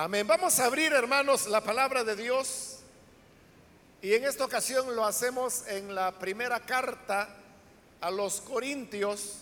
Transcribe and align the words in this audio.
Amén. 0.00 0.28
Vamos 0.28 0.60
a 0.60 0.66
abrir, 0.66 0.92
hermanos, 0.92 1.48
la 1.48 1.60
palabra 1.60 2.04
de 2.04 2.14
Dios. 2.14 2.78
Y 4.00 4.14
en 4.14 4.26
esta 4.26 4.44
ocasión 4.44 4.94
lo 4.94 5.04
hacemos 5.04 5.66
en 5.66 5.92
la 5.92 6.16
primera 6.16 6.60
carta 6.60 7.28
a 8.00 8.08
los 8.08 8.40
Corintios. 8.40 9.38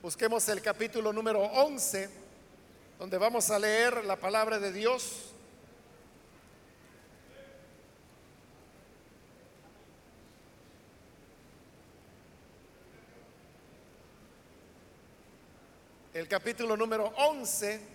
Busquemos 0.00 0.48
el 0.48 0.62
capítulo 0.62 1.12
número 1.12 1.42
11, 1.42 2.08
donde 2.98 3.18
vamos 3.18 3.50
a 3.50 3.58
leer 3.58 4.06
la 4.06 4.16
palabra 4.16 4.58
de 4.58 4.72
Dios. 4.72 5.34
El 16.14 16.26
capítulo 16.26 16.74
número 16.74 17.12
11 17.18 17.93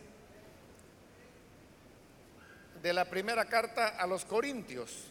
de 2.81 2.93
la 2.93 3.05
primera 3.05 3.45
carta 3.45 3.89
a 3.89 4.07
los 4.07 4.23
Corintios. 4.23 5.05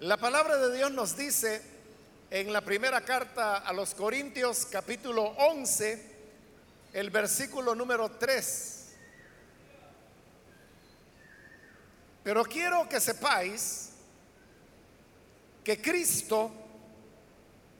La 0.00 0.16
palabra 0.16 0.56
de 0.56 0.76
Dios 0.76 0.92
nos 0.92 1.16
dice 1.16 1.60
en 2.30 2.52
la 2.52 2.60
primera 2.60 3.00
carta 3.02 3.58
a 3.58 3.72
los 3.72 3.94
Corintios 3.94 4.64
capítulo 4.66 5.24
11, 5.24 6.06
el 6.92 7.10
versículo 7.10 7.74
número 7.74 8.12
3. 8.12 8.76
Pero 12.22 12.44
quiero 12.44 12.88
que 12.88 13.00
sepáis 13.00 13.90
que 15.64 15.82
Cristo 15.82 16.50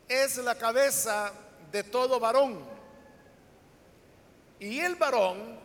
es 0.08 0.36
la 0.38 0.56
cabeza 0.56 1.32
de 1.70 1.84
todo 1.84 2.20
varón. 2.20 2.64
Y 4.58 4.80
el 4.80 4.96
varón 4.96 5.58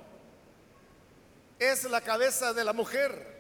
es 1.60 1.84
la 1.86 2.02
cabeza 2.02 2.54
de 2.54 2.64
la 2.64 2.74
mujer. 2.74 3.36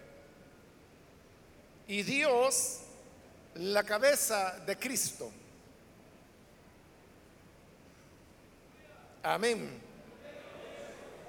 Y 1.87 2.03
Dios 2.03 2.81
la 3.55 3.83
cabeza 3.83 4.59
de 4.65 4.77
Cristo. 4.77 5.31
Amén. 9.23 9.81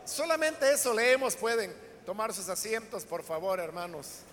Solamente 0.05 0.71
eso 0.71 0.93
leemos. 0.93 1.37
Pueden 1.37 1.75
tomar 2.05 2.33
sus 2.33 2.49
asientos, 2.49 3.05
por 3.05 3.23
favor, 3.23 3.59
hermanos. 3.61 4.26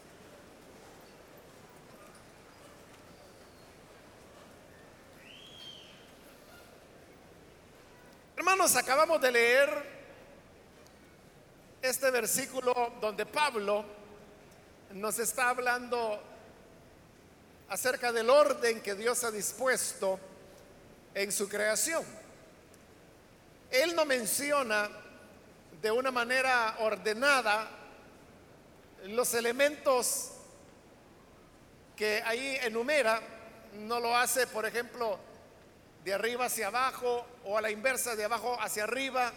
Hermanos, 8.46 8.76
acabamos 8.76 9.22
de 9.22 9.32
leer 9.32 9.70
este 11.82 12.12
versículo 12.12 12.92
donde 13.00 13.26
Pablo 13.26 13.86
nos 14.92 15.18
está 15.18 15.48
hablando 15.48 16.22
acerca 17.70 18.12
del 18.12 18.30
orden 18.30 18.82
que 18.82 18.96
Dios 18.96 19.24
ha 19.24 19.32
dispuesto 19.32 20.20
en 21.14 21.32
su 21.32 21.48
creación. 21.48 22.04
Él 23.72 23.96
no 23.96 24.04
menciona 24.04 24.90
de 25.82 25.92
una 25.92 26.12
manera 26.12 26.76
ordenada 26.80 27.70
los 29.06 29.34
elementos 29.36 30.32
que 31.96 32.22
ahí 32.26 32.58
enumera, 32.62 33.22
no 33.76 34.02
lo 34.02 34.14
hace, 34.18 34.48
por 34.48 34.66
ejemplo, 34.66 35.18
de 36.04 36.14
arriba 36.14 36.46
hacia 36.46 36.68
abajo 36.68 37.26
o 37.46 37.58
a 37.58 37.62
la 37.62 37.72
inversa 37.72 38.16
de 38.16 38.26
abajo 38.26 38.58
hacia 38.60 38.84
arriba, 38.84 39.32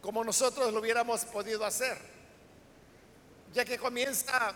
como 0.00 0.24
nosotros 0.24 0.72
lo 0.72 0.80
hubiéramos 0.80 1.24
podido 1.26 1.64
hacer. 1.64 1.96
Ya 3.52 3.64
que 3.64 3.78
comienza 3.78 4.54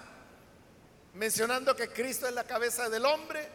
mencionando 1.15 1.77
que 1.77 1.89
Cristo 1.89 2.27
es 2.27 2.35
la 2.35 2.45
cabeza 2.45 2.89
del 2.89 3.05
hombre, 3.07 3.49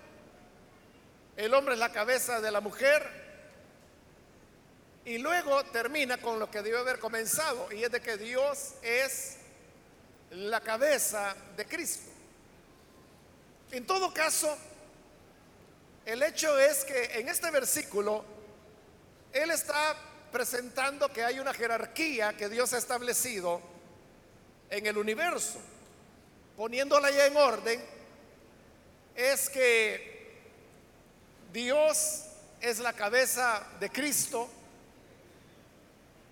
el 1.35 1.53
hombre 1.53 1.73
es 1.73 1.79
la 1.79 1.91
cabeza 1.91 2.39
de 2.41 2.51
la 2.51 2.61
mujer, 2.61 3.21
y 5.03 5.17
luego 5.17 5.63
termina 5.65 6.17
con 6.17 6.39
lo 6.39 6.49
que 6.49 6.61
debe 6.61 6.77
haber 6.77 6.99
comenzado, 6.99 7.71
y 7.71 7.83
es 7.83 7.91
de 7.91 8.01
que 8.01 8.17
Dios 8.17 8.75
es 8.81 9.37
la 10.31 10.61
cabeza 10.61 11.35
de 11.57 11.65
Cristo. 11.65 12.09
En 13.71 13.85
todo 13.85 14.13
caso, 14.13 14.57
el 16.05 16.23
hecho 16.23 16.57
es 16.59 16.83
que 16.83 17.19
en 17.19 17.29
este 17.29 17.51
versículo 17.51 18.25
Él 19.33 19.51
está 19.51 19.95
presentando 20.31 21.11
que 21.11 21.23
hay 21.23 21.39
una 21.39 21.53
jerarquía 21.53 22.35
que 22.35 22.49
Dios 22.49 22.73
ha 22.73 22.77
establecido 22.77 23.61
en 24.69 24.85
el 24.85 24.97
universo. 24.97 25.59
Poniéndola 26.57 27.11
ya 27.11 27.25
en 27.25 27.37
orden, 27.37 27.81
es 29.15 29.49
que 29.49 30.41
Dios 31.51 32.25
es 32.61 32.79
la 32.79 32.93
cabeza 32.93 33.67
de 33.79 33.89
Cristo, 33.89 34.49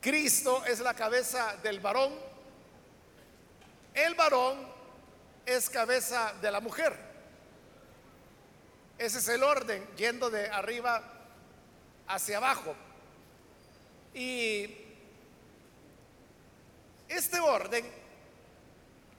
Cristo 0.01 0.63
es 0.65 0.79
la 0.79 0.93
cabeza 0.93 1.57
del 1.61 1.79
varón, 1.79 2.13
el 3.93 4.15
varón 4.15 4.65
es 5.45 5.69
cabeza 5.69 6.33
de 6.41 6.51
la 6.51 6.61
mujer. 6.61 7.08
Ese 8.99 9.19
es 9.19 9.29
el 9.29 9.43
orden, 9.43 9.87
yendo 9.95 10.29
de 10.29 10.49
arriba 10.49 11.01
hacia 12.05 12.35
abajo. 12.35 12.75
Y 14.13 14.75
este 17.07 17.39
orden 17.39 17.89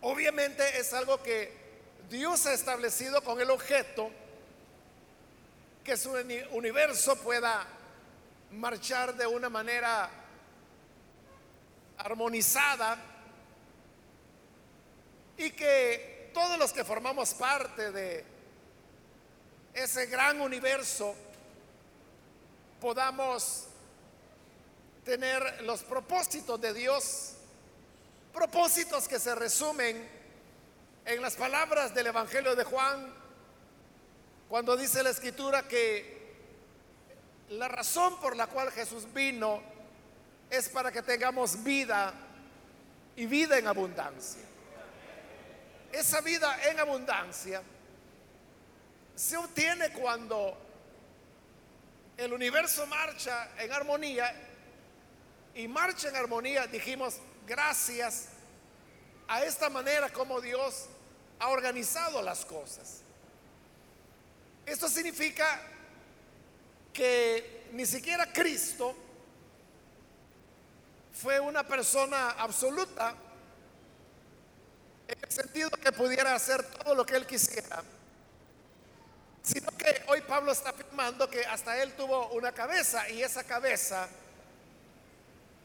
obviamente 0.03 0.79
es 0.79 0.93
algo 0.93 1.23
que 1.23 1.59
Dios 2.11 2.45
ha 2.45 2.53
establecido 2.53 3.25
con 3.25 3.41
el 3.41 3.51
objeto 3.51 4.11
que 5.83 5.97
su 5.97 6.13
universo 6.51 7.17
pueda 7.17 7.67
marchar 8.51 9.15
de 9.15 9.27
una 9.27 9.49
manera 9.49 10.11
armonizada 11.97 12.99
y 15.39 15.51
que 15.53 16.31
todos 16.35 16.59
los 16.59 16.71
que 16.73 16.85
formamos 16.85 17.33
parte 17.33 17.91
de 17.93 18.30
ese 19.75 20.07
gran 20.07 20.41
universo, 20.41 21.15
podamos 22.81 23.67
tener 25.05 25.63
los 25.63 25.83
propósitos 25.83 26.61
de 26.61 26.75
Dios, 26.75 27.33
propósitos 28.33 29.09
que 29.09 29.19
se 29.19 29.35
resumen 29.35 30.09
en 31.05 31.23
las 31.23 31.37
palabras 31.37 31.95
del 31.95 32.09
Evangelio 32.09 32.55
de 32.55 32.65
Juan, 32.65 33.15
cuando 34.49 34.77
dice 34.77 35.03
la 35.03 35.11
escritura 35.11 35.67
que 35.67 36.21
la 37.51 37.69
razón 37.69 38.19
por 38.21 38.37
la 38.37 38.47
cual 38.47 38.71
Jesús 38.71 39.13
vino 39.13 39.61
es 40.49 40.69
para 40.69 40.91
que 40.91 41.03
tengamos 41.03 41.63
vida 41.63 42.13
y 43.17 43.27
vida 43.27 43.59
en 43.59 43.67
abundancia. 43.67 44.43
Esa 45.93 46.21
vida 46.21 46.57
en 46.69 46.79
abundancia 46.79 47.63
se 49.21 49.37
obtiene 49.37 49.93
cuando 49.93 50.57
el 52.17 52.33
universo 52.33 52.87
marcha 52.87 53.51
en 53.59 53.71
armonía 53.71 54.35
y 55.55 55.69
marcha 55.69 56.09
en 56.09 56.17
armonía, 56.17 56.67
dijimos, 56.67 57.17
gracias 57.47 58.29
a 59.29 59.45
esta 59.45 59.69
manera 59.69 60.09
como 60.09 60.41
Dios 60.41 60.87
ha 61.39 61.49
organizado 61.49 62.23
las 62.23 62.47
cosas. 62.47 63.03
Esto 64.65 64.89
significa 64.89 65.61
que 66.91 67.69
ni 67.73 67.85
siquiera 67.85 68.33
Cristo 68.33 68.97
fue 71.13 71.39
una 71.39 71.63
persona 71.63 72.31
absoluta 72.39 73.15
en 75.09 75.19
el 75.23 75.31
sentido 75.31 75.69
que 75.73 75.93
pudiera 75.93 76.35
hacer 76.35 76.63
todo 76.63 76.95
lo 76.95 77.05
que 77.05 77.17
él 77.17 77.27
quisiera 77.27 77.83
Sino 79.43 79.71
que 79.77 80.03
hoy 80.09 80.21
Pablo 80.23 80.53
está 80.53 80.71
afirmando 80.71 81.29
que 81.29 81.45
hasta 81.45 81.83
él 81.83 81.93
tuvo 81.95 82.29
una 82.29 82.53
cabeza 82.53 83.09
y 83.09 83.23
esa 83.23 83.45
cabeza 83.45 84.09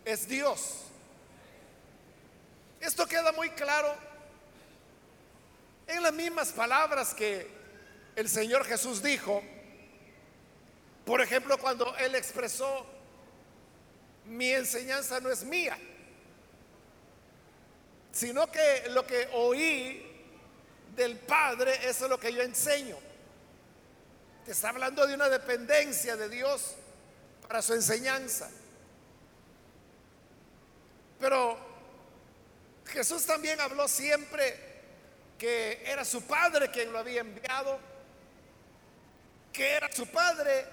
es 0.06 0.28
Dios. 0.28 0.86
Esto 2.80 3.06
queda 3.06 3.32
muy 3.32 3.50
claro 3.50 3.96
en 5.88 6.04
las 6.04 6.14
mismas 6.14 6.52
palabras 6.52 7.14
que 7.14 7.48
el 8.16 8.30
Señor 8.30 8.66
Jesús 8.66 9.02
dijo. 9.04 9.42
Por 11.06 11.22
ejemplo, 11.22 11.58
cuando 11.58 11.96
Él 11.98 12.16
expresó, 12.16 12.86
mi 14.26 14.52
enseñanza 14.52 15.20
no 15.20 15.30
es 15.30 15.44
mía, 15.44 15.78
sino 18.12 18.52
que 18.52 18.86
lo 18.90 19.06
que 19.06 19.30
oí 19.34 20.02
del 20.96 21.18
Padre, 21.18 21.88
es 21.88 22.02
lo 22.02 22.20
que 22.20 22.34
yo 22.34 22.42
enseño. 22.42 22.98
Te 24.46 24.52
está 24.52 24.70
hablando 24.70 25.08
de 25.08 25.16
una 25.16 25.28
dependencia 25.28 26.16
de 26.16 26.30
Dios 26.30 26.76
para 27.48 27.64
su 27.64 27.74
enseñanza. 27.74 28.48
Pero 31.20 31.58
Jesús 32.86 33.26
también 33.26 33.60
habló 33.60 33.88
siempre 33.88 34.56
que 35.40 35.82
era 35.84 36.06
su 36.06 36.22
padre 36.22 36.70
quien 36.70 36.94
lo 36.94 37.00
había 37.00 37.22
enviado, 37.22 37.80
que 39.52 39.72
era 39.72 39.92
su 39.92 40.06
padre 40.08 40.66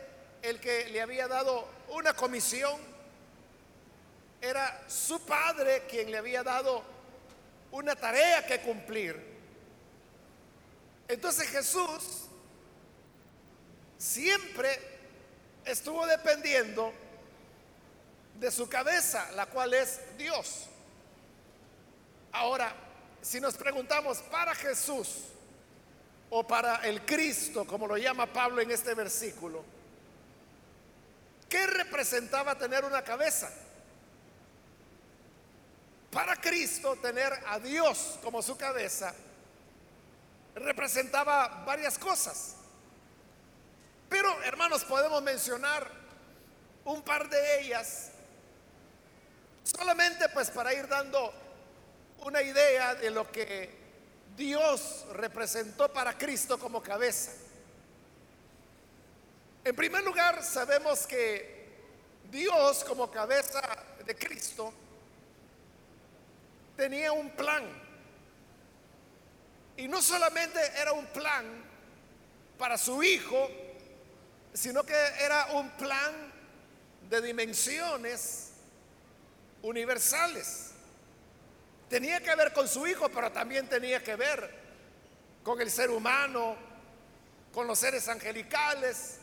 el 0.42 0.60
que 0.60 0.90
le 0.90 1.00
había 1.00 1.26
dado 1.26 1.66
una 1.88 2.14
comisión, 2.14 2.78
era 4.42 4.84
su 4.86 5.24
padre 5.24 5.84
quien 5.88 6.10
le 6.10 6.18
había 6.18 6.42
dado 6.42 6.82
una 7.70 7.96
tarea 7.96 8.44
que 8.44 8.60
cumplir. 8.60 9.32
Entonces 11.08 11.48
Jesús 11.48 12.21
siempre 14.02 14.80
estuvo 15.64 16.04
dependiendo 16.06 16.92
de 18.40 18.50
su 18.50 18.68
cabeza, 18.68 19.30
la 19.32 19.46
cual 19.46 19.74
es 19.74 20.00
Dios. 20.18 20.66
Ahora, 22.32 22.74
si 23.20 23.40
nos 23.40 23.54
preguntamos 23.54 24.18
para 24.22 24.54
Jesús 24.56 25.26
o 26.30 26.44
para 26.44 26.76
el 26.86 27.04
Cristo, 27.04 27.64
como 27.64 27.86
lo 27.86 27.96
llama 27.96 28.26
Pablo 28.26 28.60
en 28.60 28.72
este 28.72 28.94
versículo, 28.94 29.64
¿qué 31.48 31.66
representaba 31.68 32.58
tener 32.58 32.84
una 32.84 33.02
cabeza? 33.02 33.52
Para 36.10 36.34
Cristo 36.40 36.96
tener 36.96 37.32
a 37.46 37.60
Dios 37.60 38.18
como 38.22 38.42
su 38.42 38.56
cabeza 38.56 39.14
representaba 40.56 41.62
varias 41.64 41.96
cosas. 41.98 42.56
Pero, 44.12 44.42
hermanos, 44.42 44.84
podemos 44.84 45.22
mencionar 45.22 45.90
un 46.84 47.00
par 47.00 47.30
de 47.30 47.60
ellas, 47.62 48.10
solamente 49.64 50.28
pues 50.28 50.50
para 50.50 50.74
ir 50.74 50.86
dando 50.86 51.32
una 52.18 52.42
idea 52.42 52.94
de 52.94 53.08
lo 53.08 53.32
que 53.32 53.70
Dios 54.36 55.06
representó 55.14 55.90
para 55.90 56.18
Cristo 56.18 56.58
como 56.58 56.82
cabeza. 56.82 57.32
En 59.64 59.74
primer 59.74 60.04
lugar, 60.04 60.44
sabemos 60.44 61.06
que 61.06 61.70
Dios 62.30 62.84
como 62.84 63.10
cabeza 63.10 63.62
de 64.04 64.14
Cristo 64.14 64.74
tenía 66.76 67.12
un 67.12 67.30
plan. 67.30 67.64
Y 69.78 69.88
no 69.88 70.02
solamente 70.02 70.60
era 70.76 70.92
un 70.92 71.06
plan 71.06 71.46
para 72.58 72.76
su 72.76 73.02
hijo, 73.02 73.48
sino 74.52 74.84
que 74.84 74.94
era 75.20 75.46
un 75.52 75.70
plan 75.70 76.32
de 77.08 77.20
dimensiones 77.22 78.50
universales. 79.62 80.70
Tenía 81.88 82.20
que 82.20 82.34
ver 82.34 82.52
con 82.52 82.68
su 82.68 82.86
hijo, 82.86 83.08
pero 83.10 83.30
también 83.32 83.68
tenía 83.68 84.02
que 84.02 84.16
ver 84.16 84.62
con 85.42 85.60
el 85.60 85.70
ser 85.70 85.90
humano, 85.90 86.56
con 87.52 87.66
los 87.66 87.78
seres 87.78 88.08
angelicales, 88.08 89.18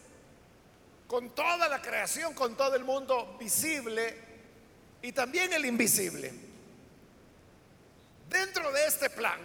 con 1.07 1.31
toda 1.31 1.67
la 1.67 1.81
creación, 1.81 2.33
con 2.33 2.55
todo 2.55 2.75
el 2.75 2.83
mundo 2.83 3.35
visible 3.39 4.15
y 5.01 5.11
también 5.11 5.51
el 5.53 5.65
invisible. 5.65 6.31
Dentro 8.29 8.71
de 8.71 8.85
este 8.85 9.09
plan, 9.09 9.39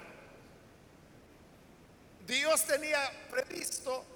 Dios 2.26 2.64
tenía 2.64 3.10
previsto 3.30 4.13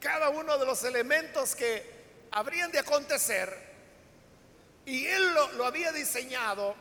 cada 0.00 0.30
uno 0.30 0.56
de 0.58 0.66
los 0.66 0.82
elementos 0.84 1.54
que 1.54 1.98
habrían 2.30 2.70
de 2.70 2.78
acontecer 2.78 3.68
y 4.84 5.06
Él 5.06 5.34
lo, 5.56 5.66
había 5.66 5.92
diseñado 5.92 6.74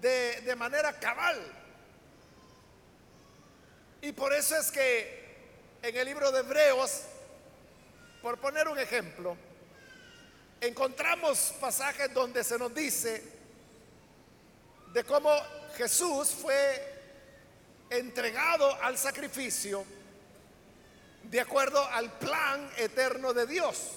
de, 0.00 0.40
de 0.40 0.56
manera 0.56 0.98
cabal. 0.98 1.40
Y 4.00 4.12
por 4.12 4.32
eso 4.32 4.56
es 4.56 4.70
que 4.70 5.36
en 5.82 5.96
el 5.96 6.06
libro 6.06 6.32
de 6.32 6.40
Hebreos, 6.40 7.02
por 8.22 8.38
poner 8.38 8.66
un 8.68 8.78
ejemplo, 8.78 9.36
encontramos 10.60 11.54
pasajes 11.60 12.12
donde 12.12 12.42
se 12.42 12.58
nos 12.58 12.74
dice 12.74 13.22
de 14.92 15.04
cómo 15.04 15.30
Jesús 15.76 16.30
fue 16.30 16.98
entregado 17.90 18.74
al 18.82 18.98
sacrificio 18.98 19.84
de 21.24 21.40
acuerdo 21.40 21.84
al 21.90 22.10
plan 22.18 22.70
eterno 22.76 23.32
de 23.32 23.46
Dios. 23.46 23.92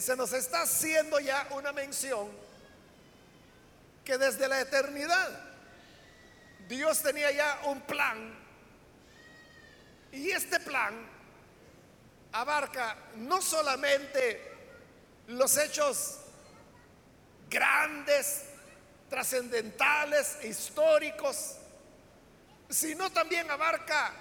Se 0.00 0.16
nos 0.16 0.32
está 0.32 0.62
haciendo 0.62 1.18
ya 1.20 1.48
una 1.50 1.72
mención 1.72 2.28
que 4.04 4.18
desde 4.18 4.46
la 4.46 4.60
eternidad 4.60 5.40
Dios 6.68 7.02
tenía 7.02 7.30
ya 7.32 7.60
un 7.64 7.80
plan 7.82 8.34
y 10.12 10.30
este 10.30 10.60
plan 10.60 10.94
abarca 12.32 12.96
no 13.16 13.42
solamente 13.42 14.52
los 15.26 15.56
hechos 15.56 16.20
grandes, 17.50 18.44
trascendentales, 19.08 20.38
históricos, 20.44 21.56
sino 22.68 23.10
también 23.10 23.50
abarca 23.50 24.12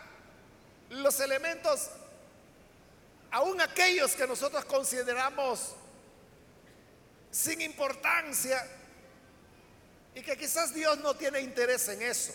los 1.02 1.20
elementos, 1.20 1.90
aún 3.32 3.60
aquellos 3.62 4.14
que 4.14 4.28
nosotros 4.28 4.64
consideramos 4.66 5.76
sin 7.32 7.62
importancia 7.62 8.66
y 10.14 10.22
que 10.22 10.38
quizás 10.38 10.74
Dios 10.74 11.00
no 11.00 11.16
tiene 11.16 11.42
interés 11.42 11.88
en 11.88 12.02
eso. 12.04 12.34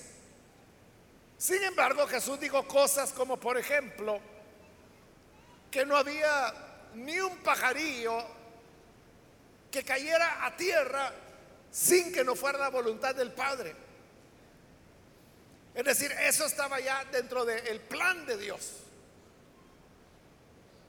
Sin 1.37 1.63
embargo, 1.63 2.07
Jesús 2.09 2.41
dijo 2.41 2.67
cosas 2.67 3.13
como, 3.13 3.39
por 3.39 3.57
ejemplo, 3.57 4.21
que 5.71 5.87
no 5.87 5.97
había 5.97 6.53
ni 6.95 7.21
un 7.21 7.37
pajarillo 7.39 8.25
que 9.71 9.85
cayera 9.85 10.45
a 10.45 10.57
tierra 10.57 11.13
sin 11.71 12.13
que 12.13 12.25
no 12.25 12.35
fuera 12.35 12.59
la 12.59 12.71
voluntad 12.71 13.15
del 13.15 13.33
Padre. 13.33 13.88
Es 15.79 15.85
decir, 15.85 16.11
eso 16.11 16.45
estaba 16.45 16.81
ya 16.81 17.05
dentro 17.05 17.45
del 17.45 17.79
plan 17.83 18.27
de 18.27 18.37
Dios. 18.37 18.79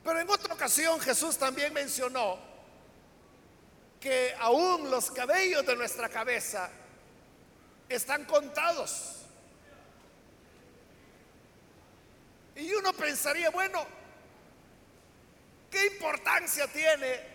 Pero 0.03 0.19
en 0.19 0.27
otra 0.27 0.55
ocasión 0.55 0.99
Jesús 0.99 1.37
también 1.37 1.71
mencionó 1.71 2.39
que 4.01 4.33
aún 4.39 4.89
los 4.89 5.11
cabellos 5.11 5.63
de 5.63 5.75
nuestra 5.75 6.09
cabeza 6.09 6.71
están 7.87 8.25
contados. 8.25 9.17
Y 12.55 12.73
uno 12.73 12.91
pensaría, 12.93 13.51
bueno, 13.51 13.85
¿qué 15.69 15.85
importancia 15.85 16.65
tiene 16.65 17.27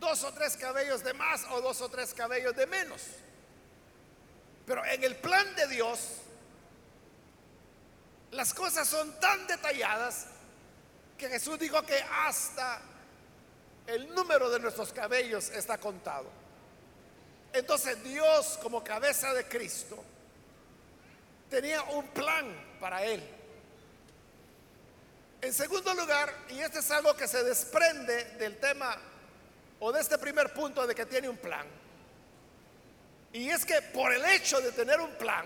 dos 0.00 0.24
o 0.24 0.32
tres 0.32 0.56
cabellos 0.56 1.04
de 1.04 1.14
más 1.14 1.44
o 1.52 1.60
dos 1.60 1.80
o 1.82 1.88
tres 1.88 2.12
cabellos 2.12 2.56
de 2.56 2.66
menos? 2.66 3.00
Pero 4.66 4.84
en 4.84 5.04
el 5.04 5.16
plan 5.16 5.54
de 5.54 5.68
Dios, 5.68 6.00
las 8.32 8.52
cosas 8.52 8.88
son 8.88 9.18
tan 9.20 9.46
detalladas 9.46 10.26
que 11.16 11.28
Jesús 11.28 11.58
dijo 11.58 11.82
que 11.82 11.98
hasta 12.26 12.82
el 13.86 14.12
número 14.14 14.50
de 14.50 14.58
nuestros 14.58 14.92
cabellos 14.92 15.48
está 15.50 15.78
contado. 15.78 16.26
Entonces 17.52 18.02
Dios 18.02 18.58
como 18.62 18.82
cabeza 18.82 19.32
de 19.32 19.46
Cristo 19.46 20.02
tenía 21.48 21.82
un 21.84 22.06
plan 22.08 22.46
para 22.80 23.04
él. 23.04 23.22
En 25.40 25.52
segundo 25.52 25.94
lugar, 25.94 26.34
y 26.50 26.58
este 26.58 26.80
es 26.80 26.90
algo 26.90 27.14
que 27.14 27.28
se 27.28 27.44
desprende 27.44 28.24
del 28.36 28.58
tema 28.58 28.96
o 29.78 29.92
de 29.92 30.00
este 30.00 30.18
primer 30.18 30.52
punto 30.52 30.86
de 30.86 30.94
que 30.94 31.06
tiene 31.06 31.28
un 31.28 31.36
plan, 31.36 31.66
y 33.32 33.50
es 33.50 33.64
que 33.64 33.82
por 33.82 34.12
el 34.12 34.24
hecho 34.24 34.60
de 34.60 34.72
tener 34.72 35.00
un 35.00 35.12
plan, 35.16 35.44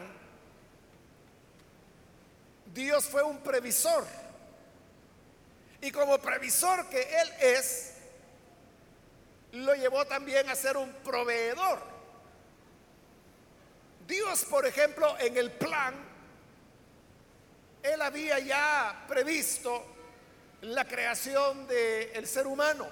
Dios 2.72 3.06
fue 3.06 3.22
un 3.22 3.38
previsor. 3.38 4.06
Y 5.80 5.90
como 5.90 6.18
previsor 6.18 6.88
que 6.88 7.00
Él 7.00 7.32
es, 7.40 7.94
lo 9.52 9.74
llevó 9.74 10.04
también 10.04 10.48
a 10.48 10.54
ser 10.54 10.76
un 10.76 10.92
proveedor. 10.92 11.82
Dios, 14.06 14.44
por 14.44 14.66
ejemplo, 14.66 15.16
en 15.18 15.36
el 15.36 15.50
plan, 15.52 15.94
Él 17.82 18.02
había 18.02 18.38
ya 18.38 19.04
previsto 19.08 19.86
la 20.62 20.84
creación 20.86 21.66
del 21.66 22.26
ser 22.26 22.46
humano. 22.46 22.88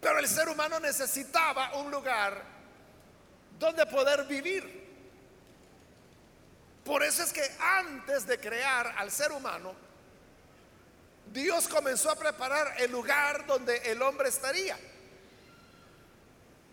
Pero 0.00 0.18
el 0.18 0.28
ser 0.28 0.48
humano 0.48 0.78
necesitaba 0.78 1.74
un 1.76 1.90
lugar 1.90 2.57
donde 3.58 3.86
poder 3.86 4.24
vivir. 4.24 4.78
Por 6.84 7.02
eso 7.02 7.22
es 7.22 7.32
que 7.32 7.46
antes 7.60 8.26
de 8.26 8.38
crear 8.38 8.94
al 8.96 9.10
ser 9.10 9.32
humano, 9.32 9.74
Dios 11.32 11.68
comenzó 11.68 12.10
a 12.10 12.16
preparar 12.16 12.80
el 12.80 12.90
lugar 12.90 13.46
donde 13.46 13.76
el 13.90 14.00
hombre 14.00 14.28
estaría. 14.30 14.78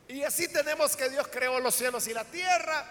Y 0.07 0.23
así 0.23 0.47
tenemos 0.47 0.95
que 0.95 1.09
Dios 1.09 1.27
creó 1.27 1.59
los 1.59 1.75
cielos 1.75 2.07
y 2.07 2.13
la 2.13 2.23
tierra. 2.23 2.85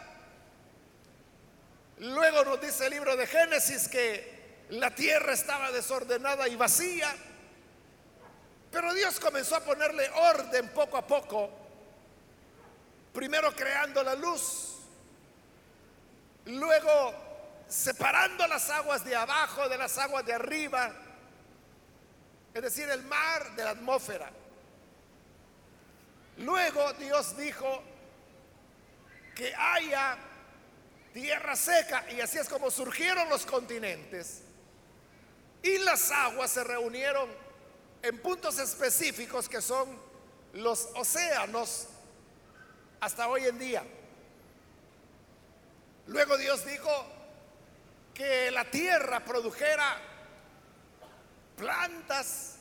Luego 2.00 2.44
nos 2.44 2.60
dice 2.60 2.86
el 2.86 2.90
libro 2.90 3.16
de 3.16 3.26
Génesis 3.26 3.88
que 3.88 4.66
la 4.70 4.94
tierra 4.94 5.32
estaba 5.32 5.70
desordenada 5.70 6.48
y 6.48 6.56
vacía. 6.56 7.14
Pero 8.70 8.92
Dios 8.92 9.20
comenzó 9.20 9.56
a 9.56 9.60
ponerle 9.60 10.10
orden 10.10 10.68
poco 10.70 10.96
a 10.96 11.06
poco. 11.06 11.63
Primero 13.14 13.54
creando 13.54 14.02
la 14.02 14.16
luz. 14.16 14.74
Luego 16.46 17.14
separando 17.68 18.46
las 18.48 18.68
aguas 18.70 19.04
de 19.04 19.14
abajo 19.14 19.68
de 19.68 19.78
las 19.78 19.96
aguas 19.98 20.26
de 20.26 20.32
arriba. 20.32 20.92
Es 22.52 22.60
decir, 22.60 22.88
el 22.88 23.04
mar 23.04 23.54
de 23.54 23.62
la 23.62 23.70
atmósfera. 23.70 24.30
Luego 26.38 26.92
Dios 26.94 27.36
dijo 27.36 27.84
que 29.36 29.54
haya 29.54 30.18
tierra 31.12 31.54
seca 31.54 32.04
y 32.10 32.20
así 32.20 32.38
es 32.38 32.48
como 32.48 32.68
surgieron 32.68 33.28
los 33.28 33.46
continentes. 33.46 34.42
Y 35.62 35.78
las 35.78 36.10
aguas 36.10 36.50
se 36.50 36.64
reunieron 36.64 37.30
en 38.02 38.18
puntos 38.20 38.58
específicos 38.58 39.48
que 39.48 39.62
son 39.62 39.88
los 40.52 40.88
océanos 40.96 41.90
hasta 43.04 43.28
hoy 43.28 43.44
en 43.44 43.58
día. 43.58 43.84
Luego 46.06 46.38
Dios 46.38 46.64
dijo 46.64 47.06
que 48.14 48.50
la 48.50 48.64
tierra 48.70 49.22
produjera 49.22 49.98
plantas, 51.54 52.54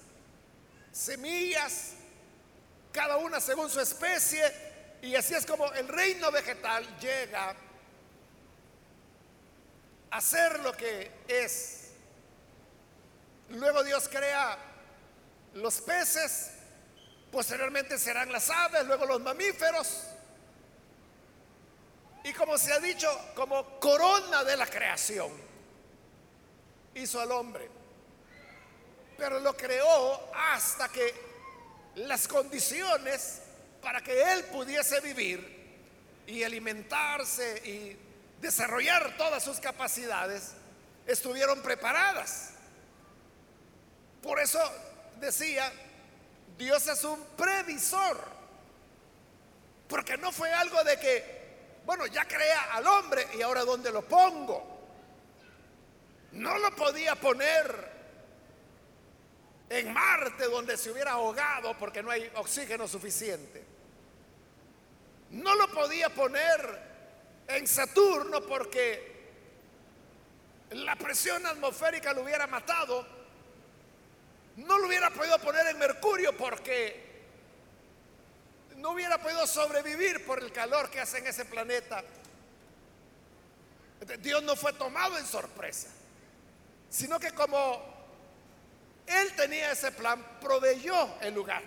semillas, 0.92 1.94
cada 2.92 3.16
una 3.16 3.40
según 3.40 3.70
su 3.70 3.80
especie, 3.80 4.44
y 5.02 5.16
así 5.16 5.34
es 5.34 5.46
como 5.46 5.72
el 5.72 5.88
reino 5.88 6.30
vegetal 6.30 6.86
llega 7.00 7.56
a 10.12 10.20
ser 10.20 10.60
lo 10.60 10.74
que 10.74 11.10
es. 11.26 11.92
Luego 13.48 13.82
Dios 13.86 14.10
crea 14.10 14.58
los 15.54 15.80
peces, 15.80 16.52
posteriormente 17.32 17.98
serán 17.98 18.30
las 18.30 18.50
aves, 18.50 18.86
luego 18.86 19.06
los 19.06 19.22
mamíferos. 19.22 20.13
Y 22.24 22.34
como 22.34 22.58
se 22.58 22.72
ha 22.72 22.80
dicho, 22.80 23.10
como 23.36 23.80
corona 23.80 24.44
de 24.44 24.56
la 24.56 24.66
creación, 24.66 25.32
hizo 26.96 27.20
al 27.20 27.32
hombre. 27.32 27.70
Pero 29.18 29.40
lo 29.40 29.56
creó 29.56 30.32
hasta 30.34 30.90
que 30.90 31.14
las 31.96 32.28
condiciones 32.28 33.42
para 33.82 34.02
que 34.02 34.34
él 34.34 34.46
pudiese 34.46 35.00
vivir 35.02 35.54
y 36.26 36.44
alimentarse 36.44 37.62
y 37.68 37.98
desarrollar 38.42 39.18
todas 39.18 39.44
sus 39.44 39.60
capacidades 39.60 40.54
estuvieron 41.06 41.62
preparadas. 41.62 42.52
Por 44.22 44.40
eso 44.40 44.60
decía, 45.20 45.72
Dios 46.58 46.88
es 46.88 47.04
un 47.04 47.22
previsor, 47.36 48.18
porque 49.90 50.18
no 50.18 50.32
fue 50.32 50.52
algo 50.52 50.82
de 50.84 50.98
que, 50.98 51.43
bueno, 51.86 52.06
ya 52.08 52.26
crea 52.26 52.74
al 52.74 52.88
hombre 52.88 53.28
y 53.38 53.42
ahora 53.42 53.64
dónde 53.66 53.92
lo 53.92 54.02
pongo. 54.04 54.74
No 56.34 56.58
lo 56.58 56.76
podía 56.76 57.16
poner 57.16 57.92
en 59.70 59.94
Marte 59.94 60.46
donde 60.46 60.78
se 60.78 60.92
hubiera 60.92 61.12
ahogado 61.12 61.78
porque 61.78 62.02
no 62.02 62.12
hay 62.12 62.30
oxígeno 62.36 62.88
suficiente. 62.88 63.64
No 65.32 65.56
lo 65.56 65.68
podía 65.70 66.10
poner 66.10 66.80
en 67.48 67.68
Saturno 67.68 68.42
porque 68.42 69.14
la 70.72 70.96
presión 70.96 71.46
atmosférica 71.46 72.14
lo 72.14 72.22
hubiera 72.22 72.48
matado. 72.48 73.06
No 74.58 74.78
lo 74.78 74.88
hubiera 74.88 75.10
podido 75.10 75.38
poner 75.40 75.68
en 75.68 75.80
Mercurio 75.80 76.38
porque 76.38 77.13
no 78.84 78.92
hubiera 78.92 79.18
podido 79.18 79.48
sobrevivir 79.48 80.26
por 80.26 80.44
el 80.44 80.52
calor 80.52 80.90
que 80.90 81.00
hace 81.00 81.20
en 81.20 81.28
ese 81.28 81.46
planeta. 81.46 82.04
Dios 84.20 84.44
no 84.44 84.58
fue 84.58 84.74
tomado 84.74 85.18
en 85.18 85.26
sorpresa, 85.26 85.88
sino 86.90 87.18
que 87.18 87.32
como 87.32 87.82
él 89.08 89.34
tenía 89.38 89.72
ese 89.72 89.94
plan, 89.94 90.22
proveyó 90.42 91.18
el 91.22 91.34
lugar. 91.34 91.64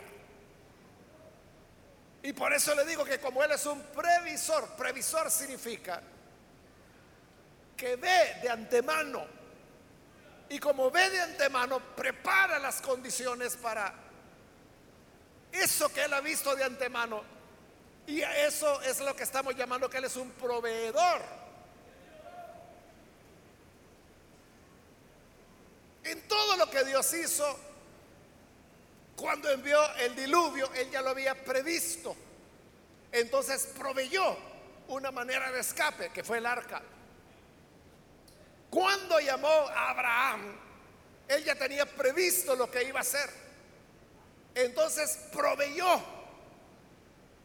Y 2.22 2.34
por 2.34 2.52
eso 2.52 2.74
le 2.74 2.84
digo 2.84 3.02
que 3.02 3.18
como 3.18 3.42
Él 3.42 3.52
es 3.52 3.64
un 3.64 3.80
previsor, 3.80 4.68
previsor 4.76 5.30
significa 5.30 6.02
que 7.74 7.96
ve 7.96 8.40
de 8.42 8.50
antemano. 8.50 9.24
Y 10.50 10.58
como 10.58 10.90
ve 10.90 11.08
de 11.08 11.20
antemano, 11.22 11.80
prepara 11.94 12.58
las 12.58 12.82
condiciones 12.82 13.56
para 13.56 14.05
eso 15.62 15.92
que 15.92 16.04
Él 16.04 16.12
ha 16.12 16.20
visto 16.20 16.54
de 16.54 16.64
antemano. 16.64 17.22
Y 18.06 18.20
eso 18.20 18.80
es 18.82 19.00
lo 19.00 19.16
que 19.16 19.24
estamos 19.24 19.56
llamando 19.56 19.90
que 19.90 19.98
Él 19.98 20.04
es 20.04 20.16
un 20.16 20.30
proveedor. 20.32 21.22
En 26.04 26.28
todo 26.28 26.56
lo 26.56 26.70
que 26.70 26.84
Dios 26.84 27.12
hizo, 27.14 27.58
cuando 29.16 29.50
envió 29.50 29.78
el 29.96 30.14
diluvio, 30.14 30.70
Él 30.74 30.90
ya 30.90 31.02
lo 31.02 31.10
había 31.10 31.34
previsto. 31.44 32.14
Entonces 33.10 33.72
proveyó 33.76 34.36
una 34.88 35.10
manera 35.10 35.50
de 35.50 35.60
escape, 35.60 36.10
que 36.10 36.22
fue 36.22 36.38
el 36.38 36.46
arca. 36.46 36.80
Cuando 38.70 39.18
llamó 39.18 39.48
a 39.48 39.90
Abraham, 39.90 40.54
Él 41.26 41.42
ya 41.44 41.56
tenía 41.56 41.86
previsto 41.86 42.54
lo 42.54 42.70
que 42.70 42.84
iba 42.84 42.98
a 42.98 43.02
hacer. 43.02 43.45
Entonces 44.56 45.18
proveyó 45.30 46.02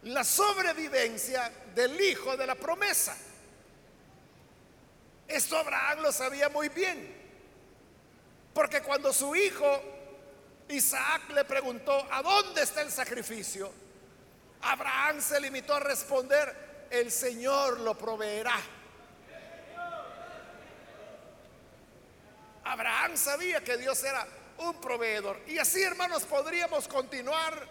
la 0.04 0.24
sobrevivencia 0.24 1.52
del 1.76 2.00
hijo 2.00 2.38
de 2.38 2.48
la 2.48 2.56
promesa. 2.56 3.18
Esto 5.28 5.58
Abraham 5.58 6.04
lo 6.04 6.12
sabía 6.14 6.48
muy 6.48 6.70
bien. 6.70 7.20
Porque 8.54 8.82
cuando 8.82 9.12
su 9.12 9.36
hijo 9.36 9.82
Isaac 10.70 11.32
le 11.34 11.44
preguntó, 11.44 12.08
¿a 12.10 12.22
dónde 12.22 12.62
está 12.62 12.82
el 12.82 12.92
sacrificio? 12.92 13.70
Abraham 14.62 15.20
se 15.20 15.42
limitó 15.42 15.76
a 15.76 15.82
responder, 15.82 16.88
el 16.90 17.12
Señor 17.12 17.82
lo 17.82 17.98
proveerá. 17.98 18.56
Abraham 22.64 23.18
sabía 23.18 23.62
que 23.62 23.76
Dios 23.76 24.02
era 24.02 24.26
un 24.62 24.80
proveedor. 24.80 25.42
Y 25.48 25.58
así, 25.58 25.82
hermanos, 25.82 26.24
podríamos 26.24 26.88
continuar 26.88 27.68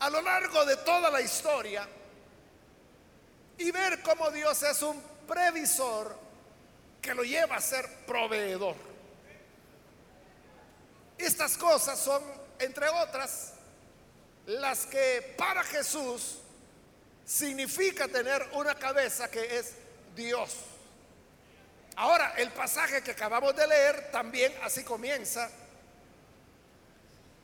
a 0.00 0.10
lo 0.10 0.20
largo 0.22 0.64
de 0.64 0.76
toda 0.78 1.10
la 1.10 1.20
historia 1.20 1.86
y 3.58 3.70
ver 3.70 4.02
cómo 4.02 4.30
Dios 4.30 4.62
es 4.62 4.82
un 4.82 5.00
previsor 5.26 6.16
que 7.00 7.14
lo 7.14 7.22
lleva 7.22 7.56
a 7.56 7.60
ser 7.60 7.88
proveedor. 8.06 8.76
Estas 11.18 11.56
cosas 11.56 11.98
son, 11.98 12.22
entre 12.58 12.88
otras, 12.88 13.52
las 14.46 14.86
que 14.86 15.34
para 15.38 15.62
Jesús 15.62 16.38
significa 17.24 18.08
tener 18.08 18.46
una 18.54 18.74
cabeza 18.74 19.30
que 19.30 19.58
es 19.58 19.74
Dios. 20.14 20.54
Ahora, 21.96 22.34
el 22.36 22.50
pasaje 22.50 23.02
que 23.02 23.12
acabamos 23.12 23.54
de 23.54 23.66
leer 23.66 24.10
también 24.10 24.52
así 24.62 24.82
comienza. 24.82 25.48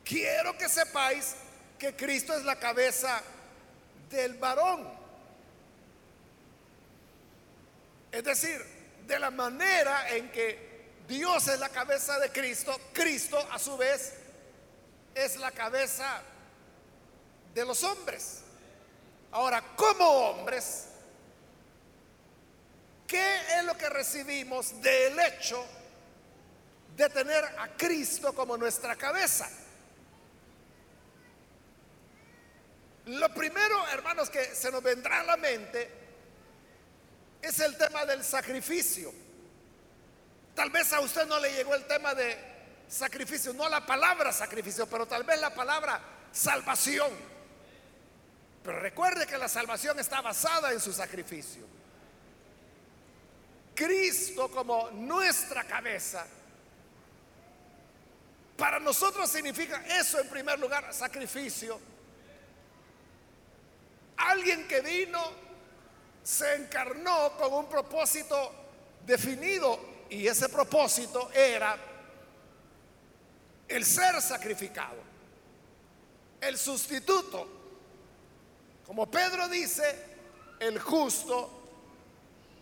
Quiero 0.04 0.56
que 0.58 0.68
sepáis 0.68 1.36
que 1.78 1.94
Cristo 1.94 2.34
es 2.34 2.44
la 2.44 2.56
cabeza 2.56 3.22
del 4.10 4.34
varón. 4.34 4.88
Es 8.10 8.24
decir, 8.24 8.60
de 9.06 9.18
la 9.18 9.30
manera 9.30 10.10
en 10.10 10.30
que 10.32 10.70
Dios 11.06 11.46
es 11.48 11.58
la 11.60 11.68
cabeza 11.68 12.18
de 12.18 12.30
Cristo, 12.30 12.76
Cristo 12.92 13.38
a 13.52 13.58
su 13.58 13.76
vez 13.76 14.14
es 15.14 15.36
la 15.36 15.50
cabeza 15.50 16.22
de 17.54 17.64
los 17.64 17.82
hombres. 17.84 18.42
Ahora, 19.32 19.62
como 19.76 20.04
hombres, 20.04 20.86
¿qué 23.10 23.58
es 23.58 23.64
lo 23.64 23.76
que 23.76 23.88
recibimos 23.88 24.80
del 24.80 25.18
hecho 25.18 25.66
de 26.96 27.08
tener 27.10 27.44
a 27.44 27.68
Cristo 27.76 28.32
como 28.32 28.56
nuestra 28.56 28.94
cabeza? 28.94 29.50
Lo 33.06 33.34
primero, 33.34 33.88
hermanos, 33.88 34.30
que 34.30 34.54
se 34.54 34.70
nos 34.70 34.80
vendrá 34.80 35.20
a 35.20 35.24
la 35.24 35.36
mente 35.36 35.90
es 37.42 37.58
el 37.58 37.76
tema 37.76 38.06
del 38.06 38.22
sacrificio. 38.22 39.12
Tal 40.54 40.70
vez 40.70 40.92
a 40.92 41.00
usted 41.00 41.26
no 41.26 41.40
le 41.40 41.52
llegó 41.52 41.74
el 41.74 41.86
tema 41.86 42.14
de 42.14 42.38
sacrificio, 42.86 43.52
no 43.54 43.68
la 43.68 43.84
palabra 43.84 44.32
sacrificio, 44.32 44.86
pero 44.86 45.06
tal 45.06 45.24
vez 45.24 45.40
la 45.40 45.52
palabra 45.52 46.00
salvación. 46.30 47.10
Pero 48.62 48.78
recuerde 48.78 49.26
que 49.26 49.38
la 49.38 49.48
salvación 49.48 49.98
está 49.98 50.20
basada 50.20 50.72
en 50.72 50.78
su 50.78 50.92
sacrificio. 50.92 51.79
Cristo 53.80 54.50
como 54.50 54.90
nuestra 54.90 55.64
cabeza, 55.64 56.26
para 58.54 58.78
nosotros 58.78 59.30
significa 59.30 59.82
eso 59.86 60.20
en 60.20 60.28
primer 60.28 60.58
lugar, 60.58 60.92
sacrificio. 60.92 61.80
Alguien 64.18 64.68
que 64.68 64.82
vino, 64.82 65.22
se 66.22 66.56
encarnó 66.56 67.32
con 67.38 67.54
un 67.54 67.70
propósito 67.70 68.52
definido 69.06 69.80
y 70.10 70.26
ese 70.26 70.50
propósito 70.50 71.30
era 71.32 71.74
el 73.66 73.86
ser 73.86 74.20
sacrificado, 74.20 74.98
el 76.38 76.58
sustituto. 76.58 77.48
Como 78.86 79.10
Pedro 79.10 79.48
dice, 79.48 80.04
el 80.58 80.78
justo 80.78 81.60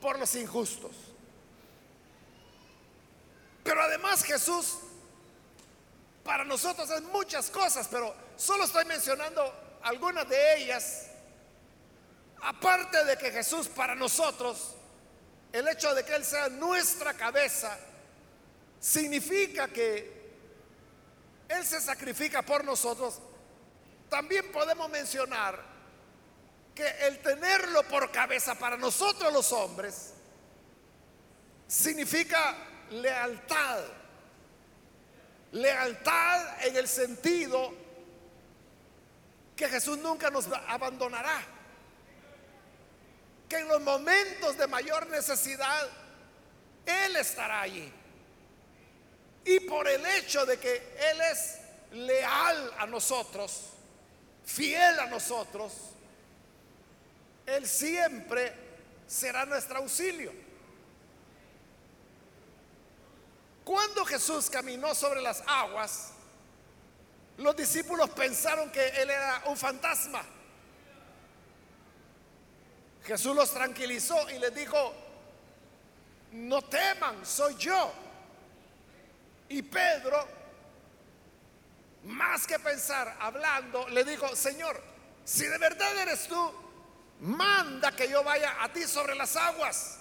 por 0.01 0.17
los 0.17 0.33
injustos. 0.37 1.08
Pero 3.69 3.83
además 3.83 4.25
Jesús 4.25 4.79
para 6.25 6.43
nosotros 6.43 6.89
es 6.89 7.03
muchas 7.03 7.51
cosas, 7.51 7.87
pero 7.91 8.15
solo 8.35 8.65
estoy 8.65 8.87
mencionando 8.87 9.79
algunas 9.83 10.27
de 10.27 10.57
ellas. 10.57 11.09
Aparte 12.41 13.05
de 13.05 13.19
que 13.19 13.31
Jesús 13.31 13.69
para 13.69 13.95
nosotros, 13.95 14.75
el 15.53 15.69
hecho 15.69 15.95
de 15.95 16.03
que 16.03 16.15
Él 16.15 16.25
sea 16.25 16.49
nuestra 16.49 17.13
cabeza, 17.13 17.79
significa 18.81 19.69
que 19.69 20.33
Él 21.47 21.67
se 21.67 21.83
sacrifica 21.83 22.41
por 22.41 22.65
nosotros, 22.65 23.21
también 24.09 24.51
podemos 24.51 24.89
mencionar 24.89 25.63
que 26.75 26.89
el 27.07 27.21
tenerlo 27.21 27.83
por 27.83 28.11
cabeza 28.11 28.55
para 28.55 28.79
nosotros 28.79 29.31
los 29.31 29.53
hombres 29.53 30.15
significa 31.67 32.68
lealtad. 32.91 33.85
Lealtad 35.53 36.67
en 36.67 36.77
el 36.77 36.89
sentido 36.89 37.73
que 39.57 39.69
Jesús 39.69 39.99
nunca 39.99 40.31
nos 40.31 40.47
abandonará. 40.69 41.43
Que 43.49 43.57
en 43.57 43.69
los 43.69 43.81
momentos 43.81 44.57
de 44.57 44.67
mayor 44.67 45.09
necesidad, 45.09 45.89
Él 46.85 47.17
estará 47.17 47.63
allí. 47.63 47.93
Y 49.45 49.61
por 49.61 49.89
el 49.89 50.05
hecho 50.05 50.45
de 50.45 50.59
que 50.59 50.77
Él 50.77 51.21
es 51.33 51.59
leal 51.93 52.73
a 52.79 52.87
nosotros, 52.87 53.71
fiel 54.45 55.01
a 55.01 55.07
nosotros, 55.07 55.73
Él 57.47 57.67
siempre 57.67 58.53
será 59.07 59.47
nuestro 59.47 59.79
auxilio. 59.79 60.48
Cuando 63.69 64.03
Jesús 64.07 64.49
caminó 64.49 64.95
sobre 64.95 65.21
las 65.21 65.43
aguas, 65.47 66.13
los 67.37 67.55
discípulos 67.55 68.09
pensaron 68.09 68.71
que 68.73 68.89
él 68.89 69.11
era 69.11 69.43
un 69.45 69.59
fantasma. 69.59 70.23
Jesús 73.05 73.37
los 73.37 73.53
tranquilizó 73.53 74.31
y 74.31 74.39
les 74.39 74.55
dijo, 74.55 74.95
no 76.33 76.63
teman, 76.63 77.27
soy 77.27 77.57
yo. 77.57 77.93
Y 79.51 79.61
Pedro, 79.61 80.27
más 82.05 82.47
que 82.47 82.59
pensar, 82.59 83.19
hablando, 83.21 83.87
le 83.91 84.03
dijo, 84.03 84.35
Señor, 84.35 84.83
si 85.27 85.45
de 85.45 85.59
verdad 85.59 85.95
eres 85.99 86.27
tú, 86.27 86.55
manda 87.21 87.95
que 87.95 88.09
yo 88.09 88.25
vaya 88.25 88.63
a 88.63 88.73
ti 88.73 88.85
sobre 88.85 89.15
las 89.15 89.37
aguas. 89.37 89.99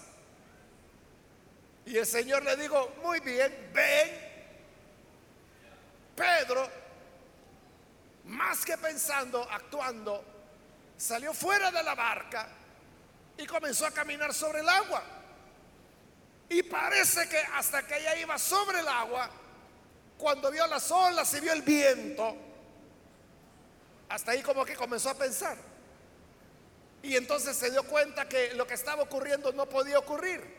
Y 1.88 1.96
el 1.96 2.06
Señor 2.06 2.42
le 2.42 2.54
dijo, 2.56 2.96
muy 3.02 3.18
bien, 3.20 3.70
ven. 3.72 4.28
Pedro, 6.14 6.68
más 8.24 8.62
que 8.62 8.76
pensando, 8.76 9.42
actuando, 9.50 10.22
salió 10.98 11.32
fuera 11.32 11.70
de 11.70 11.82
la 11.82 11.94
barca 11.94 12.46
y 13.38 13.46
comenzó 13.46 13.86
a 13.86 13.90
caminar 13.90 14.34
sobre 14.34 14.60
el 14.60 14.68
agua. 14.68 15.02
Y 16.50 16.62
parece 16.64 17.26
que 17.26 17.38
hasta 17.38 17.86
que 17.86 17.96
ella 17.96 18.16
iba 18.16 18.36
sobre 18.36 18.80
el 18.80 18.88
agua, 18.88 19.30
cuando 20.18 20.50
vio 20.50 20.66
las 20.66 20.90
olas 20.90 21.32
y 21.32 21.40
vio 21.40 21.54
el 21.54 21.62
viento, 21.62 22.36
hasta 24.10 24.32
ahí 24.32 24.42
como 24.42 24.62
que 24.62 24.76
comenzó 24.76 25.08
a 25.08 25.14
pensar. 25.14 25.56
Y 27.02 27.16
entonces 27.16 27.56
se 27.56 27.70
dio 27.70 27.82
cuenta 27.84 28.28
que 28.28 28.52
lo 28.52 28.66
que 28.66 28.74
estaba 28.74 29.04
ocurriendo 29.04 29.52
no 29.52 29.64
podía 29.64 29.98
ocurrir 29.98 30.57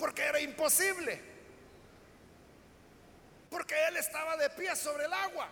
porque 0.00 0.22
era 0.22 0.40
imposible. 0.40 1.20
Porque 3.50 3.74
él 3.88 3.98
estaba 3.98 4.36
de 4.38 4.48
pie 4.50 4.74
sobre 4.74 5.04
el 5.04 5.12
agua. 5.12 5.48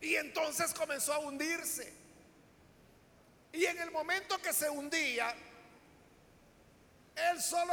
Y 0.00 0.16
entonces 0.16 0.74
comenzó 0.74 1.14
a 1.14 1.20
hundirse. 1.20 1.94
Y 3.52 3.64
en 3.66 3.80
el 3.80 3.92
momento 3.92 4.36
que 4.38 4.52
se 4.52 4.68
hundía, 4.68 5.32
él 7.14 7.40
solo 7.40 7.72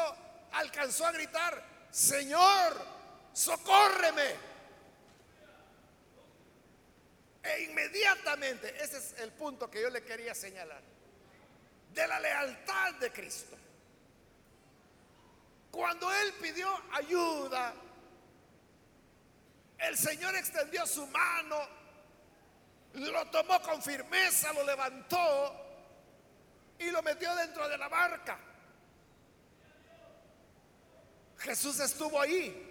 alcanzó 0.51 1.07
a 1.07 1.11
gritar, 1.11 1.87
Señor, 1.89 2.85
socórreme. 3.33 4.49
E 7.41 7.63
inmediatamente, 7.63 8.75
ese 8.83 8.97
es 8.97 9.13
el 9.21 9.31
punto 9.31 9.71
que 9.71 9.81
yo 9.81 9.89
le 9.89 10.03
quería 10.03 10.35
señalar, 10.35 10.83
de 11.93 12.07
la 12.07 12.19
lealtad 12.19 12.93
de 12.95 13.11
Cristo. 13.11 13.58
Cuando 15.71 16.11
él 16.11 16.33
pidió 16.41 16.69
ayuda, 16.93 17.73
el 19.79 19.97
Señor 19.97 20.35
extendió 20.35 20.85
su 20.85 21.05
mano, 21.07 21.57
lo 22.93 23.25
tomó 23.27 23.61
con 23.61 23.81
firmeza, 23.81 24.51
lo 24.53 24.63
levantó 24.63 25.55
y 26.79 26.89
lo 26.91 27.01
metió 27.01 27.33
dentro 27.35 27.67
de 27.69 27.77
la 27.77 27.87
barca. 27.87 28.39
Jesús 31.37 31.79
estuvo 31.79 32.19
ahí. 32.19 32.65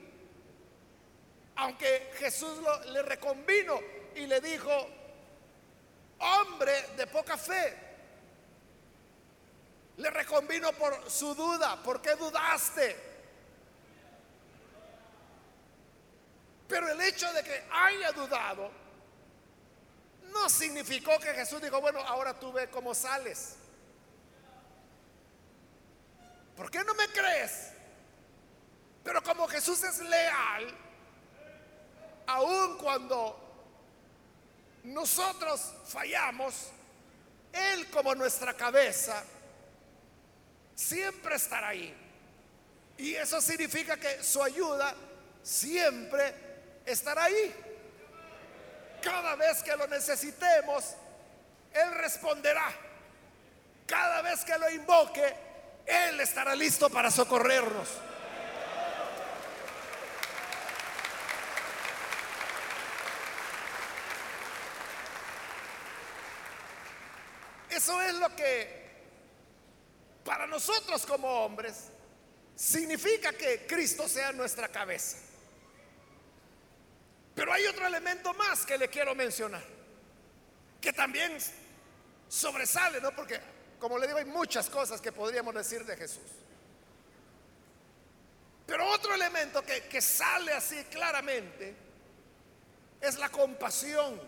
Aunque 1.57 2.13
Jesús 2.19 2.61
le 2.87 3.03
reconvino 3.03 3.81
y 4.15 4.27
le 4.27 4.41
dijo, 4.41 4.71
hombre 6.19 6.73
de 6.97 7.07
poca 7.07 7.37
fe, 7.37 7.88
le 9.99 10.11
reconvino 10.11 10.73
por 10.73 11.11
su 11.11 11.35
duda. 11.35 11.77
¿Por 11.83 12.01
qué 12.01 12.15
dudaste? 12.15 12.97
Pero 16.69 16.89
el 16.89 17.01
hecho 17.01 17.33
de 17.33 17.43
que 17.43 17.65
haya 17.71 18.13
dudado 18.13 18.71
no 20.33 20.49
significó 20.49 21.19
que 21.19 21.35
Jesús 21.35 21.61
dijo, 21.61 21.81
bueno, 21.81 22.01
ahora 22.01 22.39
tú 22.39 22.53
ve 22.53 22.69
cómo 22.71 22.95
sales. 22.95 23.57
¿Por 26.57 26.71
qué 26.71 26.85
no 26.85 26.95
me 26.95 27.09
crees? 27.09 27.73
Pero 29.03 29.23
como 29.23 29.49
Jesús 29.49 29.83
es 29.83 30.01
leal, 30.01 30.77
aun 32.27 32.79
cuando 32.79 33.45
nosotros 34.85 35.73
fallamos, 35.87 36.69
Él 37.53 37.91
como 37.91 38.15
nuestra 38.15 38.55
cabeza, 38.55 39.25
siempre 40.79 41.35
estará 41.35 41.69
ahí. 41.69 41.93
Y 42.97 43.15
eso 43.17 43.41
significa 43.41 43.97
que 43.97 44.23
su 44.23 44.43
ayuda 44.43 44.95
siempre 45.43 46.35
estará 46.87 47.25
ahí. 47.25 47.55
Cada 49.03 49.35
vez 49.35 49.63
que 49.63 49.77
lo 49.77 49.87
necesitemos, 49.89 50.95
Él 51.73 51.95
responderá. 51.95 52.73
Cada 53.87 54.23
vez 54.23 54.45
que 54.45 54.57
lo 54.57 54.71
invoque, 54.71 55.35
Él 55.85 56.21
estará 56.21 56.55
listo 56.55 56.89
para 56.89 57.11
socorrernos. 57.11 57.89
Eso 67.71 68.01
es 68.03 68.15
lo 68.15 68.35
que 68.35 68.88
para 70.29 70.47
nosotros 70.47 71.07
como 71.07 71.27
hombres, 71.27 71.85
significa 72.55 73.33
que 73.33 73.65
Cristo 73.67 74.07
sea 74.07 74.31
nuestra 74.31 74.69
cabeza. 74.69 75.17
Pero 77.35 77.51
hay 77.51 77.65
otro 77.65 77.87
elemento 77.87 78.35
más 78.35 78.67
que 78.67 78.77
le 78.77 78.91
quiero 78.91 79.15
mencionar, 79.15 79.65
que 80.83 80.93
también 80.93 81.39
sobresale, 82.29 83.01
¿no? 83.01 83.11
Porque 83.13 83.41
como 83.81 83.99
le 83.99 84.07
digo, 84.07 84.19
hay 84.19 84.27
muchas 84.27 84.69
cosas 84.69 85.01
que 85.01 85.13
podríamos 85.13 85.55
decir 85.55 85.83
de 85.87 85.97
Jesús. 85.97 86.31
Pero 88.67 88.87
otro 88.87 89.15
elemento 89.15 89.63
que, 89.63 89.85
que 89.85 90.03
sale 90.03 90.53
así 90.53 90.85
claramente 90.91 91.75
es 93.01 93.17
la 93.17 93.31
compasión 93.31 94.21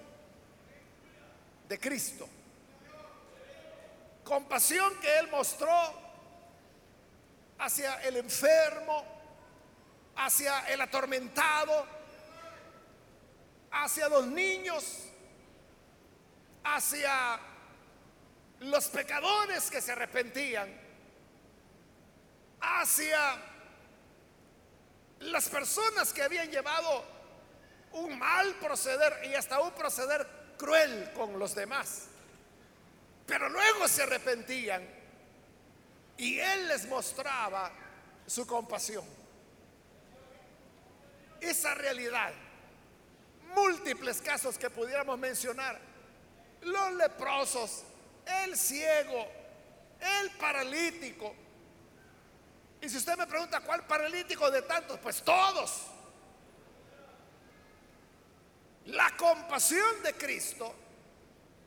de 1.69 1.79
Cristo. 1.79 2.27
Compasión 4.25 4.99
que 5.01 5.19
Él 5.19 5.29
mostró 5.29 5.71
hacia 7.59 8.03
el 8.03 8.17
enfermo, 8.17 9.05
hacia 10.17 10.61
el 10.69 10.81
atormentado, 10.81 11.87
hacia 13.71 14.09
los 14.09 14.27
niños, 14.27 15.05
hacia 16.65 17.41
los 18.61 18.89
pecadores 18.89 19.71
que 19.71 19.81
se 19.81 19.93
arrepentían, 19.93 20.69
hacia 22.61 23.39
las 25.21 25.49
personas 25.49 26.13
que 26.13 26.23
habían 26.23 26.51
llevado 26.51 27.05
un 27.93 28.19
mal 28.19 28.55
proceder 28.57 29.25
y 29.31 29.35
hasta 29.35 29.61
un 29.61 29.73
proceder 29.73 30.27
cruel 30.57 31.13
con 31.15 31.39
los 31.39 31.55
demás. 31.55 32.10
Pero 33.31 33.49
luego 33.49 33.87
se 33.87 34.03
arrepentían 34.03 34.85
y 36.17 36.41
Él 36.41 36.67
les 36.67 36.85
mostraba 36.89 37.71
su 38.27 38.45
compasión. 38.45 39.05
Esa 41.41 41.73
realidad, 41.75 42.33
múltiples 43.55 44.21
casos 44.21 44.59
que 44.59 44.69
pudiéramos 44.69 45.17
mencionar, 45.17 45.81
los 46.63 46.93
leprosos, 46.95 47.85
el 48.43 48.57
ciego, 48.57 49.29
el 50.01 50.33
paralítico. 50.33 51.33
Y 52.81 52.89
si 52.89 52.97
usted 52.97 53.17
me 53.17 53.29
pregunta 53.29 53.61
cuál 53.61 53.87
paralítico 53.87 54.51
de 54.51 54.63
tantos, 54.63 54.99
pues 54.99 55.23
todos. 55.23 55.87
La 58.87 59.17
compasión 59.17 60.03
de 60.03 60.15
Cristo 60.15 60.75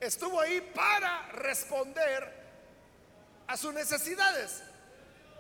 estuvo 0.04 0.40
ahí 0.40 0.62
para 0.74 1.30
responder 1.32 2.44
a 3.48 3.58
sus 3.58 3.74
necesidades. 3.74 4.62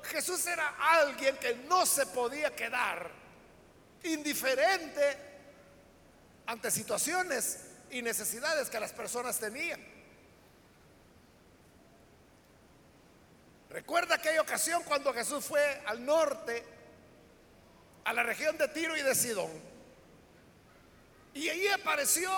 Jesús 0.03 0.45
era 0.47 0.75
alguien 0.79 1.37
que 1.37 1.55
no 1.67 1.85
se 1.85 2.05
podía 2.07 2.55
quedar 2.55 3.09
indiferente 4.03 5.17
ante 6.45 6.71
situaciones 6.71 7.65
y 7.89 8.01
necesidades 8.01 8.69
que 8.69 8.79
las 8.79 8.91
personas 8.91 9.39
tenían. 9.39 9.81
Recuerda 13.69 14.15
aquella 14.15 14.41
ocasión 14.41 14.83
cuando 14.83 15.13
Jesús 15.13 15.43
fue 15.45 15.81
al 15.87 16.05
norte, 16.05 16.63
a 18.03 18.13
la 18.13 18.23
región 18.23 18.57
de 18.57 18.67
Tiro 18.67 18.95
y 18.95 19.01
de 19.01 19.15
Sidón. 19.15 19.51
Y 21.33 21.49
allí 21.49 21.67
apareció 21.69 22.31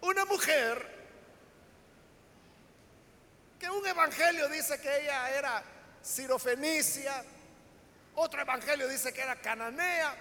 una 0.00 0.24
mujer 0.24 0.98
que 3.58 3.68
un 3.68 3.86
evangelio 3.86 4.48
dice 4.48 4.80
que 4.80 5.02
ella 5.02 5.30
era 5.36 5.62
sirofenicia, 6.02 7.24
otro 8.14 8.40
evangelio 8.40 8.88
dice 8.88 9.12
que 9.12 9.22
era 9.22 9.36
cananea. 9.36 10.14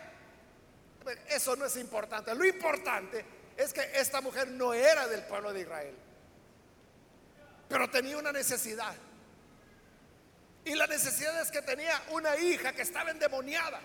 Eso 1.30 1.56
no 1.56 1.66
es 1.66 1.78
importante. 1.78 2.34
Lo 2.36 2.46
importante 2.46 3.26
es 3.56 3.74
que 3.74 3.82
esta 3.96 4.22
mujer 4.22 4.50
no 4.50 4.74
era 4.74 5.08
del 5.08 5.24
pueblo 5.24 5.54
de 5.54 5.62
Israel, 5.62 5.96
pero 7.70 7.90
tenía 7.90 8.18
una 8.18 8.32
necesidad. 8.32 8.94
Y 10.66 10.76
la 10.76 10.86
necesidad 10.86 11.42
es 11.42 11.50
que 11.50 11.62
tenía 11.62 12.02
una 12.10 12.36
hija 12.36 12.74
que 12.74 12.82
estaba 12.82 13.12
endemoniada. 13.12 13.80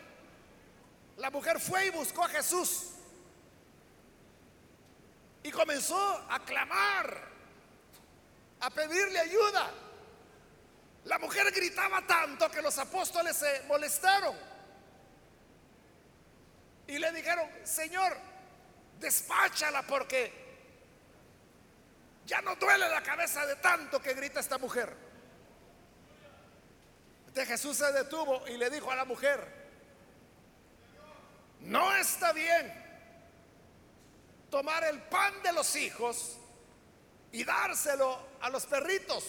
La 1.16 1.30
mujer 1.30 1.60
fue 1.60 1.86
y 1.86 1.90
buscó 1.90 2.24
a 2.24 2.28
Jesús. 2.28 2.88
Y 5.42 5.50
comenzó 5.50 6.24
a 6.28 6.40
clamar, 6.44 7.28
a 8.60 8.70
pedirle 8.70 9.18
ayuda. 9.18 9.70
La 11.04 11.18
mujer 11.18 11.50
gritaba 11.50 12.06
tanto 12.06 12.50
que 12.50 12.62
los 12.62 12.78
apóstoles 12.78 13.36
se 13.36 13.62
molestaron. 13.64 14.36
Y 16.86 16.98
le 16.98 17.10
dijeron, 17.12 17.48
Señor, 17.64 18.16
despáchala 19.00 19.82
porque 19.82 20.32
ya 22.24 22.40
no 22.42 22.54
duele 22.56 22.88
la 22.88 23.02
cabeza 23.02 23.44
de 23.46 23.56
tanto 23.56 24.00
que 24.00 24.14
grita 24.14 24.40
esta 24.40 24.58
mujer. 24.58 24.94
Entonces 27.26 27.48
Jesús 27.48 27.78
se 27.78 27.90
detuvo 27.92 28.46
y 28.46 28.56
le 28.58 28.70
dijo 28.70 28.90
a 28.90 28.96
la 28.96 29.04
mujer, 29.04 29.62
no 31.60 31.96
está 31.96 32.32
bien 32.32 32.81
tomar 34.52 34.84
el 34.84 35.00
pan 35.04 35.42
de 35.42 35.50
los 35.50 35.74
hijos 35.76 36.36
y 37.32 37.42
dárselo 37.42 38.18
a 38.42 38.50
los 38.50 38.66
perritos. 38.66 39.24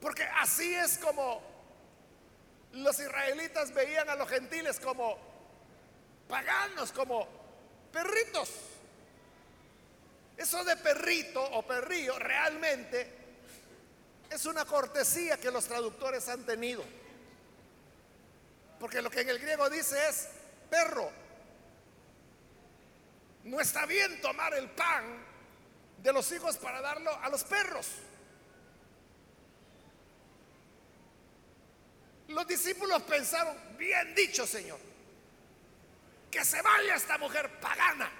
Porque 0.00 0.22
así 0.22 0.72
es 0.72 0.98
como 0.98 1.42
los 2.74 3.00
israelitas 3.00 3.74
veían 3.74 4.08
a 4.08 4.14
los 4.14 4.28
gentiles 4.28 4.78
como 4.78 5.18
paganos, 6.28 6.92
como 6.92 7.26
perritos. 7.90 8.50
Eso 10.36 10.62
de 10.62 10.76
perrito 10.76 11.42
o 11.42 11.66
perrillo 11.66 12.20
realmente 12.20 13.10
es 14.30 14.46
una 14.46 14.64
cortesía 14.64 15.38
que 15.38 15.50
los 15.50 15.64
traductores 15.64 16.28
han 16.28 16.46
tenido. 16.46 16.84
Porque 18.78 19.02
lo 19.02 19.10
que 19.10 19.22
en 19.22 19.30
el 19.30 19.40
griego 19.40 19.68
dice 19.68 20.08
es 20.08 20.28
perro. 20.70 21.25
No 23.46 23.60
está 23.60 23.86
bien 23.86 24.20
tomar 24.20 24.52
el 24.54 24.68
pan 24.70 25.24
de 26.02 26.12
los 26.12 26.32
hijos 26.32 26.56
para 26.56 26.80
darlo 26.80 27.16
a 27.22 27.30
los 27.30 27.44
perros. 27.44 27.88
Los 32.26 32.44
discípulos 32.48 33.02
pensaron, 33.04 33.56
bien 33.78 34.16
dicho 34.16 34.48
Señor, 34.48 34.80
que 36.28 36.44
se 36.44 36.60
vaya 36.60 36.96
esta 36.96 37.18
mujer 37.18 37.60
pagana. 37.60 38.10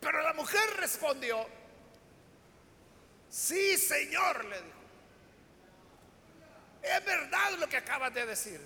Pero 0.00 0.22
la 0.22 0.32
mujer 0.32 0.70
respondió, 0.76 1.44
sí 3.28 3.76
Señor, 3.76 4.44
le 4.44 4.62
dijo, 4.62 4.78
es 6.80 7.04
verdad 7.04 7.52
lo 7.58 7.68
que 7.68 7.76
acabas 7.76 8.14
de 8.14 8.24
decir, 8.24 8.60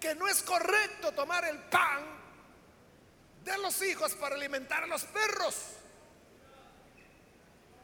que 0.00 0.16
no 0.16 0.26
es 0.26 0.42
correcto 0.42 1.12
tomar 1.12 1.44
el 1.44 1.60
pan 1.60 2.23
de 3.44 3.58
los 3.58 3.80
hijos 3.82 4.14
para 4.14 4.34
alimentar 4.34 4.82
a 4.82 4.86
los 4.86 5.04
perros. 5.04 5.54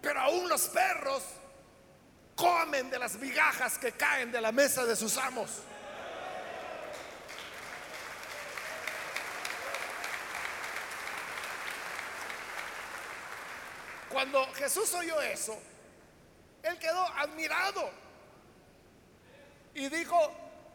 Pero 0.01 0.21
aún 0.21 0.49
los 0.49 0.63
perros 0.69 1.23
comen 2.35 2.89
de 2.89 2.99
las 2.99 3.17
migajas 3.17 3.77
que 3.77 3.93
caen 3.93 4.33
de 4.33 4.41
la 4.41 4.51
mesa 4.51 4.85
de 4.87 4.97
sus 4.97 5.17
amos. 5.19 5.51
Cuando 14.09 14.45
Jesús 14.55 14.93
oyó 14.95 15.21
eso, 15.21 15.57
él 16.63 16.79
quedó 16.79 17.07
admirado 17.17 17.91
y 19.75 19.89
dijo, 19.89 20.35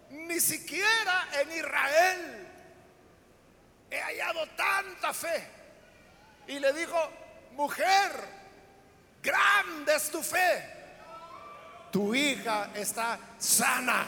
ni 0.09 0.39
siquiera 0.39 1.27
en 1.41 1.51
Israel 1.51 2.54
he 3.89 3.97
hallado 3.97 4.47
tanta 4.55 5.13
fe. 5.13 5.47
Y 6.47 6.59
le 6.59 6.73
dijo, 6.73 6.97
mujer, 7.53 8.11
grande 9.21 9.95
es 9.95 10.09
tu 10.09 10.21
fe, 10.21 10.63
tu 11.91 12.13
hija 12.13 12.69
está 12.75 13.17
sana. 13.39 14.07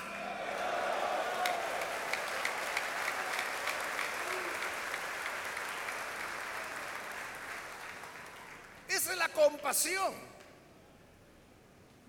Esa 8.88 9.12
es 9.12 9.18
la 9.18 9.30
compasión 9.30 10.14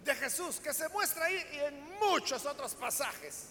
de 0.04 0.14
Jesús 0.14 0.58
que 0.60 0.72
se 0.72 0.88
muestra 0.88 1.26
ahí 1.26 1.46
y 1.52 1.58
en 1.58 1.98
muchos 1.98 2.46
otros 2.46 2.74
pasajes. 2.74 3.48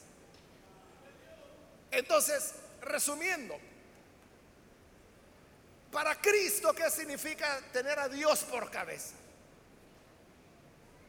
Entonces, 1.91 2.55
resumiendo, 2.81 3.57
para 5.91 6.15
Cristo, 6.19 6.73
¿qué 6.73 6.89
significa 6.89 7.61
tener 7.71 7.97
a 7.99 8.09
Dios 8.09 8.43
por 8.43 8.69
cabeza? 8.69 9.15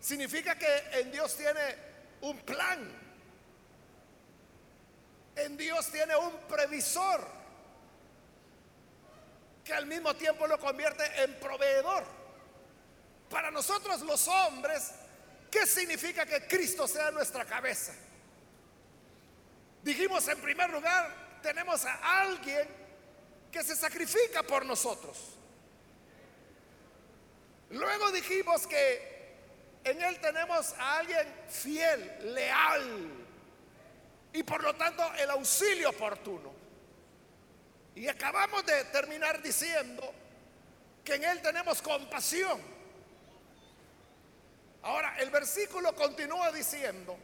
Significa 0.01 0.57
que 0.57 1.01
en 1.01 1.11
Dios 1.11 1.37
tiene 1.37 1.61
un 2.21 2.39
plan. 2.41 3.09
En 5.35 5.57
Dios 5.57 5.91
tiene 5.91 6.17
un 6.17 6.33
previsor 6.49 7.27
que 9.65 9.75
al 9.75 9.87
mismo 9.87 10.15
tiempo 10.15 10.47
lo 10.47 10.59
convierte 10.59 11.05
en 11.23 11.35
proveedor. 11.39 12.05
Para 13.29 13.51
nosotros 13.51 14.01
los 14.03 14.27
hombres, 14.29 14.93
¿qué 15.51 15.67
significa 15.67 16.25
que 16.25 16.47
Cristo 16.47 16.89
sea 16.89 17.11
nuestra 17.11 17.45
cabeza? 17.45 17.93
Dijimos 19.83 20.27
en 20.29 20.41
primer 20.41 20.71
lugar, 20.71 21.41
tenemos 21.43 21.85
a 21.85 22.21
alguien 22.21 22.78
que 23.51 23.63
se 23.63 23.77
sacrifica 23.77 24.43
por 24.43 24.65
nosotros. 24.65 25.17
Luego 27.71 28.11
dijimos 28.13 28.67
que 28.67 29.19
en 29.85 30.03
Él 30.03 30.19
tenemos 30.21 30.73
a 30.79 30.99
alguien 30.99 31.27
fiel, 31.49 32.35
leal 32.35 33.11
y 34.33 34.43
por 34.43 34.63
lo 34.63 34.75
tanto 34.75 35.03
el 35.15 35.31
auxilio 35.31 35.91
oportuno. 35.91 36.53
Y 37.95 38.07
acabamos 38.07 38.65
de 38.65 38.85
terminar 38.85 39.43
diciendo 39.43 40.15
que 41.05 41.15
en 41.15 41.25
Él 41.25 41.43
tenemos 41.43 41.83
compasión. 41.83 42.61
Ahora, 44.83 45.17
el 45.19 45.31
versículo 45.31 45.95
continúa 45.95 46.53
diciendo 46.53 47.19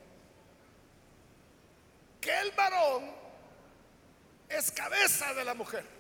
que 2.21 2.41
el 2.41 2.51
varón 2.53 3.11
es 4.49 4.73
cabeza 4.73 5.33
de 5.35 5.45
la 5.45 5.55
mujer. 5.55 5.94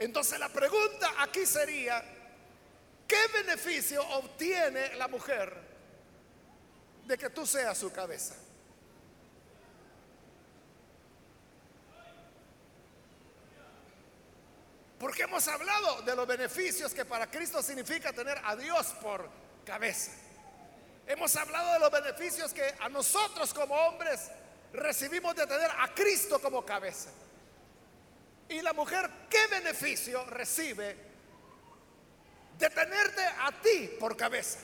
Entonces 0.00 0.38
la 0.38 0.48
pregunta 0.48 1.12
aquí 1.18 1.44
sería, 1.44 2.02
¿qué 3.06 3.26
beneficio 3.34 4.02
obtiene 4.16 4.94
la 4.96 5.08
mujer 5.08 5.54
de 7.04 7.18
que 7.18 7.28
tú 7.28 7.46
seas 7.46 7.76
su 7.76 7.92
cabeza? 7.92 8.34
Porque 14.98 15.24
hemos 15.24 15.46
hablado 15.48 16.00
de 16.00 16.16
los 16.16 16.26
beneficios 16.26 16.94
que 16.94 17.04
para 17.04 17.30
Cristo 17.30 17.62
significa 17.62 18.10
tener 18.14 18.40
a 18.42 18.56
Dios 18.56 18.94
por 19.02 19.28
cabeza. 19.66 20.12
Hemos 21.06 21.36
hablado 21.36 21.74
de 21.74 21.78
los 21.78 21.90
beneficios 21.90 22.54
que 22.54 22.74
a 22.80 22.88
nosotros 22.88 23.52
como 23.52 23.74
hombres 23.74 24.30
recibimos 24.72 25.36
de 25.36 25.46
tener 25.46 25.70
a 25.78 25.92
Cristo 25.94 26.40
como 26.40 26.64
cabeza. 26.64 27.10
Y 28.50 28.62
la 28.62 28.72
mujer, 28.72 29.08
¿qué 29.30 29.46
beneficio 29.46 30.24
recibe 30.24 30.96
de 32.58 32.70
tenerte 32.70 33.22
a 33.22 33.52
ti 33.62 33.92
por 33.98 34.16
cabeza? 34.16 34.58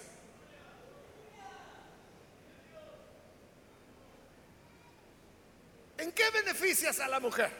¿En 5.99 6.11
qué 6.11 6.31
beneficias 6.31 6.99
a 6.99 7.07
la 7.07 7.21
mujer? 7.21 7.53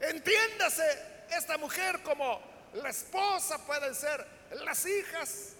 Entiéndase 0.00 0.82
esta 1.30 1.56
mujer 1.56 2.02
como 2.02 2.40
la 2.74 2.90
esposa, 2.90 3.64
pueden 3.64 3.94
ser 3.94 4.26
las 4.64 4.84
hijas. 4.84 5.52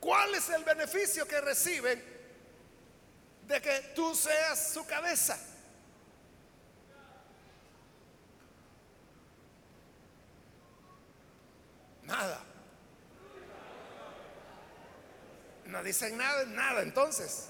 ¿Cuál 0.00 0.34
es 0.34 0.50
el 0.50 0.64
beneficio 0.64 1.24
que 1.28 1.40
reciben 1.40 2.09
de 3.50 3.60
que 3.60 3.80
tú 3.96 4.14
seas 4.14 4.72
su 4.72 4.86
cabeza? 4.86 5.36
Nada. 12.04 12.40
No 15.64 15.82
dicen 15.82 16.16
nada, 16.16 16.44
nada 16.44 16.82
entonces. 16.82 17.48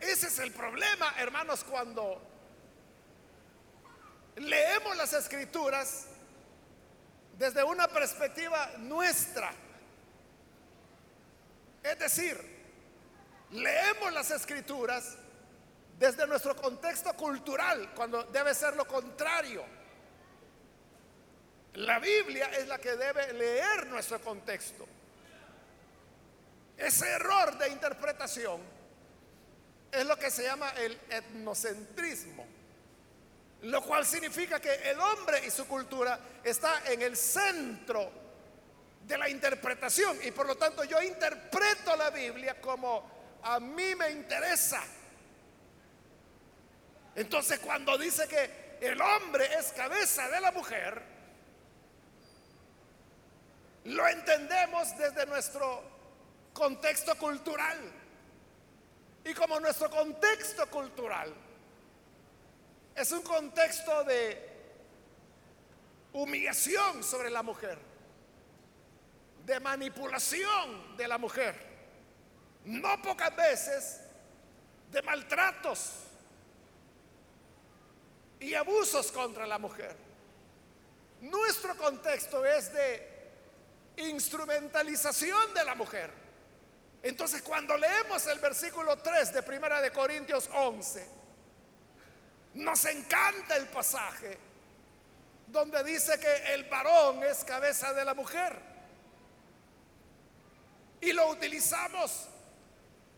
Ese 0.00 0.28
es 0.28 0.38
el 0.38 0.52
problema, 0.52 1.14
hermanos, 1.18 1.64
cuando 1.64 2.22
leemos 4.36 4.96
las 4.96 5.12
escrituras 5.14 6.06
desde 7.40 7.64
una 7.64 7.88
perspectiva 7.88 8.70
nuestra. 8.80 9.50
Es 11.82 11.98
decir, 11.98 12.38
leemos 13.52 14.12
las 14.12 14.30
escrituras 14.30 15.16
desde 15.98 16.26
nuestro 16.26 16.54
contexto 16.54 17.14
cultural, 17.14 17.94
cuando 17.94 18.24
debe 18.24 18.52
ser 18.52 18.76
lo 18.76 18.86
contrario. 18.86 19.64
La 21.76 21.98
Biblia 21.98 22.50
es 22.58 22.68
la 22.68 22.76
que 22.76 22.94
debe 22.96 23.32
leer 23.32 23.86
nuestro 23.86 24.20
contexto. 24.20 24.86
Ese 26.76 27.08
error 27.08 27.56
de 27.56 27.70
interpretación 27.70 28.60
es 29.90 30.04
lo 30.04 30.18
que 30.18 30.30
se 30.30 30.42
llama 30.42 30.68
el 30.76 30.92
etnocentrismo, 31.08 32.46
lo 33.62 33.82
cual 33.82 34.06
significa 34.06 34.58
que 34.58 34.90
el 34.90 34.98
hombre 34.98 35.44
y 35.46 35.50
su 35.50 35.66
cultura 35.66 36.18
está 36.42 36.82
en 36.90 37.02
el 37.02 37.16
centro 37.16 38.10
de 39.02 39.18
la 39.18 39.28
interpretación 39.28 40.18
y 40.24 40.30
por 40.30 40.46
lo 40.46 40.56
tanto 40.56 40.84
yo 40.84 41.00
interpreto 41.02 41.94
la 41.96 42.10
Biblia 42.10 42.60
como 42.60 43.38
a 43.42 43.60
mí 43.60 43.94
me 43.94 44.10
interesa. 44.10 44.82
Entonces 47.14 47.58
cuando 47.58 47.98
dice 47.98 48.26
que 48.28 48.78
el 48.80 49.00
hombre 49.00 49.52
es 49.58 49.72
cabeza 49.72 50.28
de 50.28 50.40
la 50.40 50.52
mujer, 50.52 51.02
lo 53.84 54.08
entendemos 54.08 54.96
desde 54.96 55.26
nuestro 55.26 55.82
contexto 56.52 57.14
cultural. 57.16 57.78
Y 59.24 59.34
como 59.34 59.60
nuestro 59.60 59.90
contexto 59.90 60.66
cultural 60.70 61.34
es 63.00 63.12
un 63.12 63.22
contexto 63.22 64.04
de 64.04 64.48
humillación 66.12 67.02
sobre 67.02 67.30
la 67.30 67.42
mujer, 67.42 67.78
de 69.46 69.58
manipulación 69.58 70.96
de 70.98 71.08
la 71.08 71.16
mujer, 71.16 71.54
no 72.66 73.00
pocas 73.00 73.34
veces 73.34 74.00
de 74.90 75.00
maltratos 75.02 75.92
y 78.38 78.52
abusos 78.54 79.10
contra 79.12 79.46
la 79.46 79.58
mujer. 79.58 79.96
Nuestro 81.22 81.76
contexto 81.76 82.44
es 82.44 82.72
de 82.72 83.08
instrumentalización 83.96 85.54
de 85.54 85.64
la 85.64 85.74
mujer. 85.74 86.10
Entonces 87.02 87.40
cuando 87.40 87.78
leemos 87.78 88.26
el 88.26 88.38
versículo 88.40 88.98
3 88.98 89.32
de 89.32 89.42
Primera 89.42 89.80
de 89.80 89.90
Corintios 89.90 90.50
11, 90.52 91.19
nos 92.54 92.84
encanta 92.84 93.56
el 93.56 93.68
pasaje 93.68 94.38
donde 95.46 95.82
dice 95.84 96.18
que 96.18 96.54
el 96.54 96.64
varón 96.64 97.22
es 97.24 97.44
cabeza 97.44 97.92
de 97.92 98.04
la 98.04 98.14
mujer. 98.14 98.56
Y 101.00 101.12
lo 101.12 101.28
utilizamos 101.28 102.28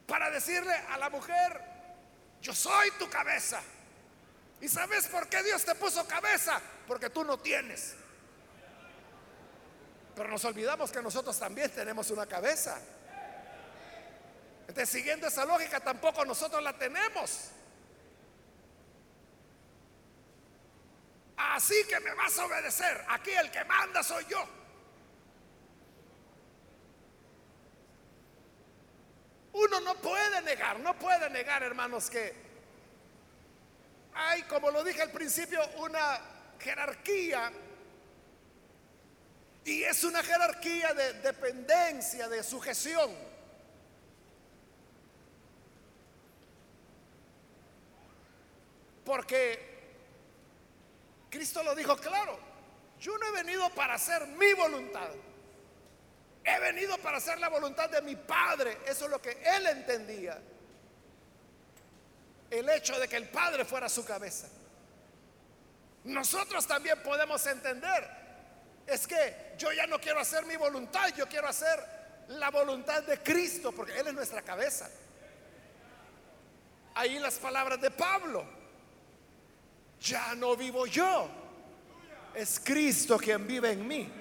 para 0.07 0.31
decirle 0.31 0.75
a 0.75 0.99
la 0.99 1.11
mujer, 1.11 1.61
yo 2.41 2.55
soy 2.55 2.91
tu 2.93 3.09
cabeza. 3.09 3.61
¿Y 4.61 4.69
sabes 4.69 5.09
por 5.09 5.29
qué 5.29 5.43
Dios 5.43 5.65
te 5.65 5.75
puso 5.75 6.07
cabeza? 6.07 6.61
Porque 6.87 7.11
tú 7.11 7.25
no 7.25 7.39
tienes. 7.39 7.95
Pero 10.15 10.29
nos 10.29 10.45
olvidamos 10.45 10.93
que 10.93 11.03
nosotros 11.03 11.39
también 11.39 11.71
tenemos 11.71 12.11
una 12.11 12.27
cabeza. 12.27 12.79
Entonces, 14.69 14.89
siguiendo 14.89 15.27
esa 15.27 15.45
lógica, 15.45 15.81
tampoco 15.81 16.25
nosotros 16.25 16.63
la 16.63 16.79
tenemos. 16.79 17.51
Así 21.51 21.85
que 21.89 21.99
me 22.01 22.15
vas 22.15 22.39
a 22.39 22.47
obedecer. 22.47 23.05
Aquí 23.09 23.31
el 23.31 23.51
que 23.51 23.65
manda 23.65 24.03
soy 24.03 24.25
yo. 24.27 24.49
Uno 29.53 29.81
no 29.81 29.95
puede 29.97 30.41
negar, 30.43 30.79
no 30.81 30.99
puede 30.99 31.29
negar, 31.29 31.63
hermanos, 31.63 32.09
que 32.09 32.35
hay, 34.15 34.43
como 34.45 34.71
lo 34.71 34.83
dije 34.85 35.03
al 35.03 35.11
principio, 35.11 35.61
una 35.79 36.21
jerarquía. 36.59 37.53
Y 39.65 39.83
es 39.83 40.05
una 40.05 40.23
jerarquía 40.23 40.95
de 40.95 41.13
dependencia, 41.15 42.29
de 42.29 42.43
sujeción. 42.43 43.15
Porque 49.05 49.72
Cristo 51.33 51.63
lo 51.63 51.75
dijo 51.75 51.97
claro, 51.97 52.39
yo 53.01 53.17
no 53.17 53.27
he 53.29 53.31
venido 53.33 53.71
para 53.71 53.95
hacer 53.95 54.27
mi 54.27 54.53
voluntad. 54.53 55.09
He 56.45 56.61
venido 56.61 56.99
para 56.99 57.17
hacer 57.17 57.41
la 57.41 57.49
voluntad 57.49 57.89
de 57.89 58.03
mi 58.03 58.17
Padre. 58.17 58.81
Eso 58.87 59.07
es 59.07 59.11
lo 59.11 59.23
que 59.23 59.43
él 59.43 59.67
entendía. 59.67 60.39
El 62.51 62.69
hecho 62.69 63.01
de 63.01 63.09
que 63.09 63.17
el 63.17 63.31
Padre 63.31 63.65
fuera 63.65 63.89
su 63.89 64.05
cabeza. 64.05 64.47
Nosotros 66.05 66.67
también 66.67 67.03
podemos 67.03 67.47
entender. 67.47 68.11
Es 68.87 69.07
que 69.07 69.55
yo 69.57 69.73
ya 69.73 69.87
no 69.87 69.99
quiero 69.99 70.21
hacer 70.21 70.45
mi 70.45 70.57
voluntad, 70.57 71.09
yo 71.17 71.27
quiero 71.27 71.49
hacer 71.49 71.83
la 72.29 72.51
voluntad 72.51 73.05
de 73.05 73.23
Cristo, 73.23 73.73
porque 73.73 73.99
Él 73.99 74.09
es 74.09 74.13
nuestra 74.13 74.43
cabeza. 74.43 74.91
Ahí 76.95 77.19
las 77.19 77.37
palabras 77.37 77.81
de 77.81 77.91
Pablo. 77.91 78.62
Ya 80.03 80.35
no 80.35 80.57
vivo 80.57 80.85
yo, 80.87 81.29
es 82.35 82.59
Cristo 82.59 83.17
quien 83.19 83.47
vive 83.47 83.71
en 83.71 83.87
mí. 83.87 84.13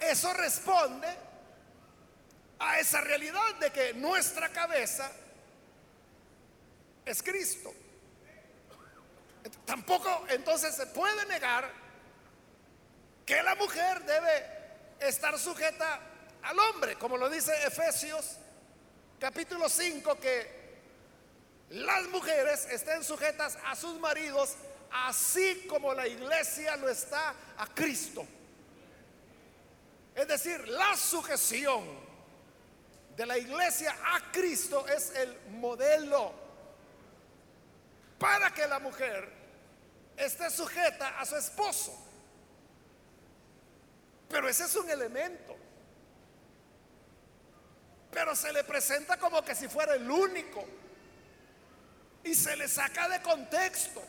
Eso 0.00 0.32
responde 0.32 1.08
a 2.58 2.80
esa 2.80 3.00
realidad 3.00 3.54
de 3.60 3.70
que 3.70 3.94
nuestra 3.94 4.48
cabeza 4.48 5.12
es 7.04 7.22
Cristo. 7.22 7.72
Tampoco 9.64 10.26
entonces 10.30 10.74
se 10.74 10.86
puede 10.86 11.24
negar 11.26 11.70
que 13.24 13.40
la 13.44 13.54
mujer 13.54 14.04
debe 14.04 14.46
estar 14.98 15.38
sujeta 15.38 16.00
al 16.42 16.58
hombre, 16.58 16.96
como 16.96 17.16
lo 17.16 17.28
dice 17.28 17.52
Efesios 17.66 18.36
capítulo 19.18 19.68
5, 19.68 20.18
que 20.20 20.66
las 21.70 22.06
mujeres 22.08 22.66
estén 22.70 23.02
sujetas 23.02 23.58
a 23.64 23.74
sus 23.74 23.98
maridos, 23.98 24.54
así 24.90 25.66
como 25.68 25.92
la 25.94 26.06
iglesia 26.06 26.76
lo 26.76 26.88
está 26.88 27.34
a 27.56 27.66
Cristo. 27.74 28.24
Es 30.14 30.28
decir, 30.28 30.66
la 30.68 30.96
sujeción 30.96 31.84
de 33.16 33.26
la 33.26 33.36
iglesia 33.38 33.96
a 34.14 34.30
Cristo 34.30 34.86
es 34.88 35.10
el 35.10 35.38
modelo 35.50 36.32
para 38.18 38.52
que 38.52 38.66
la 38.66 38.78
mujer 38.78 39.30
esté 40.16 40.50
sujeta 40.50 41.18
a 41.18 41.26
su 41.26 41.36
esposo. 41.36 41.94
Pero 44.28 44.48
ese 44.48 44.64
es 44.64 44.76
un 44.76 44.88
elemento. 44.88 45.56
Pero 48.16 48.34
se 48.34 48.50
le 48.50 48.64
presenta 48.64 49.18
como 49.18 49.44
que 49.44 49.54
si 49.54 49.68
fuera 49.68 49.92
el 49.92 50.10
único. 50.10 50.64
Y 52.24 52.34
se 52.34 52.56
le 52.56 52.66
saca 52.66 53.10
de 53.10 53.20
contexto. 53.20 54.02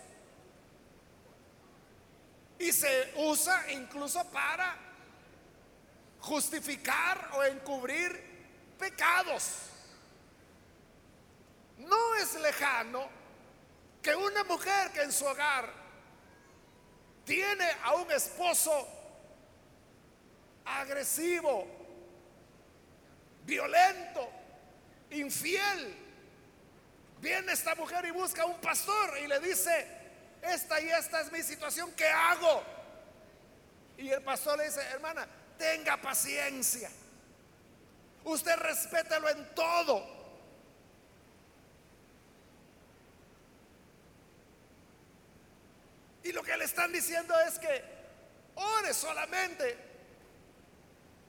Y 2.57 2.71
se 2.71 3.11
usa 3.17 3.69
incluso 3.73 4.23
para 4.31 4.77
justificar 6.21 7.31
o 7.33 7.43
encubrir 7.43 8.17
pecados. 8.79 9.43
No 11.79 12.15
es 12.15 12.33
lejano 12.35 13.09
que 14.01 14.15
una 14.15 14.45
mujer 14.45 14.89
que 14.93 15.01
en 15.01 15.11
su 15.11 15.25
hogar 15.25 15.69
tiene 17.25 17.69
a 17.83 17.95
un 17.95 18.09
esposo 18.13 18.87
agresivo, 20.63 21.76
violento, 23.47 24.29
infiel, 25.11 25.95
viene 27.19 27.53
esta 27.53 27.73
mujer 27.75 28.05
y 28.05 28.11
busca 28.11 28.43
a 28.43 28.45
un 28.45 28.59
pastor 28.59 29.17
y 29.23 29.27
le 29.27 29.39
dice, 29.39 29.87
esta 30.41 30.79
y 30.81 30.89
esta 30.89 31.21
es 31.21 31.31
mi 31.31 31.41
situación, 31.41 31.91
¿qué 31.93 32.07
hago? 32.07 32.61
Y 33.97 34.09
el 34.09 34.21
pastor 34.21 34.57
le 34.57 34.65
dice, 34.65 34.81
hermana, 34.91 35.25
tenga 35.57 35.99
paciencia. 35.99 36.91
Usted 38.25 38.55
respételo 38.57 39.29
en 39.29 39.55
todo. 39.55 40.17
Y 46.23 46.33
lo 46.33 46.43
que 46.43 46.57
le 46.57 46.65
están 46.65 46.91
diciendo 46.91 47.33
es 47.47 47.57
que 47.57 47.81
ore 48.55 48.93
solamente. 48.93 49.77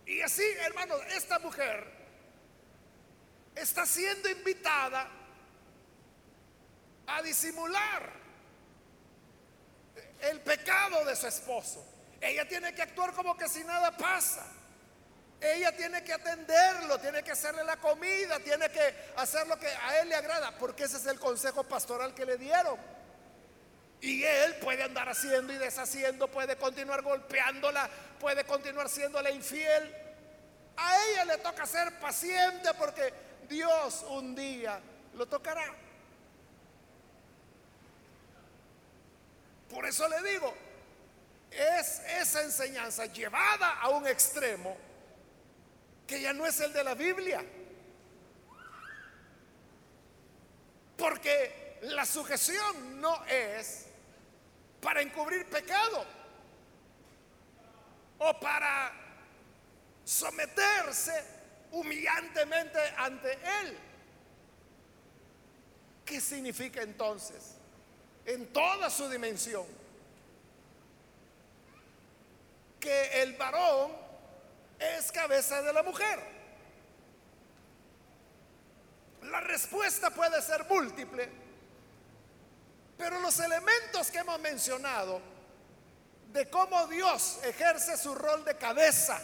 Y 0.05 0.21
así, 0.21 0.43
hermano, 0.65 0.97
esta 1.15 1.39
mujer 1.39 1.98
está 3.61 3.87
siendo 3.87 4.29
invitada 4.29 5.09
a 7.07 7.23
disimular 7.23 8.19
el 10.21 10.41
pecado 10.41 11.05
de 11.05 11.17
su 11.17 11.27
esposo. 11.27 11.85
Ella 12.21 12.47
tiene 12.49 12.75
que 12.75 12.83
actuar 12.83 13.13
como 13.13 13.37
que 13.37 13.49
si 13.49 13.65
nada 13.65 13.97
pasa. 13.97 14.47
Ella 15.41 15.77
tiene 15.77 16.03
que 16.03 16.13
atenderlo, 16.13 16.99
tiene 16.99 17.23
que 17.23 17.31
hacerle 17.31 17.63
la 17.63 17.77
comida, 17.77 18.41
tiene 18.41 18.69
que 18.71 18.95
hacer 19.17 19.47
lo 19.47 19.57
que 19.59 19.69
a 19.69 20.01
él 20.01 20.09
le 20.09 20.17
agrada, 20.17 20.59
porque 20.59 20.85
ese 20.85 20.97
es 20.97 21.07
el 21.07 21.21
consejo 21.21 21.63
pastoral 21.63 22.13
que 22.13 22.27
le 22.27 22.37
dieron. 22.37 22.77
Y 24.01 24.23
él 24.25 24.57
puede 24.57 24.83
andar 24.83 25.09
haciendo 25.09 25.53
y 25.53 25.59
deshaciendo, 25.59 26.29
puede 26.29 26.57
continuar 26.57 27.03
golpeándola, 27.03 27.89
puede 28.19 28.45
continuar 28.45 28.89
siéndole 28.89 29.31
infiel. 29.31 29.95
A 30.77 31.05
ella 31.07 31.25
le 31.25 31.39
toca 31.39 31.67
ser 31.67 31.99
paciente 32.01 32.75
porque 32.75 33.13
Dios 33.49 34.05
un 34.11 34.35
día 34.35 34.81
lo 35.15 35.27
tocará. 35.27 35.75
Por 39.71 39.87
eso 39.87 40.09
le 40.09 40.23
digo, 40.23 40.55
es 41.51 42.01
esa 42.01 42.43
enseñanza 42.43 43.07
llevada 43.07 43.81
a 43.81 43.89
un 43.91 44.07
extremo 44.07 44.77
que 46.07 46.21
ya 46.21 46.33
no 46.33 46.47
es 46.47 46.61
el 46.61 46.73
de 46.73 46.85
la 46.85 46.95
Biblia. 46.95 47.45
Porque 50.97 51.79
la 51.83 52.05
sujeción 52.05 53.01
no 53.01 53.25
es 53.27 53.87
para 54.81 55.01
encubrir 55.01 55.47
pecado 55.47 56.05
o 58.19 58.41
para 58.41 58.93
someterse 60.05 61.38
humillantemente 61.73 62.79
ante 62.97 63.33
Él. 63.33 63.79
¿Qué 66.05 66.21
significa 66.21 66.83
entonces? 66.83 67.55
En 68.25 68.53
toda 68.53 68.91
su 68.91 69.09
dimensión 69.09 69.67
que 72.81 73.23
el 73.23 73.35
varón 73.35 73.93
es 74.79 75.11
cabeza 75.13 75.63
de 75.63 75.73
la 75.73 75.83
mujer. 75.83 76.39
La 79.23 79.41
respuesta 79.41 80.11
puede 80.11 80.41
ser 80.41 80.65
múltiple, 80.65 81.29
pero 82.97 83.21
los 83.21 83.39
elementos 83.41 84.11
que 84.11 84.19
hemos 84.19 84.39
mencionado 84.41 85.21
de 86.33 86.49
cómo 86.49 86.87
Dios 86.87 87.41
ejerce 87.45 87.97
su 87.97 88.15
rol 88.15 88.45
de 88.45 88.57
cabeza, 88.57 89.21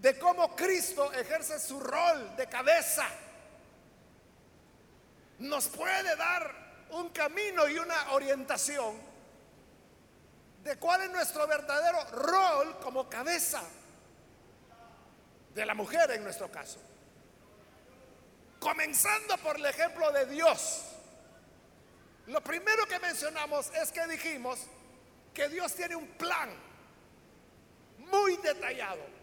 de 0.00 0.18
cómo 0.18 0.54
Cristo 0.54 1.12
ejerce 1.12 1.58
su 1.58 1.80
rol 1.80 2.36
de 2.36 2.46
cabeza, 2.48 3.06
nos 5.38 5.68
puede 5.68 6.16
dar 6.16 6.86
un 6.90 7.10
camino 7.10 7.68
y 7.68 7.78
una 7.78 8.12
orientación 8.12 8.96
de 10.62 10.76
cuál 10.76 11.02
es 11.02 11.10
nuestro 11.10 11.46
verdadero 11.46 12.04
rol 12.10 12.78
como 12.80 13.08
cabeza 13.08 13.62
de 15.54 15.64
la 15.64 15.74
mujer 15.74 16.10
en 16.10 16.24
nuestro 16.24 16.50
caso. 16.50 16.78
Comenzando 18.58 19.38
por 19.38 19.56
el 19.56 19.66
ejemplo 19.66 20.10
de 20.12 20.26
Dios. 20.26 20.82
Lo 22.26 22.40
primero 22.40 22.86
que 22.86 22.98
mencionamos 22.98 23.70
es 23.74 23.92
que 23.92 24.06
dijimos 24.08 24.58
que 25.32 25.48
Dios 25.48 25.74
tiene 25.74 25.94
un 25.94 26.08
plan 26.08 26.50
muy 27.98 28.36
detallado. 28.38 29.15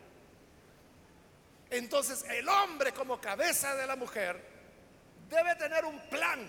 Entonces 1.77 2.23
el 2.29 2.47
hombre 2.47 2.93
como 2.93 3.19
cabeza 3.19 3.75
de 3.75 3.87
la 3.87 3.95
mujer 3.95 4.39
debe 5.29 5.55
tener 5.55 5.85
un 5.85 5.99
plan. 6.09 6.39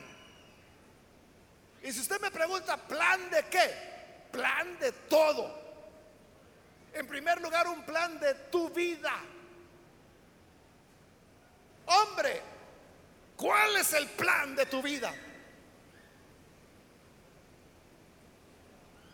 Y 1.82 1.92
si 1.92 2.00
usted 2.00 2.20
me 2.20 2.30
pregunta, 2.30 2.76
¿plan 2.76 3.30
de 3.30 3.44
qué? 3.44 3.94
plan 4.34 4.76
de 4.80 4.90
todo. 5.08 5.62
En 6.92 7.06
primer 7.06 7.40
lugar, 7.40 7.68
un 7.68 7.82
plan 7.84 8.18
de 8.18 8.34
tu 8.50 8.68
vida. 8.70 9.14
Hombre, 11.86 12.42
¿cuál 13.36 13.76
es 13.76 13.92
el 13.92 14.08
plan 14.08 14.56
de 14.56 14.66
tu 14.66 14.82
vida? 14.82 15.14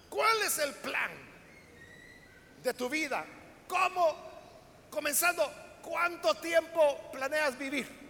¿Cuál 0.09 0.43
es 0.43 0.59
el 0.59 0.75
plan 0.75 1.11
de 2.63 2.75
tu 2.75 2.89
vida? 2.89 3.25
¿Cómo? 3.69 4.31
Comenzando, 4.91 5.60
¿cuánto 5.83 6.35
tiempo 6.37 7.11
planeas 7.13 7.57
vivir? 7.59 8.01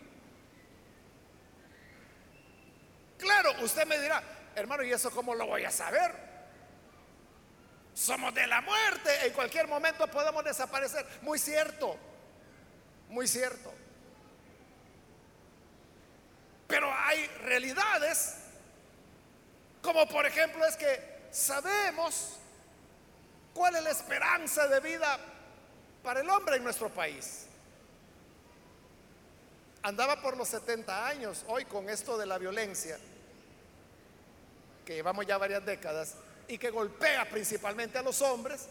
Claro, 3.19 3.53
usted 3.63 3.87
me 3.87 3.99
dirá, 3.99 4.23
hermano, 4.55 4.83
¿y 4.83 4.93
eso 4.93 5.11
cómo 5.11 5.35
lo 5.35 5.47
voy 5.47 5.65
a 5.65 5.71
saber? 5.71 6.31
Somos 7.95 8.33
de 8.35 8.47
la 8.47 8.63
muerte. 8.63 9.27
En 9.27 9.33
cualquier 9.33 9.69
momento 9.69 10.07
podemos 10.09 10.43
desaparecer. 10.43 11.07
Muy 11.23 11.39
cierto. 11.39 11.99
Muy 13.09 13.29
cierto. 13.29 13.75
Pero 16.67 16.91
hay 16.93 17.27
realidades 17.43 18.37
Como 19.83 20.07
por 20.07 20.27
ejemplo 20.27 20.65
es 20.65 20.77
que 20.77 21.29
sabemos 21.31 22.37
cuál 23.55 23.77
es 23.77 23.83
la 23.83 23.91
esperanza 23.91 24.69
de 24.69 24.81
vida 24.81 25.19
para 26.03 26.21
el 26.21 26.29
hombre 26.29 26.57
en 26.57 26.65
nuestro 26.65 26.89
país. 26.91 27.47
Andaba 29.83 30.21
por 30.21 30.37
los 30.37 30.49
70 30.49 31.07
años 31.07 31.45
hoy 31.49 31.65
con 31.65 31.89
esto 31.89 32.19
de 32.19 32.27
la 32.27 32.39
violencia, 32.39 32.99
que 34.85 34.95
llevamos 34.95 35.27
ya 35.27 35.39
varias 35.39 35.65
décadas, 35.65 36.15
y 36.49 36.59
que 36.59 36.71
golpea 36.71 37.29
principalmente 37.31 37.97
a 37.99 38.03
los 38.03 38.21
hombres, 38.23 38.67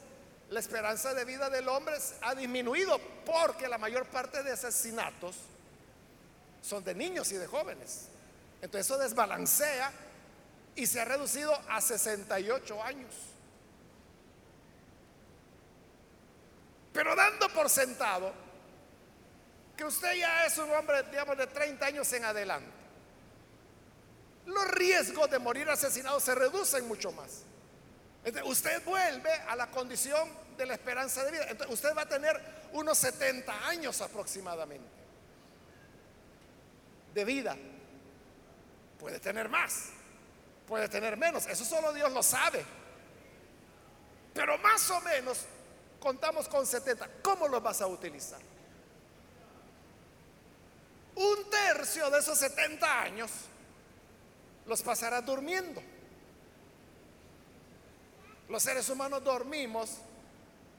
la 0.49 0.60
esperanza 0.60 1.14
de 1.14 1.26
vida 1.26 1.49
del 1.49 1.68
hombre 1.68 1.95
ha 2.22 2.36
disminuido 2.36 2.99
porque 3.26 3.68
la 3.68 3.78
mayor 3.78 4.05
parte 4.07 4.43
de 4.43 4.51
asesinatos 4.51 5.36
son 6.62 6.84
de 6.84 6.93
niños 6.93 7.32
y 7.32 7.36
de 7.36 7.47
jóvenes. 7.47 8.07
Entonces 8.62 8.86
eso 8.86 8.97
desbalancea 8.97 9.91
y 10.76 10.86
se 10.86 10.99
ha 10.99 11.05
reducido 11.05 11.57
a 11.70 11.80
68 11.80 12.84
años. 12.84 13.14
Pero 16.91 17.16
dando 17.16 17.47
por 17.49 17.70
sentado 17.70 18.34
que 19.80 19.86
usted 19.86 20.14
ya 20.16 20.46
es 20.46 20.58
un 20.58 20.70
hombre, 20.72 21.04
digamos, 21.04 21.38
de 21.38 21.48
30 21.48 21.86
años 21.86 22.12
en 22.12 22.26
adelante, 22.26 22.70
los 24.46 24.68
riesgos 24.72 25.32
de 25.32 25.40
morir 25.40 25.70
asesinado 25.70 26.20
se 26.20 26.36
reducen 26.36 26.86
mucho 26.86 27.14
más. 27.14 27.44
Usted 28.44 28.84
vuelve 28.84 29.32
a 29.48 29.56
la 29.56 29.72
condición 29.72 30.30
de 30.58 30.66
la 30.66 30.74
esperanza 30.74 31.24
de 31.24 31.32
vida. 31.32 31.46
Entonces, 31.48 31.74
usted 31.74 31.96
va 31.96 32.02
a 32.02 32.10
tener 32.10 32.68
unos 32.74 32.98
70 32.98 33.68
años 33.70 34.02
aproximadamente 34.02 34.90
de 37.14 37.24
vida. 37.24 37.56
Puede 39.00 39.22
tener 39.22 39.48
más, 39.48 39.92
puede 40.68 40.90
tener 40.90 41.16
menos. 41.16 41.46
Eso 41.46 41.64
solo 41.64 41.94
Dios 41.94 42.12
lo 42.12 42.22
sabe. 42.22 42.66
Pero 44.34 44.58
más 44.58 44.90
o 44.92 45.00
menos 45.00 45.46
contamos 46.02 46.50
con 46.50 46.66
70. 46.66 47.22
¿Cómo 47.22 47.48
los 47.48 47.64
vas 47.64 47.80
a 47.80 47.88
utilizar? 47.88 48.42
Un 51.20 51.50
tercio 51.50 52.10
de 52.10 52.20
esos 52.20 52.38
70 52.38 53.02
años 53.02 53.30
los 54.66 54.82
pasarás 54.82 55.26
durmiendo. 55.26 55.84
Los 58.48 58.64
seres 58.64 58.88
humanos 58.88 59.22
dormimos 59.22 59.98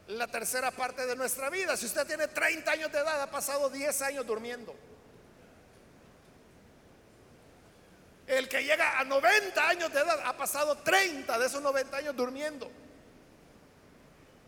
la 0.09 0.27
tercera 0.29 0.71
parte 0.71 1.05
de 1.05 1.15
nuestra 1.15 1.51
vida. 1.51 1.77
Si 1.77 1.85
usted 1.85 2.07
tiene 2.07 2.27
30 2.27 2.71
años 2.71 2.91
de 2.91 3.01
edad, 3.01 3.21
ha 3.21 3.31
pasado 3.31 3.69
10 3.69 4.01
años 4.01 4.27
durmiendo. 4.27 4.75
El 8.27 8.49
que 8.49 8.65
llega 8.65 8.99
a 8.99 9.05
90 9.05 9.69
años 9.69 9.93
de 9.93 10.01
edad 10.01 10.21
ha 10.25 10.35
pasado 10.39 10.79
30 10.79 11.39
de 11.39 11.47
esos 11.47 11.61
90 11.61 11.97
años 11.99 12.17
durmiendo. 12.17 12.71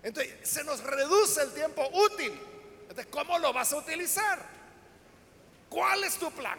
Entonces, 0.03 0.49
se 0.49 0.65
nos 0.65 0.83
reduce 0.83 1.43
el 1.43 1.53
tiempo 1.53 1.87
útil. 1.93 2.33
Entonces, 2.81 3.09
¿cómo 3.11 3.39
lo 3.39 3.53
vas 3.53 3.75
a 3.75 3.77
utilizar? 3.77 4.62
¿Cuál 5.73 6.05
es 6.05 6.19
tu 6.19 6.31
plan? 6.31 6.59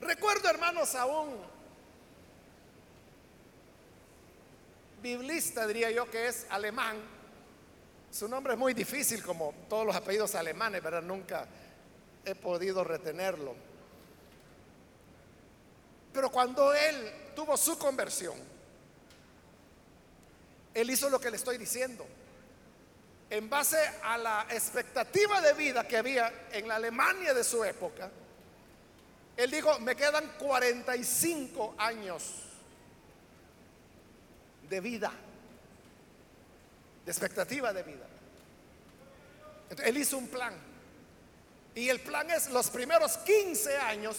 Recuerdo, 0.00 0.48
hermanos, 0.48 0.94
a 0.94 1.06
un 1.06 1.36
biblista, 5.02 5.66
diría 5.66 5.90
yo, 5.90 6.08
que 6.08 6.28
es 6.28 6.46
alemán. 6.50 6.98
Su 8.12 8.28
nombre 8.28 8.52
es 8.52 8.58
muy 8.60 8.74
difícil, 8.74 9.24
como 9.24 9.52
todos 9.68 9.84
los 9.84 9.96
apellidos 9.96 10.36
alemanes, 10.36 10.80
pero 10.84 11.02
nunca 11.02 11.48
he 12.24 12.36
podido 12.36 12.84
retenerlo. 12.84 13.56
Pero 16.12 16.30
cuando 16.30 16.72
él 16.72 17.12
tuvo 17.34 17.56
su 17.56 17.76
conversión, 17.76 18.36
él 20.74 20.90
hizo 20.90 21.10
lo 21.10 21.18
que 21.18 21.30
le 21.32 21.38
estoy 21.38 21.58
diciendo. 21.58 22.06
En 23.34 23.50
base 23.50 23.76
a 24.04 24.16
la 24.16 24.46
expectativa 24.48 25.40
de 25.40 25.54
vida 25.54 25.88
que 25.88 25.96
había 25.96 26.46
en 26.52 26.68
la 26.68 26.76
Alemania 26.76 27.34
de 27.34 27.42
su 27.42 27.64
época, 27.64 28.08
él 29.36 29.50
dijo, 29.50 29.76
me 29.80 29.96
quedan 29.96 30.34
45 30.38 31.74
años 31.76 32.30
de 34.70 34.80
vida, 34.80 35.12
de 37.04 37.10
expectativa 37.10 37.72
de 37.72 37.82
vida. 37.82 38.06
Él 39.82 39.98
hizo 39.98 40.16
un 40.16 40.28
plan. 40.28 40.54
Y 41.74 41.88
el 41.88 41.98
plan 42.02 42.30
es 42.30 42.50
los 42.50 42.70
primeros 42.70 43.18
15 43.18 43.76
años 43.78 44.16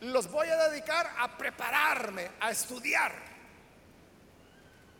los 0.00 0.28
voy 0.28 0.48
a 0.48 0.68
dedicar 0.68 1.14
a 1.16 1.38
prepararme, 1.38 2.32
a 2.40 2.50
estudiar 2.50 3.12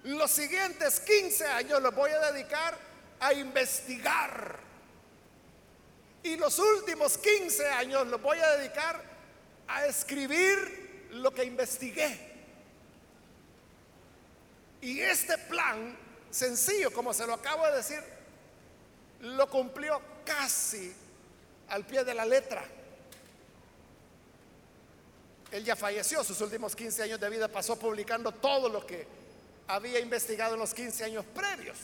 los 0.04 0.30
siguientes 0.32 0.98
15 1.00 1.46
años 1.46 1.80
los 1.80 1.94
voy 1.94 2.10
a 2.10 2.32
dedicar 2.32 2.91
a 3.22 3.32
investigar. 3.32 4.58
Y 6.24 6.36
los 6.36 6.58
últimos 6.58 7.16
15 7.16 7.68
años 7.68 8.06
los 8.08 8.20
voy 8.20 8.38
a 8.38 8.56
dedicar 8.56 9.00
a 9.68 9.86
escribir 9.86 11.08
lo 11.12 11.32
que 11.32 11.44
investigué. 11.44 12.32
Y 14.80 15.00
este 15.00 15.38
plan, 15.38 15.96
sencillo, 16.30 16.92
como 16.92 17.14
se 17.14 17.24
lo 17.24 17.34
acabo 17.34 17.64
de 17.66 17.76
decir, 17.76 18.02
lo 19.20 19.48
cumplió 19.48 20.02
casi 20.24 20.92
al 21.68 21.86
pie 21.86 22.02
de 22.02 22.14
la 22.14 22.24
letra. 22.24 22.64
Él 25.52 25.64
ya 25.64 25.76
falleció, 25.76 26.24
sus 26.24 26.40
últimos 26.40 26.74
15 26.74 27.04
años 27.04 27.20
de 27.20 27.30
vida 27.30 27.46
pasó 27.46 27.78
publicando 27.78 28.32
todo 28.32 28.68
lo 28.68 28.84
que 28.84 29.06
había 29.68 30.00
investigado 30.00 30.54
en 30.54 30.60
los 30.60 30.74
15 30.74 31.04
años 31.04 31.24
previos. 31.32 31.78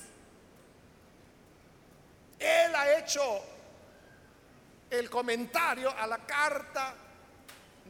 Él 2.38 2.74
ha 2.74 2.98
hecho 2.98 3.42
el 4.90 5.10
comentario 5.10 5.90
a 5.90 6.06
la 6.06 6.18
carta 6.18 6.94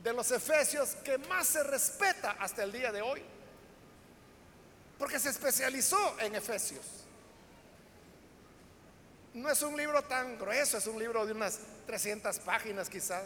de 0.03 0.13
los 0.13 0.31
Efesios 0.31 0.97
que 1.05 1.19
más 1.19 1.47
se 1.49 1.63
respeta 1.63 2.37
hasta 2.39 2.63
el 2.63 2.73
día 2.73 2.91
de 2.93 3.03
hoy, 3.03 3.23
porque 4.99 5.19
se 5.19 5.31
especializó 5.31 6.19
en 6.21 6.35
Efesios. 6.35 6.85
No 9.35 9.51
es 9.51 9.63
un 9.63 9.77
libro 9.77 10.03
tan 10.03 10.39
grueso, 10.39 10.79
es 10.79 10.87
un 10.87 10.99
libro 10.99 11.27
de 11.27 11.33
unas 11.33 11.61
300 11.87 12.39
páginas 12.41 12.89
quizás, 12.89 13.25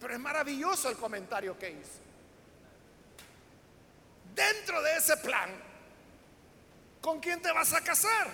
pero 0.00 0.14
es 0.14 0.20
maravilloso 0.20 0.88
el 0.88 0.96
comentario 0.96 1.58
que 1.58 1.70
hizo 1.70 2.06
dentro 4.36 4.82
de 4.82 4.96
ese 4.98 5.16
plan, 5.16 5.50
¿con 7.00 7.18
quién 7.18 7.40
te 7.40 7.50
vas 7.50 7.72
a 7.72 7.80
casar? 7.80 8.28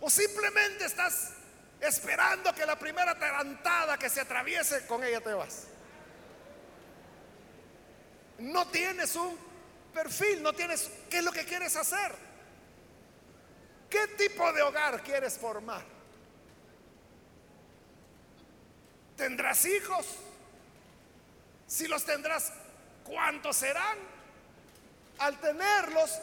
O 0.00 0.10
simplemente 0.10 0.84
estás 0.84 1.32
esperando 1.80 2.54
que 2.54 2.66
la 2.66 2.78
primera 2.78 3.18
tarantada 3.18 3.98
que 3.98 4.08
se 4.08 4.20
atraviese 4.20 4.86
con 4.86 5.02
ella 5.04 5.20
te 5.20 5.32
vas. 5.32 5.66
No 8.38 8.68
tienes 8.68 9.16
un 9.16 9.36
perfil, 9.92 10.42
no 10.42 10.52
tienes 10.52 10.90
qué 11.10 11.18
es 11.18 11.24
lo 11.24 11.32
que 11.32 11.44
quieres 11.44 11.74
hacer. 11.76 12.12
¿Qué 13.90 14.06
tipo 14.16 14.52
de 14.52 14.62
hogar 14.62 15.02
quieres 15.02 15.38
formar? 15.38 15.84
¿Tendrás 19.16 19.64
hijos? 19.64 20.06
Si 21.66 21.88
los 21.88 22.04
tendrás, 22.04 22.52
¿Cuántos 23.08 23.56
serán? 23.56 23.96
Al 25.18 25.40
tenerlos, 25.40 26.18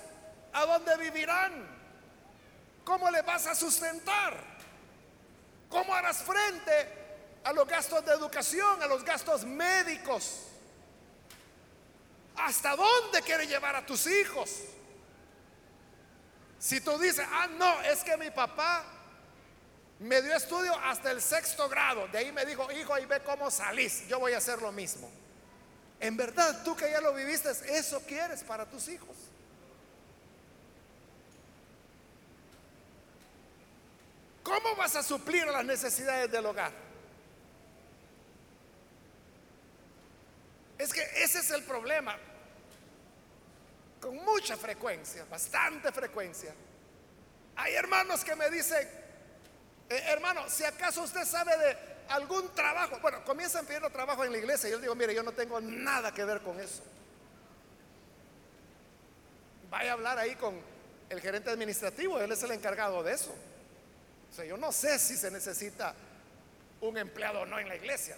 ¿a 0.53 0.65
dónde 0.65 0.95
vivirán? 0.97 1.74
¿Cómo 2.85 3.09
le 3.09 3.23
vas 3.23 3.47
a 3.47 3.55
sustentar? 3.55 4.37
¿Cómo 5.69 5.93
harás 5.93 6.17
frente 6.23 6.87
a 7.43 7.51
los 7.51 7.67
gastos 7.67 8.05
de 8.05 8.13
educación, 8.13 8.81
a 8.81 8.85
los 8.85 9.03
gastos 9.03 9.43
médicos? 9.43 10.43
¿Hasta 12.37 12.75
dónde 12.75 13.21
quieres 13.23 13.49
llevar 13.49 13.75
a 13.75 13.85
tus 13.85 14.05
hijos? 14.05 14.51
Si 16.59 16.79
tú 16.79 16.97
dices, 16.99 17.25
ah, 17.31 17.47
no, 17.47 17.81
es 17.81 18.03
que 18.03 18.15
mi 18.17 18.29
papá 18.29 18.83
me 19.99 20.21
dio 20.21 20.35
estudio 20.35 20.75
hasta 20.83 21.11
el 21.11 21.21
sexto 21.21 21.67
grado, 21.67 22.07
de 22.09 22.19
ahí 22.19 22.31
me 22.31 22.45
dijo, 22.45 22.71
hijo, 22.71 22.93
ahí 22.93 23.05
ve 23.05 23.21
cómo 23.23 23.49
salís, 23.49 24.07
yo 24.07 24.19
voy 24.19 24.33
a 24.33 24.37
hacer 24.37 24.61
lo 24.61 24.71
mismo. 24.71 25.09
En 25.99 26.17
verdad, 26.17 26.63
tú 26.63 26.75
que 26.75 26.91
ya 26.91 27.01
lo 27.01 27.13
viviste, 27.13 27.49
eso 27.69 28.01
quieres 28.01 28.43
para 28.43 28.69
tus 28.69 28.89
hijos. 28.89 29.15
¿Cómo 34.45 34.75
vas 34.75 34.95
a 34.95 35.01
suplir 35.01 35.47
las 35.47 35.65
necesidades 35.65 36.31
del 36.31 36.45
hogar? 36.45 36.71
Es 40.77 40.93
que 40.93 41.01
ese 41.15 41.39
es 41.39 41.49
el 41.49 41.63
problema. 41.63 42.15
Con 43.99 44.17
mucha 44.17 44.55
frecuencia, 44.55 45.25
bastante 45.25 45.91
frecuencia. 45.91 46.53
Hay 47.55 47.73
hermanos 47.73 48.23
que 48.23 48.35
me 48.35 48.51
dicen, 48.51 48.87
eh, 49.89 50.03
hermano, 50.09 50.47
si 50.47 50.63
acaso 50.63 51.01
usted 51.01 51.25
sabe 51.25 51.57
de 51.57 51.77
algún 52.09 52.53
trabajo. 52.53 52.99
Bueno, 53.01 53.25
comienzan 53.25 53.65
pidiendo 53.65 53.89
trabajo 53.89 54.23
en 54.25 54.31
la 54.31 54.37
iglesia. 54.37 54.69
Y 54.69 54.73
yo 54.73 54.77
digo, 54.77 54.93
mire, 54.93 55.15
yo 55.15 55.23
no 55.23 55.31
tengo 55.31 55.59
nada 55.59 56.13
que 56.13 56.23
ver 56.23 56.41
con 56.41 56.59
eso. 56.59 56.83
Vaya 59.71 59.89
a 59.89 59.93
hablar 59.93 60.19
ahí 60.19 60.35
con 60.35 60.61
el 61.09 61.19
gerente 61.19 61.49
administrativo, 61.49 62.19
él 62.19 62.31
es 62.31 62.43
el 62.43 62.51
encargado 62.51 63.01
de 63.01 63.13
eso. 63.13 63.35
O 64.35 64.37
sea, 64.37 64.43
yo 64.43 64.57
no 64.57 64.69
sé 64.73 64.99
si 64.99 65.15
se 65.15 65.31
necesita 65.31 65.95
un 66.81 66.97
empleado 66.97 67.39
o 67.39 67.45
no 67.45 67.57
en 67.57 67.69
la 67.69 67.75
iglesia. 67.77 68.17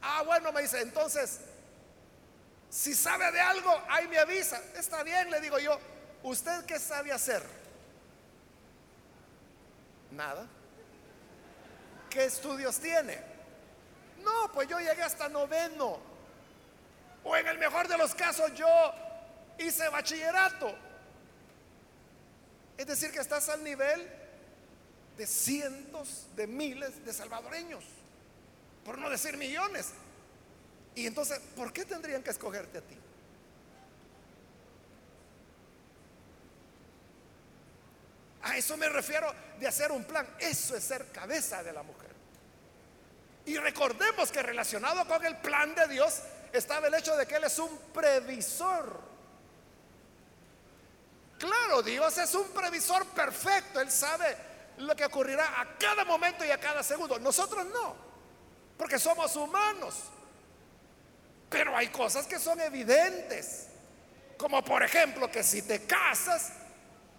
Ah, 0.00 0.22
bueno, 0.22 0.52
me 0.52 0.62
dice, 0.62 0.80
entonces, 0.80 1.40
si 2.68 2.94
sabe 2.94 3.32
de 3.32 3.40
algo, 3.40 3.82
ahí 3.88 4.06
me 4.06 4.18
avisa. 4.18 4.62
Está 4.76 5.02
bien, 5.02 5.28
le 5.28 5.40
digo 5.40 5.58
yo, 5.58 5.76
¿usted 6.22 6.64
qué 6.66 6.78
sabe 6.78 7.10
hacer? 7.10 7.42
Nada. 10.12 10.46
¿Qué 12.08 12.26
estudios 12.26 12.78
tiene? 12.78 13.20
No, 14.22 14.52
pues 14.52 14.68
yo 14.68 14.78
llegué 14.78 15.02
hasta 15.02 15.28
noveno. 15.28 15.98
O 17.24 17.36
en 17.36 17.48
el 17.48 17.58
mejor 17.58 17.88
de 17.88 17.98
los 17.98 18.14
casos 18.14 18.54
yo 18.54 18.68
hice 19.58 19.88
bachillerato. 19.88 20.72
Es 22.78 22.86
decir, 22.86 23.10
que 23.10 23.18
estás 23.18 23.48
al 23.48 23.64
nivel 23.64 24.19
de 25.16 25.26
cientos 25.26 26.26
de 26.36 26.46
miles 26.46 27.04
de 27.04 27.12
salvadoreños, 27.12 27.84
por 28.84 28.98
no 28.98 29.10
decir 29.10 29.36
millones. 29.36 29.88
Y 30.94 31.06
entonces, 31.06 31.40
¿por 31.56 31.72
qué 31.72 31.84
tendrían 31.84 32.22
que 32.22 32.30
escogerte 32.30 32.78
a 32.78 32.80
ti? 32.82 32.96
A 38.42 38.56
eso 38.56 38.76
me 38.76 38.88
refiero 38.88 39.32
de 39.58 39.66
hacer 39.66 39.92
un 39.92 40.04
plan. 40.04 40.26
Eso 40.38 40.74
es 40.76 40.84
ser 40.84 41.12
cabeza 41.12 41.62
de 41.62 41.72
la 41.72 41.82
mujer. 41.82 42.10
Y 43.46 43.56
recordemos 43.58 44.30
que 44.30 44.42
relacionado 44.42 45.06
con 45.06 45.24
el 45.24 45.36
plan 45.38 45.74
de 45.74 45.88
Dios 45.88 46.20
estaba 46.52 46.88
el 46.88 46.94
hecho 46.94 47.16
de 47.16 47.26
que 47.26 47.36
Él 47.36 47.44
es 47.44 47.58
un 47.58 47.76
previsor. 47.92 49.00
Claro, 51.38 51.82
Dios 51.82 52.18
es 52.18 52.34
un 52.34 52.48
previsor 52.48 53.06
perfecto. 53.06 53.80
Él 53.80 53.90
sabe 53.90 54.36
lo 54.78 54.96
que 54.96 55.04
ocurrirá 55.04 55.60
a 55.60 55.78
cada 55.78 56.04
momento 56.04 56.44
y 56.44 56.50
a 56.50 56.58
cada 56.58 56.82
segundo. 56.82 57.18
Nosotros 57.18 57.66
no, 57.66 57.96
porque 58.76 58.98
somos 58.98 59.34
humanos. 59.36 60.04
Pero 61.48 61.76
hay 61.76 61.88
cosas 61.88 62.26
que 62.26 62.38
son 62.38 62.60
evidentes. 62.60 63.66
Como 64.36 64.64
por 64.64 64.82
ejemplo 64.82 65.30
que 65.30 65.42
si 65.42 65.62
te 65.62 65.84
casas, 65.84 66.52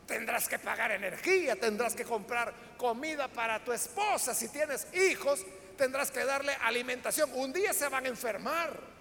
tendrás 0.07 0.47
que 0.47 0.57
pagar 0.57 0.91
energía, 0.91 1.55
tendrás 1.55 1.93
que 1.93 2.03
comprar 2.03 2.53
comida 2.77 3.27
para 3.27 3.63
tu 3.63 3.71
esposa. 3.71 4.33
Si 4.33 4.49
tienes 4.49 4.87
hijos, 4.93 5.45
tendrás 5.77 6.11
que 6.11 6.25
darle 6.25 6.53
alimentación. 6.61 7.29
Un 7.33 7.53
día 7.53 7.73
se 7.73 7.87
van 7.89 8.05
a 8.05 8.09
enfermar. 8.09 8.91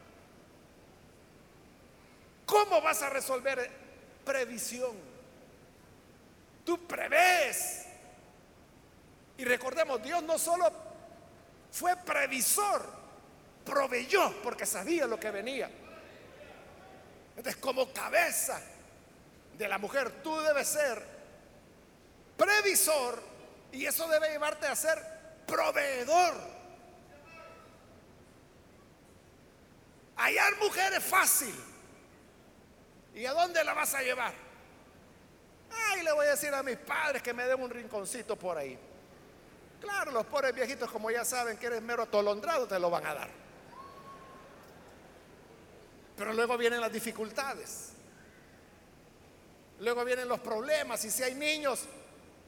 ¿Cómo 2.44 2.82
vas 2.82 3.01
a 3.03 3.11
resolver 3.11 3.70
previsión? 4.24 4.96
Tú 6.64 6.78
prevés. 6.86 7.79
Y 9.41 9.45
recordemos, 9.47 10.03
Dios 10.03 10.22
no 10.24 10.38
solo 10.38 10.70
fue 11.72 11.97
previsor, 11.97 12.84
proveyó 13.64 14.34
porque 14.43 14.66
sabía 14.66 15.07
lo 15.07 15.18
que 15.18 15.30
venía. 15.30 15.70
Entonces, 17.30 17.57
como 17.57 17.91
cabeza 17.91 18.61
de 19.57 19.66
la 19.66 19.78
mujer, 19.78 20.22
tú 20.22 20.38
debes 20.43 20.68
ser 20.68 21.03
previsor 22.36 23.22
y 23.72 23.86
eso 23.86 24.07
debe 24.09 24.28
llevarte 24.28 24.66
a 24.66 24.76
ser 24.76 25.03
proveedor. 25.47 26.34
Hallar 30.16 30.59
mujer 30.59 30.93
es 30.93 31.03
fácil. 31.03 31.55
¿Y 33.14 33.24
a 33.24 33.32
dónde 33.32 33.64
la 33.64 33.72
vas 33.72 33.95
a 33.95 34.03
llevar? 34.03 34.34
Ay, 35.70 36.03
le 36.03 36.12
voy 36.12 36.26
a 36.26 36.30
decir 36.32 36.53
a 36.53 36.62
mis 36.62 36.76
padres 36.76 37.22
que 37.22 37.32
me 37.32 37.47
den 37.47 37.59
un 37.59 37.70
rinconcito 37.70 38.36
por 38.36 38.59
ahí. 38.59 38.89
Claro, 39.80 40.12
los 40.12 40.26
pobres 40.26 40.54
viejitos, 40.54 40.90
como 40.90 41.10
ya 41.10 41.24
saben 41.24 41.56
que 41.56 41.66
eres 41.66 41.82
mero 41.82 42.02
atolondrado, 42.02 42.66
te 42.66 42.78
lo 42.78 42.90
van 42.90 43.06
a 43.06 43.14
dar. 43.14 43.30
Pero 46.16 46.34
luego 46.34 46.58
vienen 46.58 46.80
las 46.80 46.92
dificultades. 46.92 47.92
Luego 49.80 50.04
vienen 50.04 50.28
los 50.28 50.40
problemas 50.40 51.02
y 51.06 51.10
si 51.10 51.22
hay 51.22 51.34
niños, 51.34 51.86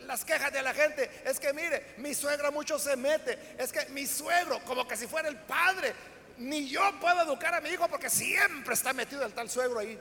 las 0.01 0.25
quejas 0.25 0.53
de 0.53 0.61
la 0.61 0.75
gente 0.75 1.11
es 1.25 1.41
que 1.41 1.55
mire, 1.55 1.95
mi 1.97 2.15
suegra 2.15 2.51
mucho 2.51 2.79
se 2.79 2.97
mete, 2.97 3.57
es 3.59 3.73
que 3.73 3.87
mi 3.87 4.07
suegro, 4.07 4.63
como 4.65 4.87
que 4.87 4.97
si 4.97 5.07
fuera 5.07 5.29
el 5.29 5.39
padre, 5.39 5.95
ni 6.37 6.69
yo 6.69 6.83
puedo 7.01 7.23
educar 7.23 7.55
a 7.55 7.63
mi 7.63 7.71
hijo 7.71 7.89
porque 7.89 8.11
siempre 8.11 8.75
está 8.75 8.93
metido 8.93 9.25
el 9.25 9.33
tal 9.33 9.49
suegro 9.49 9.79
ahí. 9.79 9.99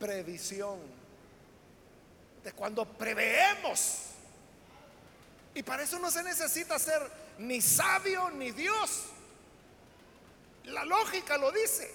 Previsión. 0.00 0.80
De 2.42 2.52
cuando 2.52 2.84
preveemos. 2.84 4.07
Y 5.58 5.64
para 5.64 5.82
eso 5.82 5.98
no 5.98 6.08
se 6.08 6.22
necesita 6.22 6.78
ser 6.78 7.02
ni 7.38 7.60
sabio 7.60 8.30
ni 8.30 8.52
Dios. 8.52 9.06
La 10.66 10.84
lógica 10.84 11.36
lo 11.36 11.50
dice. 11.50 11.92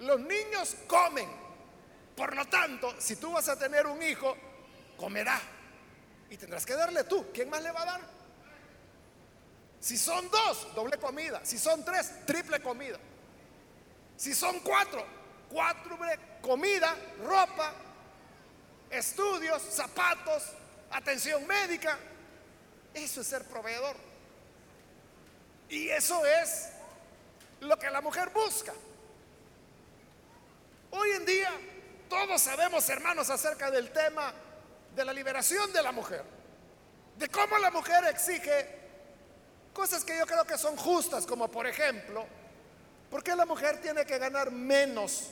Los 0.00 0.18
niños 0.18 0.74
comen. 0.88 1.30
Por 2.16 2.34
lo 2.34 2.44
tanto, 2.46 2.92
si 2.98 3.14
tú 3.14 3.30
vas 3.30 3.48
a 3.48 3.56
tener 3.56 3.86
un 3.86 4.02
hijo, 4.02 4.36
comerá. 4.96 5.40
Y 6.28 6.36
tendrás 6.36 6.66
que 6.66 6.74
darle 6.74 7.04
tú. 7.04 7.26
¿Quién 7.32 7.48
más 7.48 7.62
le 7.62 7.70
va 7.70 7.82
a 7.82 7.84
dar? 7.84 8.00
Si 9.78 9.96
son 9.96 10.28
dos, 10.28 10.74
doble 10.74 10.98
comida. 10.98 11.42
Si 11.44 11.58
son 11.58 11.84
tres, 11.84 12.26
triple 12.26 12.60
comida. 12.60 12.98
Si 14.16 14.34
son 14.34 14.58
cuatro, 14.58 15.06
cuatro 15.48 15.96
comida, 16.42 16.96
ropa, 17.24 17.72
estudios, 18.90 19.62
zapatos, 19.62 20.42
atención 20.90 21.46
médica. 21.46 21.96
Eso 22.96 23.20
es 23.20 23.26
ser 23.26 23.44
proveedor. 23.44 23.94
Y 25.68 25.90
eso 25.90 26.24
es 26.24 26.70
lo 27.60 27.78
que 27.78 27.90
la 27.90 28.00
mujer 28.00 28.30
busca. 28.30 28.72
Hoy 30.90 31.10
en 31.10 31.26
día 31.26 31.50
todos 32.08 32.40
sabemos, 32.40 32.88
hermanos, 32.88 33.28
acerca 33.28 33.70
del 33.70 33.90
tema 33.92 34.32
de 34.94 35.04
la 35.04 35.12
liberación 35.12 35.70
de 35.74 35.82
la 35.82 35.92
mujer, 35.92 36.24
de 37.18 37.28
cómo 37.28 37.58
la 37.58 37.70
mujer 37.70 38.02
exige 38.06 38.66
cosas 39.74 40.02
que 40.02 40.16
yo 40.16 40.26
creo 40.26 40.46
que 40.46 40.56
son 40.56 40.74
justas, 40.76 41.26
como 41.26 41.48
por 41.50 41.66
ejemplo, 41.66 42.24
¿por 43.10 43.22
qué 43.22 43.36
la 43.36 43.44
mujer 43.44 43.78
tiene 43.82 44.06
que 44.06 44.16
ganar 44.16 44.50
menos 44.50 45.24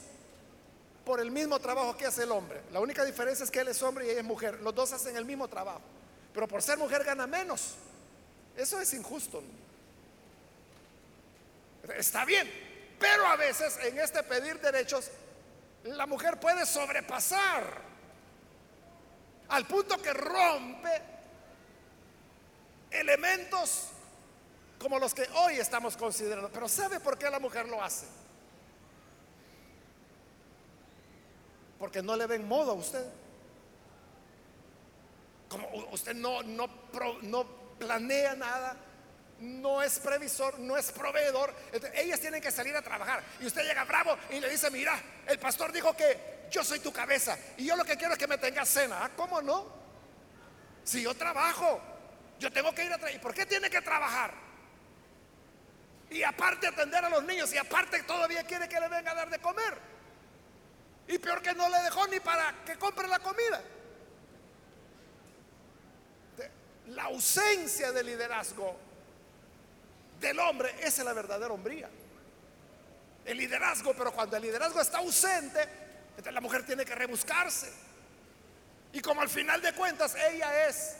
por 1.02 1.18
el 1.18 1.30
mismo 1.30 1.58
trabajo 1.58 1.96
que 1.96 2.04
hace 2.04 2.24
el 2.24 2.32
hombre? 2.32 2.60
La 2.72 2.80
única 2.80 3.04
diferencia 3.06 3.44
es 3.44 3.50
que 3.50 3.60
él 3.60 3.68
es 3.68 3.82
hombre 3.82 4.06
y 4.06 4.10
ella 4.10 4.20
es 4.20 4.26
mujer, 4.26 4.60
los 4.60 4.74
dos 4.74 4.92
hacen 4.92 5.16
el 5.16 5.24
mismo 5.24 5.48
trabajo, 5.48 5.80
pero 6.35 6.49
por 6.49 6.61
ser 6.61 6.76
mujer 6.76 7.05
gana 7.05 7.26
menos. 7.26 7.76
Eso 8.57 8.80
es 8.80 8.93
injusto. 8.93 9.43
Está 11.97 12.24
bien, 12.24 12.51
pero 12.99 13.26
a 13.26 13.37
veces 13.37 13.78
en 13.85 13.99
este 13.99 14.22
pedir 14.24 14.61
derechos 14.61 15.11
la 15.85 16.07
mujer 16.07 16.41
puede 16.41 16.66
sobrepasar 16.66 17.82
al 19.49 19.66
punto 19.66 20.01
que 20.01 20.12
rompe 20.12 21.03
elementos 22.91 23.89
como 24.78 24.99
los 24.99 25.14
que 25.14 25.28
hoy 25.37 25.55
estamos 25.55 25.97
considerando. 25.97 26.51
Pero 26.51 26.68
¿sabe 26.68 27.01
por 27.01 27.18
qué 27.18 27.30
la 27.30 27.39
mujer 27.39 27.68
lo 27.68 27.82
hace? 27.82 28.07
Porque 31.78 32.03
no 32.03 32.16
le 32.16 32.26
ven 32.26 32.49
modo 32.49 32.72
a 32.72 32.74
usted. 32.74 33.05
Usted 35.90 36.14
no, 36.14 36.42
no, 36.42 36.68
no 37.22 37.46
planea 37.78 38.34
nada, 38.34 38.76
no 39.40 39.82
es 39.82 39.98
previsor, 39.98 40.59
no 40.59 40.76
es 40.76 40.92
proveedor. 40.92 41.55
ellas 41.94 42.20
tienen 42.20 42.40
que 42.40 42.50
salir 42.50 42.74
a 42.76 42.82
trabajar. 42.82 43.22
Y 43.40 43.46
usted 43.46 43.62
llega 43.64 43.84
bravo 43.84 44.16
y 44.30 44.40
le 44.40 44.48
dice, 44.48 44.70
mira, 44.70 45.00
el 45.26 45.38
pastor 45.38 45.72
dijo 45.72 45.94
que 45.96 46.46
yo 46.50 46.62
soy 46.62 46.78
tu 46.78 46.92
cabeza 46.92 47.36
y 47.57 47.66
yo 47.66 47.76
lo 47.76 47.84
que 47.84 47.96
quiero 47.96 48.12
es 48.12 48.18
que 48.18 48.26
me 48.26 48.38
tengas 48.38 48.68
cena. 48.68 49.05
Ah, 49.05 49.11
¿cómo 49.16 49.42
no? 49.42 49.66
Si 50.84 51.02
yo 51.02 51.14
trabajo, 51.14 51.80
yo 52.38 52.52
tengo 52.52 52.74
que 52.74 52.84
ir 52.84 52.92
a 52.92 52.96
trabajar. 52.96 53.16
¿Y 53.16 53.22
por 53.22 53.34
qué 53.34 53.46
tiene 53.46 53.70
que 53.70 53.80
trabajar? 53.80 54.32
Y 56.11 56.22
aparte 56.22 56.68
atender 56.68 57.05
a 57.05 57.09
los 57.09 57.24
niños 57.24 57.52
y 57.52 57.59
aparte 57.59 58.02
todavía 58.02 58.44
quiere 58.44 58.68
que 58.68 58.78
le 58.78 58.88
venga 58.88 59.12
a 59.12 59.14
dar 59.14 59.30
de 59.30 59.38
comer. 59.40 59.78
Y 61.09 61.18
peor 61.18 61.42
que 61.42 61.55
no 61.55 61.68
le 61.68 61.80
dejó 61.82 62.07
ni 62.07 62.20
para 62.20 62.55
que 62.64 62.76
compre 62.76 63.09
la 63.09 63.18
comida. 63.18 63.62
La 66.89 67.05
ausencia 67.05 67.93
de 67.93 68.03
liderazgo 68.03 68.76
del 70.20 70.39
hombre, 70.39 70.74
es 70.80 70.99
la 70.99 71.12
verdadera 71.12 71.53
hombría. 71.53 71.89
El 73.24 73.39
liderazgo, 73.39 73.95
pero 73.95 74.12
cuando 74.12 74.37
el 74.37 74.43
liderazgo 74.43 74.80
está 74.80 74.99
ausente, 74.99 75.61
entonces 76.11 76.32
la 76.32 76.41
mujer 76.41 76.64
tiene 76.64 76.85
que 76.85 76.95
rebuscarse. 76.95 77.72
Y 78.93 79.01
como 79.01 79.22
al 79.22 79.28
final 79.28 79.61
de 79.61 79.72
cuentas 79.72 80.14
ella 80.14 80.68
es 80.68 80.97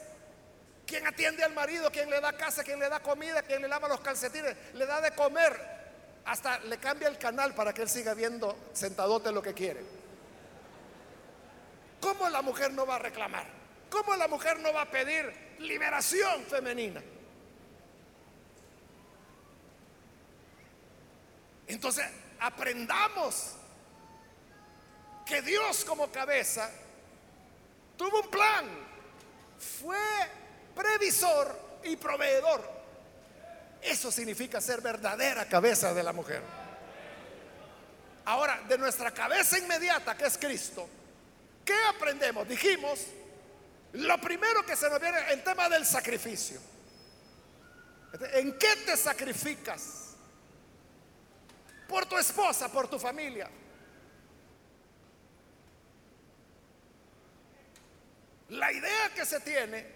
¿Quién 0.87 1.07
atiende 1.07 1.43
al 1.43 1.55
marido? 1.55 1.91
¿Quién 1.91 2.11
le 2.11 2.21
da 2.21 2.33
casa? 2.35 2.63
¿Quién 2.63 2.79
le 2.79 2.89
da 2.89 3.01
comida? 3.01 3.43
¿Quién 3.43 3.63
le 3.63 3.69
lava 3.69 3.89
los 3.89 4.01
calcetines? 4.01 4.55
¿Le 4.75 4.87
da 4.87 5.01
de 5.01 5.13
comer? 5.13 5.75
Hasta 6.27 6.59
le 6.61 6.79
cambia 6.79 7.09
el 7.09 7.19
canal 7.19 7.55
para 7.55 7.73
que 7.73 7.83
él 7.83 7.89
siga 7.89 8.15
viendo 8.15 8.57
sentadote 8.73 9.33
lo 9.33 9.43
que 9.43 9.55
quiere. 9.55 9.83
¿Cómo 12.01 12.29
la 12.29 12.43
mujer 12.43 12.73
no 12.73 12.87
va 12.87 12.97
a 12.97 12.99
reclamar? 12.99 13.47
¿Cómo 13.95 14.17
la 14.17 14.27
mujer 14.27 14.59
no 14.59 14.73
va 14.73 14.83
a 14.83 14.91
pedir 14.91 15.33
liberación 15.61 16.43
femenina? 16.47 17.01
Entonces, 21.69 22.05
aprendamos 22.41 23.55
que 25.25 25.41
Dios 25.43 25.85
como 25.85 26.11
cabeza 26.11 26.73
tuvo 27.97 28.23
un 28.23 28.31
plan, 28.31 28.69
fue 29.81 29.97
previsor 30.75 31.81
y 31.85 31.95
proveedor. 31.95 32.69
Eso 33.81 34.11
significa 34.11 34.61
ser 34.61 34.81
verdadera 34.81 35.49
cabeza 35.49 35.95
de 35.95 36.03
la 36.03 36.13
mujer. 36.13 36.43
Ahora, 38.25 38.61
de 38.67 38.77
nuestra 38.77 39.13
cabeza 39.13 39.57
inmediata, 39.57 40.17
que 40.17 40.25
es 40.25 40.37
Cristo, 40.37 40.89
¿qué 41.65 41.77
aprendemos? 41.95 42.49
Dijimos, 42.49 42.99
lo 43.95 44.21
primero 44.21 44.65
que 44.67 44.77
se 44.77 44.91
nos 44.91 45.01
viene 45.01 45.19
el 45.31 45.43
tema 45.43 45.69
del 45.69 45.87
sacrificio. 45.87 46.61
¿En 48.33 48.59
qué 48.59 48.77
te 48.85 48.97
sacrificas? 48.97 50.15
Por 51.89 52.07
tu 52.07 52.17
esposa, 52.17 52.69
por 52.69 52.89
tu 52.89 52.99
familia. 52.99 53.49
La 58.49 58.73
idea 58.73 59.13
que 59.15 59.25
se 59.25 59.41
tiene 59.41 59.87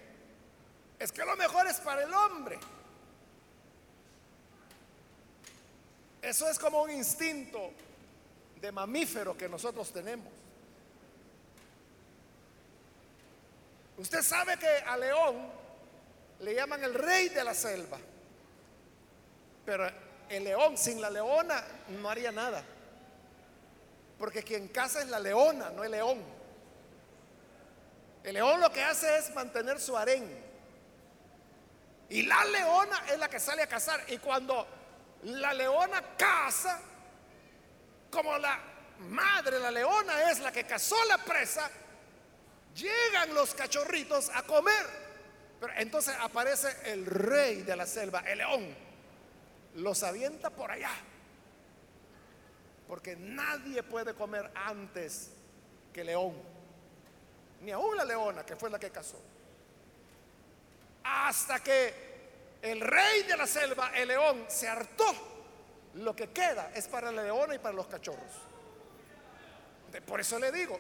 es 0.99 1.12
que 1.12 1.24
lo 1.24 1.36
mejor 1.36 1.66
es 1.66 1.78
para 1.80 2.03
el 2.03 2.12
hombre. 2.12 2.59
Eso 6.22 6.49
es 6.49 6.59
como 6.59 6.82
un 6.82 6.90
instinto 6.90 7.72
de 8.61 8.72
mamífero 8.72 9.36
que 9.36 9.49
nosotros 9.49 9.92
tenemos. 9.92 10.38
Usted 13.99 14.22
sabe 14.22 14.57
que 14.57 14.68
a 14.68 14.96
león 14.96 15.51
le 16.40 16.55
llaman 16.55 16.82
el 16.84 16.94
rey 16.94 17.28
de 17.28 17.42
la 17.42 17.53
selva, 17.53 17.99
pero 19.66 19.90
el 20.28 20.44
león 20.44 20.78
sin 20.78 21.01
la 21.01 21.11
leona 21.11 21.62
no 21.88 22.09
haría 22.09 22.30
nada, 22.30 22.62
porque 24.18 24.44
quien 24.44 24.68
caza 24.68 25.03
es 25.03 25.09
la 25.09 25.18
leona, 25.18 25.70
no 25.70 25.82
el 25.82 25.90
león. 25.90 26.38
El 28.22 28.34
león 28.34 28.61
lo 28.61 28.70
que 28.72 28.82
hace 28.82 29.18
es 29.18 29.34
mantener 29.34 29.80
su 29.80 29.96
harén. 29.96 30.46
Y 32.11 32.22
la 32.22 32.44
leona 32.44 33.05
es 33.11 33.18
la 33.18 33.28
que 33.28 33.40
sale 33.40 33.62
a 33.62 33.66
cazar. 33.66 34.05
Y 34.09 34.18
cuando 34.18 34.66
la 35.24 35.53
leona 35.55 36.03
caza, 36.16 36.80
como 38.11 38.36
la 38.38 38.61
madre, 39.01 39.59
la 39.59 39.70
leona 39.70 40.30
es 40.30 40.40
la 40.40 40.53
que 40.53 40.64
cazó 40.64 40.96
la 41.07 41.18
presa, 41.18 41.70
llegan 42.79 43.35
los 43.35 43.55
cachorritos 43.55 44.31
a 44.35 44.43
comer. 44.43 45.09
Pero 45.61 45.72
entonces 45.76 46.14
aparece 46.20 46.68
el 46.85 47.05
rey 47.05 47.62
de 47.62 47.76
la 47.76 47.87
selva, 47.87 48.20
el 48.20 48.39
león. 48.39 48.74
Los 49.74 50.03
avienta 50.03 50.51
por 50.51 50.70
allá. 50.70 50.93
Porque 52.87 53.16
nadie 53.16 53.83
puede 53.83 54.14
comer 54.14 54.51
antes 54.55 55.31
que 55.93 56.05
león. 56.05 56.35
Ni 57.61 57.72
aún 57.72 57.97
la 57.97 58.05
leona, 58.05 58.47
que 58.47 58.57
fue 58.57 58.70
la 58.70 58.79
que 58.79 58.91
cazó. 58.91 59.20
Hasta 61.03 61.61
que 61.61 62.09
el 62.62 62.81
rey 62.81 63.24
de 63.24 63.37
la 63.37 63.47
selva, 63.47 63.91
el 63.95 64.09
león, 64.09 64.47
se 64.49 64.68
hartó. 64.68 65.12
Lo 65.95 66.14
que 66.14 66.31
queda 66.31 66.70
es 66.74 66.87
para 66.87 67.11
la 67.11 67.22
leona 67.22 67.55
y 67.55 67.59
para 67.59 67.74
los 67.74 67.89
cachorros. 67.89 68.33
Por 70.07 70.20
eso 70.20 70.39
le 70.39 70.53
digo, 70.53 70.79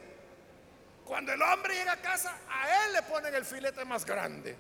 cuando 1.08 1.32
el 1.32 1.40
hombre 1.40 1.74
llega 1.74 1.92
a 1.92 2.02
casa, 2.02 2.36
a 2.50 2.84
él 2.84 2.92
le 2.92 3.02
ponen 3.02 3.34
el 3.34 3.42
filete 3.42 3.82
más 3.86 4.04
grande. 4.04 4.54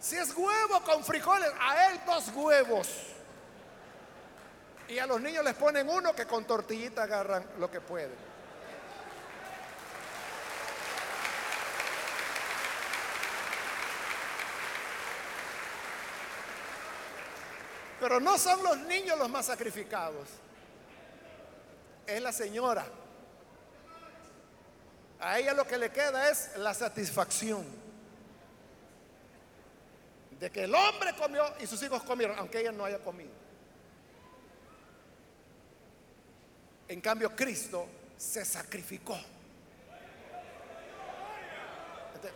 Si 0.00 0.16
es 0.16 0.34
huevo 0.34 0.82
con 0.82 1.04
frijoles, 1.04 1.48
a 1.60 1.86
él 1.86 2.00
dos 2.04 2.28
huevos. 2.34 2.88
Y 4.88 4.98
a 4.98 5.06
los 5.06 5.20
niños 5.20 5.44
les 5.44 5.54
ponen 5.54 5.88
uno 5.88 6.12
que 6.16 6.26
con 6.26 6.44
tortillita 6.44 7.04
agarran 7.04 7.46
lo 7.60 7.70
que 7.70 7.80
pueden. 7.80 8.10
Pero 18.00 18.18
no 18.18 18.36
son 18.36 18.64
los 18.64 18.78
niños 18.78 19.16
los 19.16 19.30
más 19.30 19.46
sacrificados. 19.46 20.28
Es 22.04 22.20
la 22.20 22.32
señora. 22.32 22.84
A 25.22 25.38
ella 25.38 25.54
lo 25.54 25.64
que 25.64 25.78
le 25.78 25.90
queda 25.90 26.28
es 26.28 26.56
la 26.56 26.74
satisfacción 26.74 27.64
de 30.40 30.50
que 30.50 30.64
el 30.64 30.74
hombre 30.74 31.14
comió 31.14 31.44
y 31.60 31.66
sus 31.68 31.80
hijos 31.84 32.02
comieron, 32.02 32.36
aunque 32.40 32.58
ella 32.58 32.72
no 32.72 32.84
haya 32.84 32.98
comido. 32.98 33.30
En 36.88 37.00
cambio, 37.00 37.36
Cristo 37.36 37.86
se 38.16 38.44
sacrificó. 38.44 39.16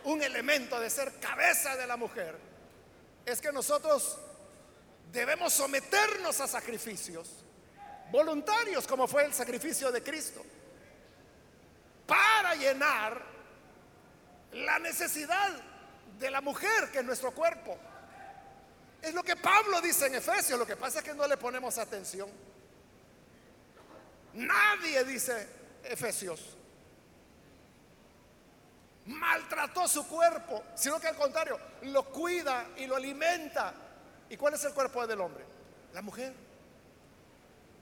Un 0.05 0.23
elemento 0.23 0.79
de 0.79 0.89
ser 0.89 1.19
cabeza 1.19 1.75
de 1.75 1.87
la 1.87 1.97
mujer 1.97 2.37
es 3.25 3.41
que 3.41 3.51
nosotros 3.51 4.17
debemos 5.11 5.51
someternos 5.51 6.39
a 6.39 6.47
sacrificios 6.47 7.43
voluntarios, 8.11 8.87
como 8.87 9.09
fue 9.09 9.25
el 9.25 9.33
sacrificio 9.33 9.91
de 9.91 10.01
Cristo, 10.01 10.41
para 12.07 12.55
llenar 12.55 13.21
la 14.53 14.79
necesidad 14.79 15.51
de 16.17 16.31
la 16.31 16.41
mujer 16.41 16.89
que 16.91 16.99
es 16.99 17.05
nuestro 17.05 17.31
cuerpo. 17.31 17.77
Es 19.01 19.13
lo 19.13 19.21
que 19.23 19.35
Pablo 19.35 19.79
dice 19.81 20.07
en 20.07 20.15
Efesios, 20.15 20.57
lo 20.57 20.65
que 20.65 20.75
pasa 20.75 20.99
es 20.99 21.05
que 21.05 21.13
no 21.13 21.27
le 21.27 21.37
ponemos 21.37 21.77
atención. 21.77 22.29
Nadie 24.33 25.03
dice 25.03 25.47
Efesios 25.83 26.53
maltrató 29.05 29.87
su 29.87 30.05
cuerpo, 30.05 30.65
sino 30.75 30.99
que 30.99 31.07
al 31.07 31.15
contrario, 31.15 31.57
lo 31.83 32.03
cuida 32.11 32.67
y 32.75 32.87
lo 32.87 32.97
alimenta 32.97 33.73
¿Y 34.29 34.37
cuál 34.37 34.53
es 34.53 34.63
el 34.65 34.73
cuerpo 34.73 35.05
del 35.07 35.21
hombre? 35.21 35.43
La 35.93 36.01
mujer. 36.01 36.33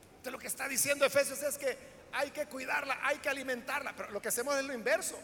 Entonces 0.09 0.31
lo 0.31 0.39
que 0.39 0.47
está 0.47 0.67
diciendo 0.67 1.05
Efesios 1.05 1.41
es 1.41 1.57
que 1.57 1.94
hay 2.15 2.31
que 2.31 2.45
cuidarla, 2.47 2.97
hay 3.03 3.17
que 3.17 3.29
alimentarla, 3.29 3.93
pero 3.95 4.09
lo 4.11 4.21
que 4.21 4.29
hacemos 4.29 4.55
es 4.55 4.63
lo 4.63 4.73
inverso. 4.73 5.19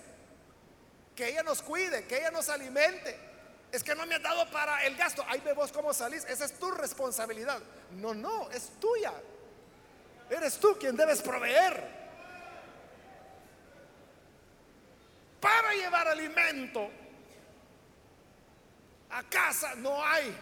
Que 1.16 1.30
ella 1.30 1.42
nos 1.42 1.62
cuide, 1.62 2.06
que 2.06 2.18
ella 2.18 2.32
nos 2.32 2.50
alimente. 2.50 3.18
Es 3.72 3.84
que 3.84 3.96
no 3.96 4.06
me 4.06 4.16
ha 4.16 4.20
dado 4.20 4.50
para 4.52 4.86
el 4.86 4.96
gasto. 4.98 5.24
Ahí 5.28 5.40
ve 5.40 5.54
vos 5.54 5.72
cómo 5.72 5.94
salís. 5.94 6.26
Esa 6.26 6.46
es 6.46 6.60
tu 6.60 6.70
responsabilidad. 6.72 7.60
No, 7.92 8.14
no, 8.14 8.52
es 8.52 8.72
tuya. 8.80 9.14
Eres 10.30 10.60
tú 10.60 10.78
quien 10.78 10.96
debes 10.96 11.22
proveer. 11.22 12.02
Para 15.40 15.74
llevar 15.74 16.08
alimento 16.10 16.90
a 19.10 19.24
casa 19.24 19.76
no 19.76 20.06
hay 20.06 20.38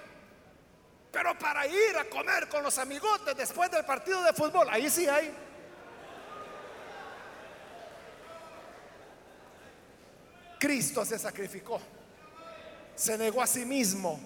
pero 1.11 1.37
para 1.39 1.65
ir 1.65 1.97
a 1.97 2.05
comer 2.05 2.47
con 2.47 2.63
los 2.63 2.77
amigotes 2.77 3.35
después 3.35 3.71
del 3.71 3.83
partido 3.83 4.21
de 4.23 4.31
fútbol, 4.33 4.67
ahí 4.69 4.89
sí 4.89 5.07
hay. 5.07 5.33
Cristo 10.59 11.05
se 11.05 11.17
sacrificó, 11.17 11.81
se 12.95 13.17
negó 13.17 13.41
a 13.41 13.47
sí 13.47 13.65
mismo, 13.65 14.19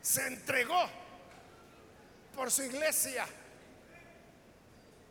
se 0.00 0.26
entregó 0.26 0.88
por 2.34 2.50
su 2.50 2.62
iglesia 2.62 3.26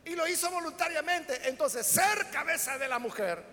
y 0.03 0.15
lo 0.15 0.27
hizo 0.27 0.49
voluntariamente. 0.49 1.47
Entonces, 1.47 1.85
ser 1.85 2.29
cabeza 2.31 2.77
de 2.77 2.87
la 2.87 2.97
mujer 2.97 3.43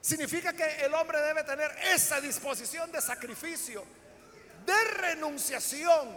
significa 0.00 0.52
que 0.52 0.84
el 0.84 0.92
hombre 0.94 1.18
debe 1.22 1.42
tener 1.44 1.70
esa 1.94 2.20
disposición 2.20 2.92
de 2.92 3.00
sacrificio 3.00 3.84
de 4.66 4.84
renunciación 5.00 6.08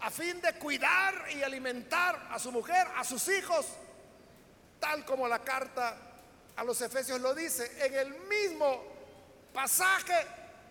a 0.00 0.10
fin 0.10 0.40
de 0.40 0.54
cuidar 0.54 1.26
y 1.34 1.42
alimentar 1.42 2.28
a 2.30 2.38
su 2.38 2.52
mujer, 2.52 2.86
a 2.96 3.04
sus 3.04 3.28
hijos, 3.28 3.66
tal 4.80 5.04
como 5.04 5.26
la 5.26 5.38
carta 5.40 5.96
a 6.56 6.64
los 6.64 6.80
Efesios 6.80 7.20
lo 7.20 7.34
dice. 7.34 7.70
En 7.84 7.94
el 7.94 8.14
mismo 8.24 8.82
pasaje, 9.52 10.26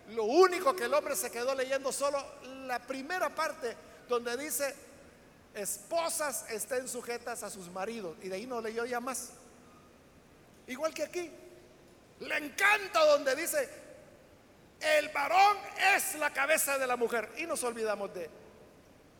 lo 0.08 0.24
único 0.24 0.74
que 0.74 0.84
el 0.84 0.94
hombre 0.94 1.16
se 1.16 1.30
quedó 1.30 1.54
leyendo 1.54 1.92
solo 1.92 2.24
la 2.66 2.78
primera 2.80 3.34
parte 3.34 3.76
donde 4.08 4.36
dice, 4.36 4.74
esposas 5.54 6.50
estén 6.50 6.88
sujetas 6.88 7.42
a 7.42 7.50
sus 7.50 7.70
maridos. 7.70 8.16
Y 8.22 8.28
de 8.28 8.36
ahí 8.36 8.46
no 8.46 8.60
leyó 8.60 8.84
ya 8.84 9.00
más. 9.00 9.30
Igual 10.66 10.92
que 10.92 11.04
aquí. 11.04 11.30
Le 12.20 12.36
encanta 12.36 13.04
donde 13.04 13.36
dice, 13.36 13.68
el 14.80 15.08
varón 15.10 15.58
es 15.94 16.14
la 16.16 16.32
cabeza 16.32 16.78
de 16.78 16.86
la 16.86 16.96
mujer. 16.96 17.30
Y 17.36 17.46
nos 17.46 17.62
olvidamos 17.62 18.12
de 18.12 18.28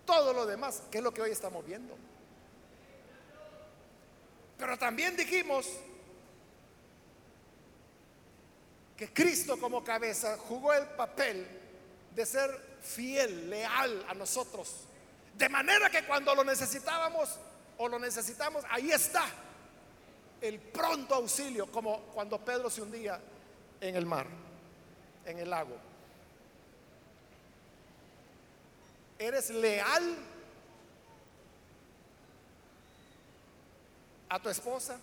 todo 0.05 0.33
lo 0.33 0.47
demás, 0.47 0.83
que 0.91 0.99
es 0.99 1.05
lo 1.05 1.13
que 1.13 1.23
hoy 1.23 1.31
estamos 1.31 1.65
viendo. 1.65 1.97
Pero 4.59 4.79
también 4.79 5.17
dijimos 5.17 5.69
que 8.97 9.13
Cristo 9.13 9.59
como 9.59 9.85
cabeza 9.85 10.39
jugó 10.39 10.73
el 10.73 10.87
papel 10.87 11.47
de 12.15 12.25
ser 12.25 12.79
fiel, 12.81 13.51
leal 13.51 14.07
a 14.09 14.15
nosotros. 14.15 14.75
De 15.35 15.49
manera 15.49 15.91
que 15.91 16.05
cuando 16.05 16.35
lo 16.35 16.43
necesitábamos 16.45 17.39
o 17.77 17.89
lo 17.89 17.99
necesitamos, 17.99 18.65
ahí 18.71 18.91
está 18.91 19.27
el 20.41 20.59
pronto 20.59 21.15
auxilio, 21.15 21.71
como 21.71 22.01
cuando 22.15 22.43
Pedro 22.43 22.71
se 22.71 22.81
hundía 22.81 23.21
en 23.81 23.97
el 23.97 24.07
mar, 24.07 24.27
en 25.27 25.39
el 25.39 25.51
lago. 25.51 25.77
¿Eres 29.19 29.51
leal 29.51 30.17
a 34.29 34.41
tu 34.41 34.49
esposa? 34.49 34.99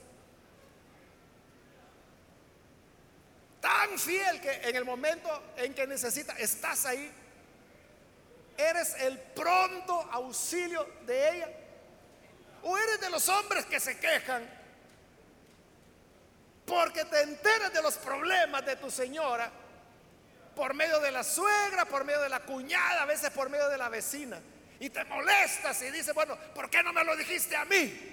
Tan 3.63 3.97
fiel 3.97 4.41
que 4.41 4.51
en 4.67 4.75
el 4.75 4.83
momento 4.83 5.53
en 5.55 5.73
que 5.73 5.87
necesita, 5.87 6.33
estás 6.33 6.85
ahí. 6.85 7.09
¿Eres 8.57 8.93
el 8.95 9.17
pronto 9.17 9.93
auxilio 10.11 10.85
de 11.05 11.29
ella? 11.29 11.49
¿O 12.63 12.77
eres 12.77 12.99
de 12.99 13.09
los 13.09 13.29
hombres 13.29 13.65
que 13.65 13.79
se 13.79 13.97
quejan 13.97 14.45
porque 16.65 17.05
te 17.05 17.21
enteras 17.21 17.71
de 17.71 17.81
los 17.81 17.95
problemas 17.95 18.65
de 18.65 18.75
tu 18.75 18.91
señora 18.91 19.49
por 20.57 20.73
medio 20.73 20.99
de 20.99 21.11
la 21.11 21.23
suegra, 21.23 21.85
por 21.85 22.03
medio 22.03 22.19
de 22.19 22.27
la 22.27 22.41
cuñada, 22.41 23.03
a 23.03 23.05
veces 23.05 23.29
por 23.29 23.49
medio 23.49 23.69
de 23.69 23.77
la 23.77 23.87
vecina? 23.87 24.41
Y 24.81 24.89
te 24.89 25.05
molestas 25.05 25.81
y 25.83 25.89
dices, 25.89 26.13
bueno, 26.13 26.37
¿por 26.53 26.69
qué 26.69 26.83
no 26.83 26.91
me 26.91 27.05
lo 27.05 27.15
dijiste 27.15 27.55
a 27.55 27.63
mí? 27.63 28.11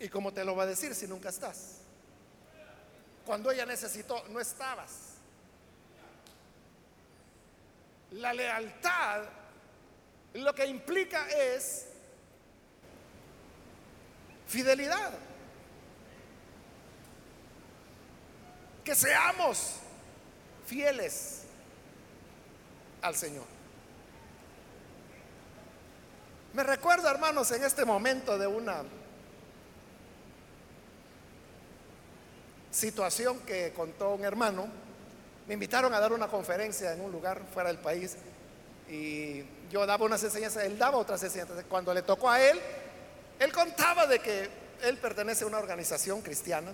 ¿Y 0.00 0.08
cómo 0.08 0.34
te 0.34 0.44
lo 0.44 0.56
va 0.56 0.64
a 0.64 0.66
decir 0.66 0.96
si 0.96 1.06
nunca 1.06 1.28
estás? 1.28 1.83
Cuando 3.24 3.50
ella 3.50 3.64
necesitó, 3.64 4.22
no 4.28 4.40
estabas. 4.40 4.90
La 8.12 8.32
lealtad 8.32 9.22
lo 10.34 10.54
que 10.54 10.66
implica 10.66 11.28
es 11.30 11.86
fidelidad. 14.46 15.12
Que 18.84 18.94
seamos 18.94 19.76
fieles 20.66 21.42
al 23.00 23.14
Señor. 23.14 23.46
Me 26.52 26.62
recuerdo, 26.62 27.08
hermanos, 27.08 27.50
en 27.52 27.64
este 27.64 27.84
momento 27.84 28.38
de 28.38 28.46
una 28.46 28.84
situación 32.74 33.38
que 33.40 33.72
contó 33.72 34.10
un 34.14 34.24
hermano 34.24 34.66
me 35.46 35.54
invitaron 35.54 35.94
a 35.94 36.00
dar 36.00 36.12
una 36.12 36.26
conferencia 36.26 36.92
en 36.92 37.00
un 37.00 37.12
lugar 37.12 37.42
fuera 37.52 37.68
del 37.68 37.78
país 37.78 38.16
y 38.88 39.42
yo 39.70 39.86
daba 39.86 40.04
unas 40.04 40.22
enseñanzas, 40.24 40.64
él 40.64 40.78
daba 40.78 40.98
otras 40.98 41.22
enseñanzas. 41.22 41.64
Cuando 41.68 41.94
le 41.94 42.02
tocó 42.02 42.28
a 42.28 42.40
él, 42.40 42.60
él 43.38 43.52
contaba 43.52 44.06
de 44.06 44.18
que 44.18 44.48
él 44.82 44.98
pertenece 44.98 45.44
a 45.44 45.46
una 45.46 45.58
organización 45.58 46.20
cristiana 46.20 46.72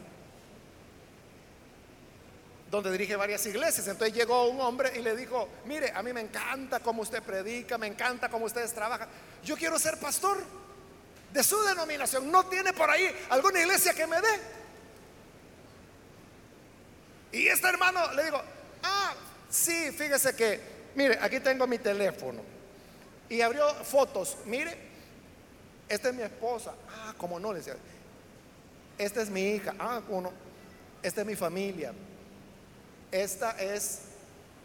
donde 2.70 2.92
dirige 2.92 3.16
varias 3.16 3.44
iglesias. 3.46 3.86
Entonces 3.88 4.16
llegó 4.16 4.48
un 4.48 4.60
hombre 4.60 4.92
y 4.96 5.02
le 5.02 5.14
dijo, 5.16 5.48
mire, 5.66 5.92
a 5.94 6.02
mí 6.02 6.12
me 6.12 6.20
encanta 6.20 6.80
cómo 6.80 7.02
usted 7.02 7.22
predica, 7.22 7.76
me 7.76 7.88
encanta 7.88 8.28
cómo 8.28 8.46
ustedes 8.46 8.72
trabajan. 8.72 9.08
Yo 9.44 9.56
quiero 9.56 9.78
ser 9.78 9.98
pastor 9.98 10.38
de 11.32 11.42
su 11.42 11.60
denominación. 11.64 12.30
¿No 12.30 12.46
tiene 12.46 12.72
por 12.72 12.88
ahí 12.88 13.10
alguna 13.28 13.60
iglesia 13.60 13.92
que 13.92 14.06
me 14.06 14.20
dé? 14.20 14.59
Y 17.32 17.46
este 17.46 17.68
hermano 17.68 18.12
le 18.12 18.24
digo, 18.24 18.42
Ah, 18.82 19.14
sí, 19.48 19.90
fíjese 19.92 20.34
que, 20.34 20.60
mire, 20.94 21.18
aquí 21.20 21.40
tengo 21.40 21.66
mi 21.66 21.78
teléfono. 21.78 22.42
Y 23.28 23.40
abrió 23.40 23.72
fotos. 23.84 24.38
Mire, 24.44 24.76
esta 25.88 26.08
es 26.08 26.14
mi 26.14 26.22
esposa. 26.22 26.74
Ah, 26.88 27.14
como 27.16 27.38
no, 27.38 27.52
le 27.52 27.58
decía. 27.58 27.76
Esta 28.98 29.22
es 29.22 29.30
mi 29.30 29.42
hija. 29.42 29.74
Ah, 29.78 30.00
uno. 30.08 30.32
Esta 31.02 31.20
es 31.20 31.26
mi 31.26 31.36
familia. 31.36 31.92
Esta 33.10 33.52
es 33.52 34.00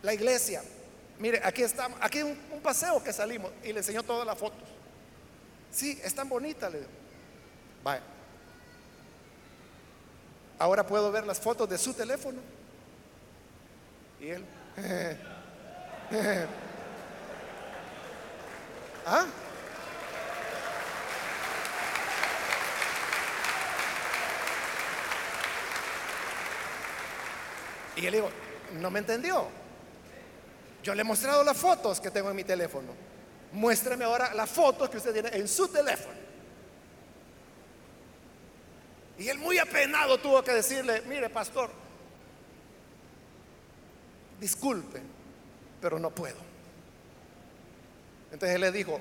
la 0.01 0.13
iglesia. 0.13 0.63
Mire, 1.19 1.41
aquí 1.43 1.61
estamos. 1.61 1.97
Aquí 2.01 2.23
un, 2.23 2.37
paseo 2.63 3.03
que 3.03 3.13
salimos. 3.13 3.51
Y 3.63 3.71
le 3.71 3.79
enseñó 3.79 4.03
todas 4.03 4.25
las 4.25 4.37
fotos. 4.37 4.67
Sí, 5.71 5.99
es 6.03 6.13
tan 6.15 6.27
bonita. 6.27 6.69
Le 6.69 6.79
Vaya. 7.83 8.01
Ahora 10.57 10.85
puedo 10.85 11.11
ver 11.11 11.25
las 11.25 11.39
fotos 11.39 11.69
de 11.69 11.77
su 11.77 11.93
teléfono. 11.93 12.39
Y 14.19 14.29
él, 14.29 14.45
¿Ah? 19.05 19.25
Y 27.95 28.05
él 28.05 28.13
dijo, 28.13 28.29
no 28.79 28.89
me 28.91 28.99
entendió. 28.99 29.47
Yo 30.83 30.93
le 30.93 31.01
he 31.01 31.05
mostrado 31.05 31.43
las 31.43 31.57
fotos 31.57 31.99
que 32.01 32.11
tengo 32.11 32.29
en 32.29 32.35
mi 32.35 32.43
teléfono. 32.43 32.93
Muéstrame 33.53 34.03
ahora 34.05 34.33
las 34.33 34.49
fotos 34.49 34.89
que 34.89 34.97
usted 34.97 35.13
tiene 35.13 35.29
en 35.29 35.47
su 35.47 35.67
teléfono. 35.67 36.24
Y 39.17 39.29
él 39.29 39.37
muy 39.37 39.57
apenado 39.57 40.17
tuvo 40.19 40.43
que 40.43 40.51
decirle, 40.51 41.01
mire 41.07 41.29
pastor, 41.29 41.69
disculpe, 44.39 45.01
pero 45.81 45.97
no 45.99 46.09
puedo. 46.09 46.37
Entonces 48.31 48.55
él 48.55 48.61
le 48.61 48.71
dijo, 48.71 48.99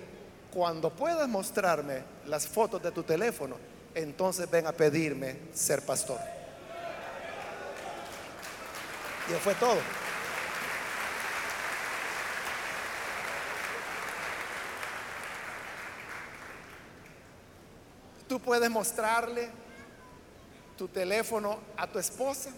cuando 0.53 0.91
puedas 0.91 1.29
mostrarme 1.29 2.05
las 2.27 2.47
fotos 2.47 2.81
de 2.81 2.93
tu 2.93 3.03
teléfono, 3.03 3.57
entonces 3.95 4.49
ven 4.49 4.67
a 4.69 4.73
pedirme 4.73 5.37
ser 5.53 5.83
pastor. 5.83 6.21
Y 9.29 9.33
fue 9.41 9.55
todo. 9.55 9.79
Tú 18.29 18.41
puedes 18.41 18.71
mostrarle 18.71 19.64
tu 20.77 20.89
teléfono 20.89 21.61
a 21.77 21.87
tu 21.87 21.99
esposa 21.99 22.51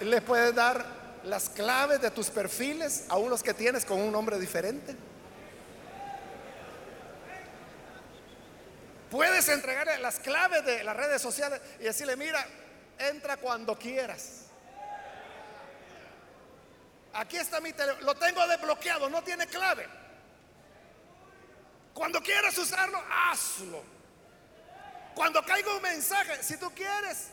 le 0.00 0.20
puedes 0.20 0.54
dar 0.54 0.84
las 1.24 1.48
claves 1.48 2.00
de 2.00 2.10
tus 2.10 2.28
perfiles, 2.30 3.06
aún 3.08 3.30
los 3.30 3.42
que 3.42 3.54
tienes 3.54 3.84
con 3.84 4.00
un 4.00 4.12
nombre 4.12 4.38
diferente. 4.38 4.94
Puedes 9.10 9.48
entregarle 9.48 9.98
las 9.98 10.18
claves 10.18 10.64
de 10.64 10.84
las 10.84 10.96
redes 10.96 11.22
sociales 11.22 11.60
y 11.80 11.84
decirle, 11.84 12.16
mira, 12.16 12.44
entra 12.98 13.36
cuando 13.36 13.76
quieras. 13.76 14.42
Aquí 17.14 17.36
está 17.38 17.60
mi 17.60 17.72
teléfono, 17.72 18.04
lo 18.04 18.14
tengo 18.16 18.46
desbloqueado, 18.46 19.08
no 19.08 19.22
tiene 19.22 19.46
clave. 19.46 19.86
Cuando 21.94 22.20
quieras 22.20 22.58
usarlo, 22.58 23.00
hazlo. 23.10 23.95
Cuando 25.16 25.42
caiga 25.42 25.74
un 25.74 25.80
mensaje, 25.80 26.42
si 26.42 26.58
tú 26.58 26.70
quieres, 26.74 27.28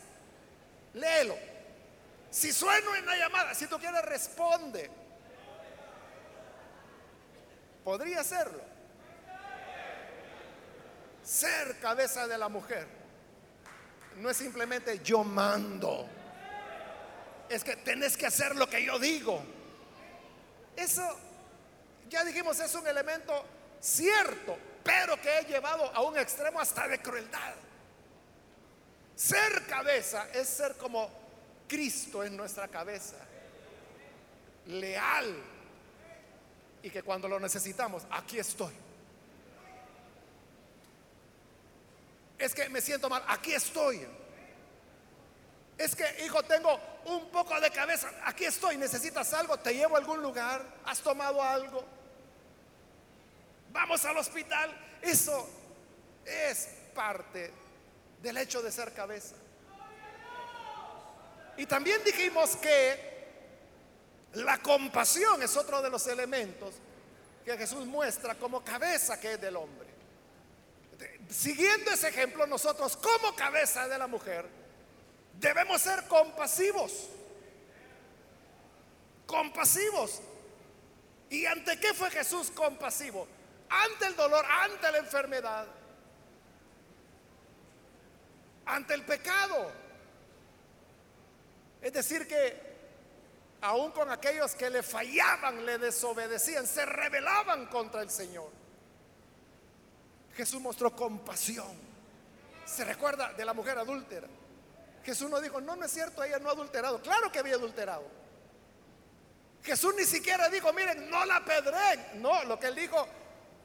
léelo. 0.93 1.35
Si 2.29 2.53
sueno 2.53 2.95
en 2.95 3.05
la 3.05 3.17
llamada, 3.17 3.53
si 3.53 3.67
tú 3.67 3.77
quieres, 3.77 4.01
responde. 4.05 4.89
Podría 7.83 8.21
hacerlo. 8.21 8.63
Ser 11.21 11.77
cabeza 11.79 12.25
de 12.25 12.37
la 12.37 12.47
mujer 12.47 12.87
no 14.15 14.29
es 14.29 14.37
simplemente 14.37 14.99
yo 15.03 15.25
mando. 15.25 16.07
Es 17.49 17.65
que 17.65 17.75
tenés 17.75 18.15
que 18.15 18.27
hacer 18.27 18.55
lo 18.55 18.69
que 18.69 18.81
yo 18.81 18.97
digo. 18.97 19.43
Eso, 20.77 21.05
ya 22.07 22.23
dijimos, 22.23 22.57
es 22.61 22.73
un 22.75 22.87
elemento 22.87 23.45
cierto, 23.81 24.57
pero 24.85 25.19
que 25.19 25.39
he 25.39 25.43
llevado 25.43 25.93
a 25.93 26.01
un 26.01 26.17
extremo 26.17 26.61
hasta 26.61 26.87
de 26.87 26.99
crueldad. 26.99 27.55
Ser 29.15 29.65
cabeza 29.67 30.27
es 30.33 30.47
ser 30.47 30.75
como 30.75 31.09
Cristo 31.67 32.23
en 32.23 32.35
nuestra 32.35 32.67
cabeza, 32.67 33.17
leal, 34.67 35.35
y 36.81 36.89
que 36.89 37.03
cuando 37.03 37.27
lo 37.27 37.39
necesitamos, 37.39 38.03
aquí 38.09 38.39
estoy. 38.39 38.73
Es 42.37 42.53
que 42.53 42.67
me 42.69 42.81
siento 42.81 43.09
mal, 43.09 43.23
aquí 43.27 43.53
estoy. 43.53 44.05
Es 45.77 45.95
que, 45.95 46.25
hijo, 46.25 46.43
tengo 46.43 46.79
un 47.05 47.29
poco 47.29 47.59
de 47.59 47.71
cabeza. 47.71 48.11
Aquí 48.25 48.45
estoy, 48.45 48.77
necesitas 48.77 49.33
algo, 49.33 49.57
te 49.57 49.73
llevo 49.73 49.95
a 49.95 49.99
algún 49.99 50.21
lugar, 50.21 50.63
has 50.85 50.99
tomado 50.99 51.41
algo. 51.41 51.83
Vamos 53.71 54.03
al 54.05 54.17
hospital. 54.17 54.71
Eso 55.01 55.49
es 56.25 56.69
parte 56.93 57.62
del 58.23 58.37
hecho 58.37 58.61
de 58.61 58.71
ser 58.71 58.93
cabeza. 58.93 59.35
Y 61.57 61.65
también 61.65 62.01
dijimos 62.05 62.55
que 62.55 63.13
la 64.35 64.57
compasión 64.59 65.43
es 65.43 65.55
otro 65.57 65.81
de 65.81 65.89
los 65.89 66.07
elementos 66.07 66.73
que 67.43 67.57
Jesús 67.57 67.85
muestra 67.85 68.35
como 68.35 68.63
cabeza 68.63 69.19
que 69.19 69.33
es 69.33 69.41
del 69.41 69.57
hombre. 69.57 69.89
Siguiendo 71.29 71.91
ese 71.91 72.07
ejemplo, 72.07 72.47
nosotros 72.47 72.95
como 72.95 73.35
cabeza 73.35 73.89
de 73.89 73.97
la 73.97 74.07
mujer 74.07 74.45
debemos 75.37 75.81
ser 75.81 76.07
compasivos. 76.07 77.09
Compasivos. 79.27 80.21
¿Y 81.29 81.45
ante 81.45 81.77
qué 81.77 81.93
fue 81.93 82.09
Jesús 82.09 82.49
compasivo? 82.51 83.27
Ante 83.69 84.05
el 84.05 84.15
dolor, 84.15 84.45
ante 84.45 84.91
la 84.93 84.99
enfermedad, 84.99 85.67
ante 88.65 88.93
el 88.93 89.03
pecado. 89.03 89.71
Es 91.81 91.91
decir, 91.93 92.27
que 92.27 92.73
aún 93.61 93.91
con 93.91 94.09
aquellos 94.11 94.55
que 94.55 94.69
le 94.69 94.83
fallaban, 94.83 95.65
le 95.65 95.77
desobedecían, 95.77 96.67
se 96.67 96.85
rebelaban 96.85 97.67
contra 97.67 98.01
el 98.01 98.09
Señor. 98.09 98.49
Jesús 100.35 100.61
mostró 100.61 100.95
compasión. 100.95 101.71
Se 102.65 102.83
recuerda 102.85 103.33
de 103.33 103.45
la 103.45 103.53
mujer 103.53 103.77
adúltera. 103.77 104.27
Jesús 105.03 105.29
no 105.29 105.41
dijo, 105.41 105.59
no, 105.59 105.75
no 105.75 105.85
es 105.85 105.91
cierto, 105.91 106.23
ella 106.23 106.39
no 106.39 106.49
ha 106.49 106.53
adulterado. 106.53 107.01
Claro 107.01 107.31
que 107.31 107.39
había 107.39 107.55
adulterado. 107.55 108.03
Jesús 109.63 109.93
ni 109.97 110.05
siquiera 110.05 110.49
dijo, 110.49 110.71
miren, 110.73 111.09
no 111.09 111.25
la 111.25 111.43
pedreen. 111.43 112.21
No, 112.21 112.43
lo 112.45 112.59
que 112.59 112.67
él 112.67 112.75
dijo, 112.75 113.07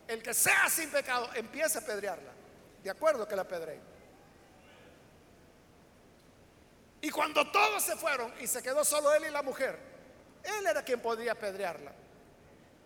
el 0.07 0.23
que 0.23 0.35
sea 0.35 0.69
sin 0.69 0.91
pecado, 0.91 1.29
empiece 1.35 1.79
a 1.79 1.81
pedrearla. 1.83 2.33
De 2.83 2.91
acuerdo 2.91 3.27
que 3.27 3.37
la 3.37 3.45
pedreen. 3.47 3.81
Y 7.01 7.11
cuando 7.11 7.51
todos 7.51 7.83
se 7.83 7.97
fueron 7.97 8.33
y 8.41 8.47
se 8.47 8.63
quedó 8.63 8.85
solo 8.85 9.15
él 9.15 9.25
y 9.29 9.31
la 9.31 9.43
mujer, 9.43 9.79
él 10.43 10.67
era 10.67 10.83
quien 10.83 11.01
podía 11.01 11.33
apedrearla. 11.33 11.93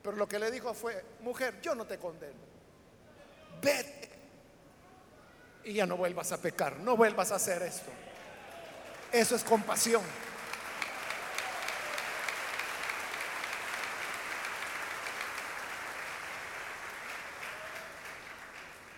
Pero 0.03 0.17
lo 0.17 0.29
que 0.29 0.39
le 0.39 0.51
dijo 0.51 0.75
fue, 0.75 1.03
mujer, 1.21 1.61
yo 1.63 1.75
no 1.75 1.87
te 1.87 1.99
condeno. 1.99 2.41
Vete. 3.63 4.11
Y 5.65 5.75
ya 5.75 5.87
no 5.87 5.97
vuelvas 5.97 6.33
a 6.33 6.39
pecar, 6.39 6.77
no 6.79 6.97
vuelvas 6.97 7.31
a 7.33 7.37
hacer 7.37 7.63
esto. 7.63 7.91
Eso 9.13 9.37
es 9.37 9.45
compasión. 9.45 10.03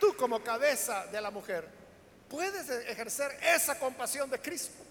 Tú 0.00 0.16
como 0.16 0.42
cabeza 0.42 1.06
de 1.06 1.20
la 1.20 1.30
mujer 1.30 1.68
puedes 2.28 2.68
ejercer 2.70 3.38
esa 3.42 3.78
compasión 3.78 4.30
de 4.30 4.40
Cristo 4.40 4.83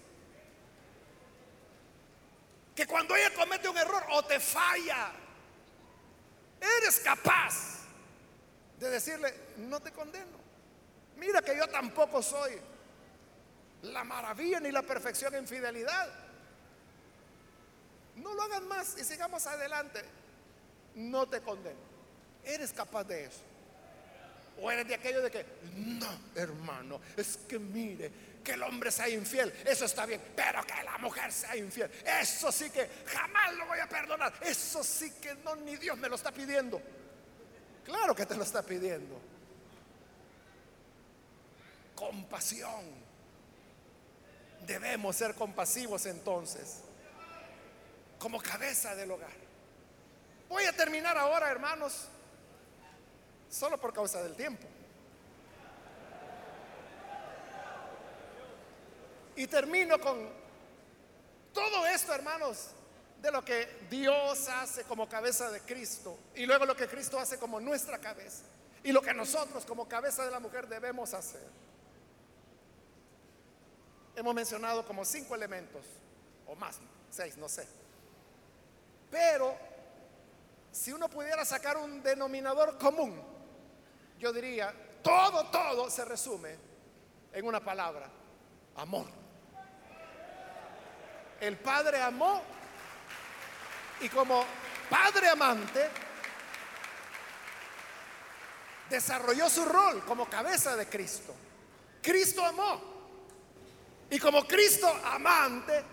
que 2.74 2.86
cuando 2.86 3.14
ella 3.14 3.32
comete 3.34 3.68
un 3.68 3.78
error 3.78 4.02
o 4.12 4.24
te 4.24 4.40
falla, 4.40 5.12
eres 6.60 6.98
capaz 7.00 7.84
de 8.78 8.90
decirle, 8.90 9.34
no 9.58 9.80
te 9.80 9.92
condeno. 9.92 10.38
Mira 11.16 11.40
que 11.42 11.56
yo 11.56 11.66
tampoco 11.68 12.22
soy 12.22 12.60
la 13.82 14.02
maravilla 14.02 14.60
ni 14.60 14.72
la 14.72 14.82
perfección 14.82 15.34
en 15.34 15.46
fidelidad. 15.46 16.12
No 18.16 18.34
lo 18.34 18.42
hagan 18.42 18.66
más 18.66 18.98
y 18.98 19.04
sigamos 19.04 19.46
adelante. 19.46 20.02
No 20.94 21.28
te 21.28 21.40
condeno. 21.40 21.78
Eres 22.44 22.72
capaz 22.72 23.04
de 23.04 23.24
eso. 23.24 23.40
O 24.60 24.70
eres 24.70 24.86
de 24.86 24.94
aquello 24.94 25.20
de 25.22 25.30
que, 25.30 25.44
no, 25.76 26.08
hermano, 26.34 27.00
es 27.16 27.38
que 27.48 27.58
mire, 27.58 28.10
que 28.44 28.52
el 28.52 28.62
hombre 28.62 28.90
sea 28.92 29.08
infiel, 29.08 29.52
eso 29.64 29.86
está 29.86 30.06
bien, 30.06 30.20
pero 30.36 30.64
que 30.64 30.82
la 30.84 30.98
mujer 30.98 31.32
sea 31.32 31.56
infiel, 31.56 31.90
eso 32.04 32.52
sí 32.52 32.70
que 32.70 32.88
jamás 33.06 33.54
lo 33.54 33.66
voy 33.66 33.78
a 33.78 33.88
perdonar, 33.88 34.32
eso 34.42 34.84
sí 34.84 35.12
que 35.20 35.34
no, 35.36 35.56
ni 35.56 35.76
Dios 35.76 35.96
me 35.98 36.08
lo 36.08 36.14
está 36.14 36.30
pidiendo. 36.30 36.80
Claro 37.84 38.14
que 38.14 38.26
te 38.26 38.36
lo 38.36 38.44
está 38.44 38.62
pidiendo. 38.62 39.20
Compasión. 41.94 43.04
Debemos 44.66 45.16
ser 45.16 45.34
compasivos 45.34 46.06
entonces, 46.06 46.80
como 48.18 48.40
cabeza 48.40 48.94
del 48.94 49.10
hogar. 49.10 49.44
Voy 50.48 50.64
a 50.64 50.72
terminar 50.72 51.18
ahora, 51.18 51.50
hermanos, 51.50 52.08
solo 53.54 53.78
por 53.78 53.92
causa 53.92 54.22
del 54.22 54.34
tiempo. 54.34 54.66
Y 59.36 59.46
termino 59.46 59.98
con 60.00 60.28
todo 61.52 61.86
esto, 61.86 62.12
hermanos, 62.12 62.70
de 63.20 63.30
lo 63.30 63.44
que 63.44 63.86
Dios 63.88 64.48
hace 64.48 64.84
como 64.84 65.08
cabeza 65.08 65.50
de 65.50 65.60
Cristo 65.60 66.18
y 66.34 66.46
luego 66.46 66.66
lo 66.66 66.76
que 66.76 66.88
Cristo 66.88 67.18
hace 67.18 67.38
como 67.38 67.60
nuestra 67.60 67.98
cabeza 67.98 68.42
y 68.82 68.92
lo 68.92 69.00
que 69.00 69.14
nosotros 69.14 69.64
como 69.64 69.88
cabeza 69.88 70.24
de 70.24 70.30
la 70.30 70.40
mujer 70.40 70.68
debemos 70.68 71.14
hacer. 71.14 71.42
Hemos 74.16 74.34
mencionado 74.34 74.84
como 74.84 75.04
cinco 75.04 75.34
elementos, 75.34 75.84
o 76.46 76.54
más, 76.54 76.78
seis, 77.10 77.36
no 77.36 77.48
sé. 77.48 77.66
Pero 79.10 79.56
si 80.70 80.92
uno 80.92 81.08
pudiera 81.08 81.44
sacar 81.44 81.76
un 81.76 82.02
denominador 82.02 82.78
común, 82.78 83.33
yo 84.18 84.32
diría, 84.32 84.74
todo, 85.02 85.44
todo 85.46 85.90
se 85.90 86.04
resume 86.04 86.56
en 87.32 87.46
una 87.46 87.60
palabra, 87.60 88.08
amor. 88.76 89.06
El 91.40 91.58
Padre 91.58 92.00
amó 92.00 92.42
y 94.00 94.08
como 94.08 94.44
Padre 94.88 95.28
amante 95.28 95.90
desarrolló 98.88 99.48
su 99.48 99.64
rol 99.64 100.04
como 100.04 100.26
cabeza 100.28 100.76
de 100.76 100.88
Cristo. 100.88 101.34
Cristo 102.00 102.44
amó. 102.44 102.94
Y 104.10 104.18
como 104.18 104.46
Cristo 104.46 104.88
amante 105.04 105.84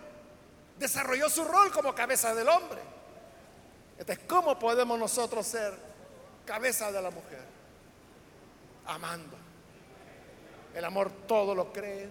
desarrolló 0.78 1.28
su 1.28 1.44
rol 1.44 1.70
como 1.72 1.94
cabeza 1.94 2.34
del 2.34 2.48
hombre. 2.48 2.80
Entonces, 3.98 4.24
¿cómo 4.28 4.58
podemos 4.58 4.98
nosotros 4.98 5.46
ser 5.46 5.74
cabeza 6.44 6.92
de 6.92 7.02
la 7.02 7.10
mujer? 7.10 7.51
Amando. 8.86 9.36
El 10.74 10.84
amor 10.84 11.10
todo 11.26 11.54
lo 11.54 11.72
cree, 11.72 12.08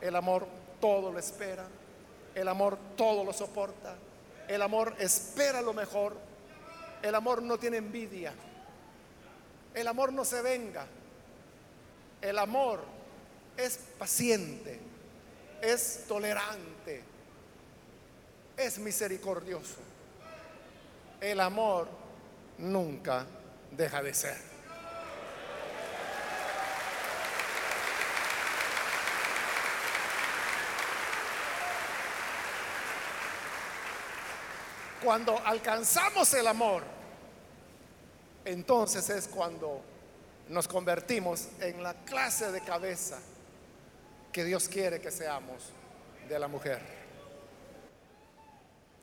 el 0.00 0.16
amor 0.16 0.46
todo 0.80 1.12
lo 1.12 1.18
espera, 1.18 1.66
el 2.34 2.48
amor 2.48 2.78
todo 2.96 3.24
lo 3.24 3.32
soporta. 3.32 3.96
El 4.48 4.62
amor 4.62 4.94
espera 4.98 5.62
lo 5.62 5.72
mejor. 5.72 6.16
El 7.02 7.14
amor 7.14 7.42
no 7.42 7.58
tiene 7.58 7.78
envidia. 7.78 8.32
El 9.74 9.88
amor 9.88 10.12
no 10.12 10.24
se 10.24 10.42
venga. 10.42 10.86
El 12.20 12.38
amor 12.38 12.80
es 13.56 13.78
paciente. 13.98 14.80
Es 15.60 16.04
tolerante. 16.08 17.02
Es 18.56 18.78
misericordioso. 18.78 19.78
El 21.20 21.40
amor 21.40 21.88
nunca 22.58 23.24
deja 23.70 24.02
de 24.02 24.12
ser. 24.12 24.51
Cuando 35.02 35.36
alcanzamos 35.44 36.32
el 36.34 36.46
amor, 36.46 36.84
entonces 38.44 39.08
es 39.10 39.26
cuando 39.26 39.82
nos 40.48 40.68
convertimos 40.68 41.48
en 41.60 41.82
la 41.82 41.94
clase 42.04 42.52
de 42.52 42.60
cabeza 42.60 43.18
que 44.32 44.44
Dios 44.44 44.68
quiere 44.68 45.00
que 45.00 45.10
seamos 45.10 45.72
de 46.28 46.38
la 46.38 46.46
mujer. 46.46 46.80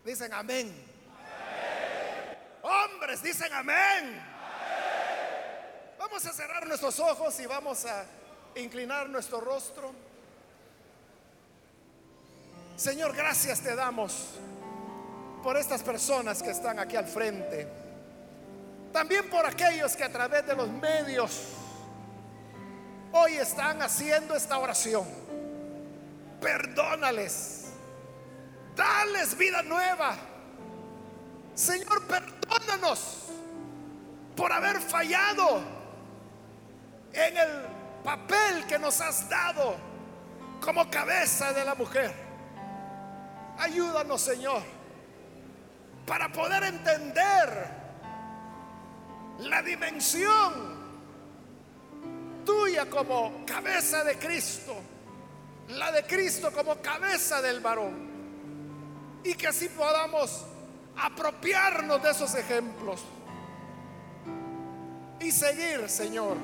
Dicen 0.06 0.34
amén. 0.34 0.74
Hombres 2.62 3.22
dicen 3.22 3.52
amén. 3.54 4.22
Vamos 5.97 6.26
a 6.26 6.32
cerrar 6.32 6.66
nuestros 6.66 6.97
ojos 7.00 7.38
y 7.41 7.45
vamos 7.45 7.86
a 7.86 8.06
inclinar 8.56 9.10
nuestro 9.10 9.41
rostro. 9.41 9.91
Señor, 12.78 13.14
gracias 13.14 13.60
te 13.60 13.76
damos 13.76 14.39
por 15.43 15.57
estas 15.57 15.81
personas 15.81 16.41
que 16.43 16.51
están 16.51 16.79
aquí 16.79 16.95
al 16.95 17.05
frente. 17.05 17.67
También 18.91 19.29
por 19.29 19.45
aquellos 19.45 19.95
que 19.95 20.03
a 20.03 20.11
través 20.11 20.45
de 20.45 20.55
los 20.55 20.69
medios 20.69 21.43
hoy 23.11 23.33
están 23.33 23.81
haciendo 23.81 24.35
esta 24.35 24.57
oración. 24.57 25.05
perdónales, 26.39 27.65
dales 28.75 29.37
vida 29.37 29.61
nueva. 29.61 30.15
Señor, 31.53 32.07
perdónanos 32.07 33.25
por 34.37 34.51
haber 34.53 34.79
fallado 34.79 35.61
en 37.11 37.37
el 37.37 37.65
papel 38.03 38.65
que 38.67 38.79
nos 38.79 39.01
has 39.01 39.27
dado 39.27 39.75
como 40.61 40.89
cabeza 40.89 41.51
de 41.51 41.65
la 41.65 41.75
mujer. 41.75 42.13
Ayúdanos, 43.57 44.21
Señor, 44.21 44.63
para 46.10 46.32
poder 46.32 46.64
entender 46.64 47.68
la 49.41 49.62
dimensión 49.62 50.80
tuya 52.43 52.89
como 52.89 53.45
cabeza 53.45 54.03
de 54.03 54.18
Cristo, 54.18 54.76
la 55.68 55.91
de 55.91 56.03
Cristo 56.05 56.51
como 56.51 56.78
cabeza 56.78 57.43
del 57.43 57.60
varón, 57.60 59.22
y 59.24 59.36
que 59.36 59.49
así 59.49 59.70
podamos 59.70 60.47
apropiarnos 60.97 62.01
de 62.01 62.10
esos 62.10 62.34
ejemplos 62.34 63.01
y 65.20 65.32
seguir, 65.32 65.88
Señor, 65.89 66.38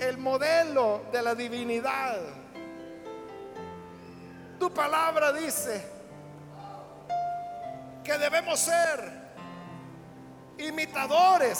el 0.00 0.18
modelo 0.18 1.04
de 1.12 1.22
la 1.22 1.36
divinidad. 1.36 2.18
Tu 4.58 4.74
palabra 4.74 5.32
dice 5.32 5.99
que 8.04 8.16
debemos 8.18 8.60
ser 8.60 9.30
imitadores 10.58 11.58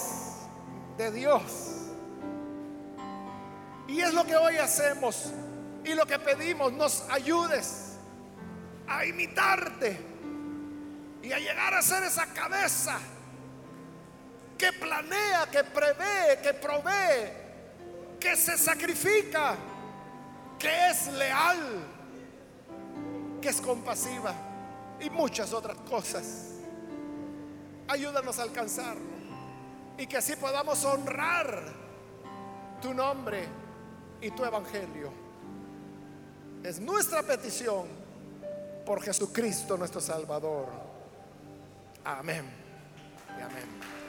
de 0.97 1.11
Dios. 1.11 1.43
Y 3.89 4.01
es 4.01 4.15
lo 4.15 4.25
que 4.25 4.37
hoy 4.37 4.57
hacemos 4.57 5.33
y 5.85 5.95
lo 5.95 6.07
que 6.07 6.19
pedimos, 6.19 6.73
nos 6.73 7.09
ayudes 7.11 7.97
a 8.87 9.05
imitarte 9.05 9.99
y 11.23 11.33
a 11.33 11.39
llegar 11.39 11.75
a 11.75 11.83
ser 11.83 12.05
esa 12.05 12.27
cabeza 12.27 12.99
que 14.57 14.73
planea, 14.75 15.47
que 15.51 15.65
prevé, 15.65 16.39
que 16.43 16.55
provee, 16.55 18.19
que 18.21 18.37
se 18.37 18.59
sacrifica, 18.59 19.57
que 20.59 20.91
es 20.91 21.07
leal, 21.15 21.59
que 23.41 23.49
es 23.49 23.61
compasiva 23.61 24.50
y 25.01 25.11
muchas 25.11 25.53
otras 25.53 25.77
cosas. 25.89 26.47
Ayúdanos 27.89 28.39
a 28.39 28.43
alcanzarlo 28.43 29.11
y 29.99 30.07
que 30.07 30.17
así 30.17 30.37
podamos 30.37 30.85
honrar 30.85 31.63
tu 32.81 32.95
nombre 32.95 33.47
y 34.21 34.31
tu 34.31 34.45
evangelio. 34.45 35.13
Es 36.63 36.79
nuestra 36.81 37.23
petición 37.23 37.87
por 38.85 39.03
Jesucristo 39.03 39.77
nuestro 39.77 40.01
Salvador. 40.01 40.69
Amén 42.05 42.61
amén. 43.43 44.00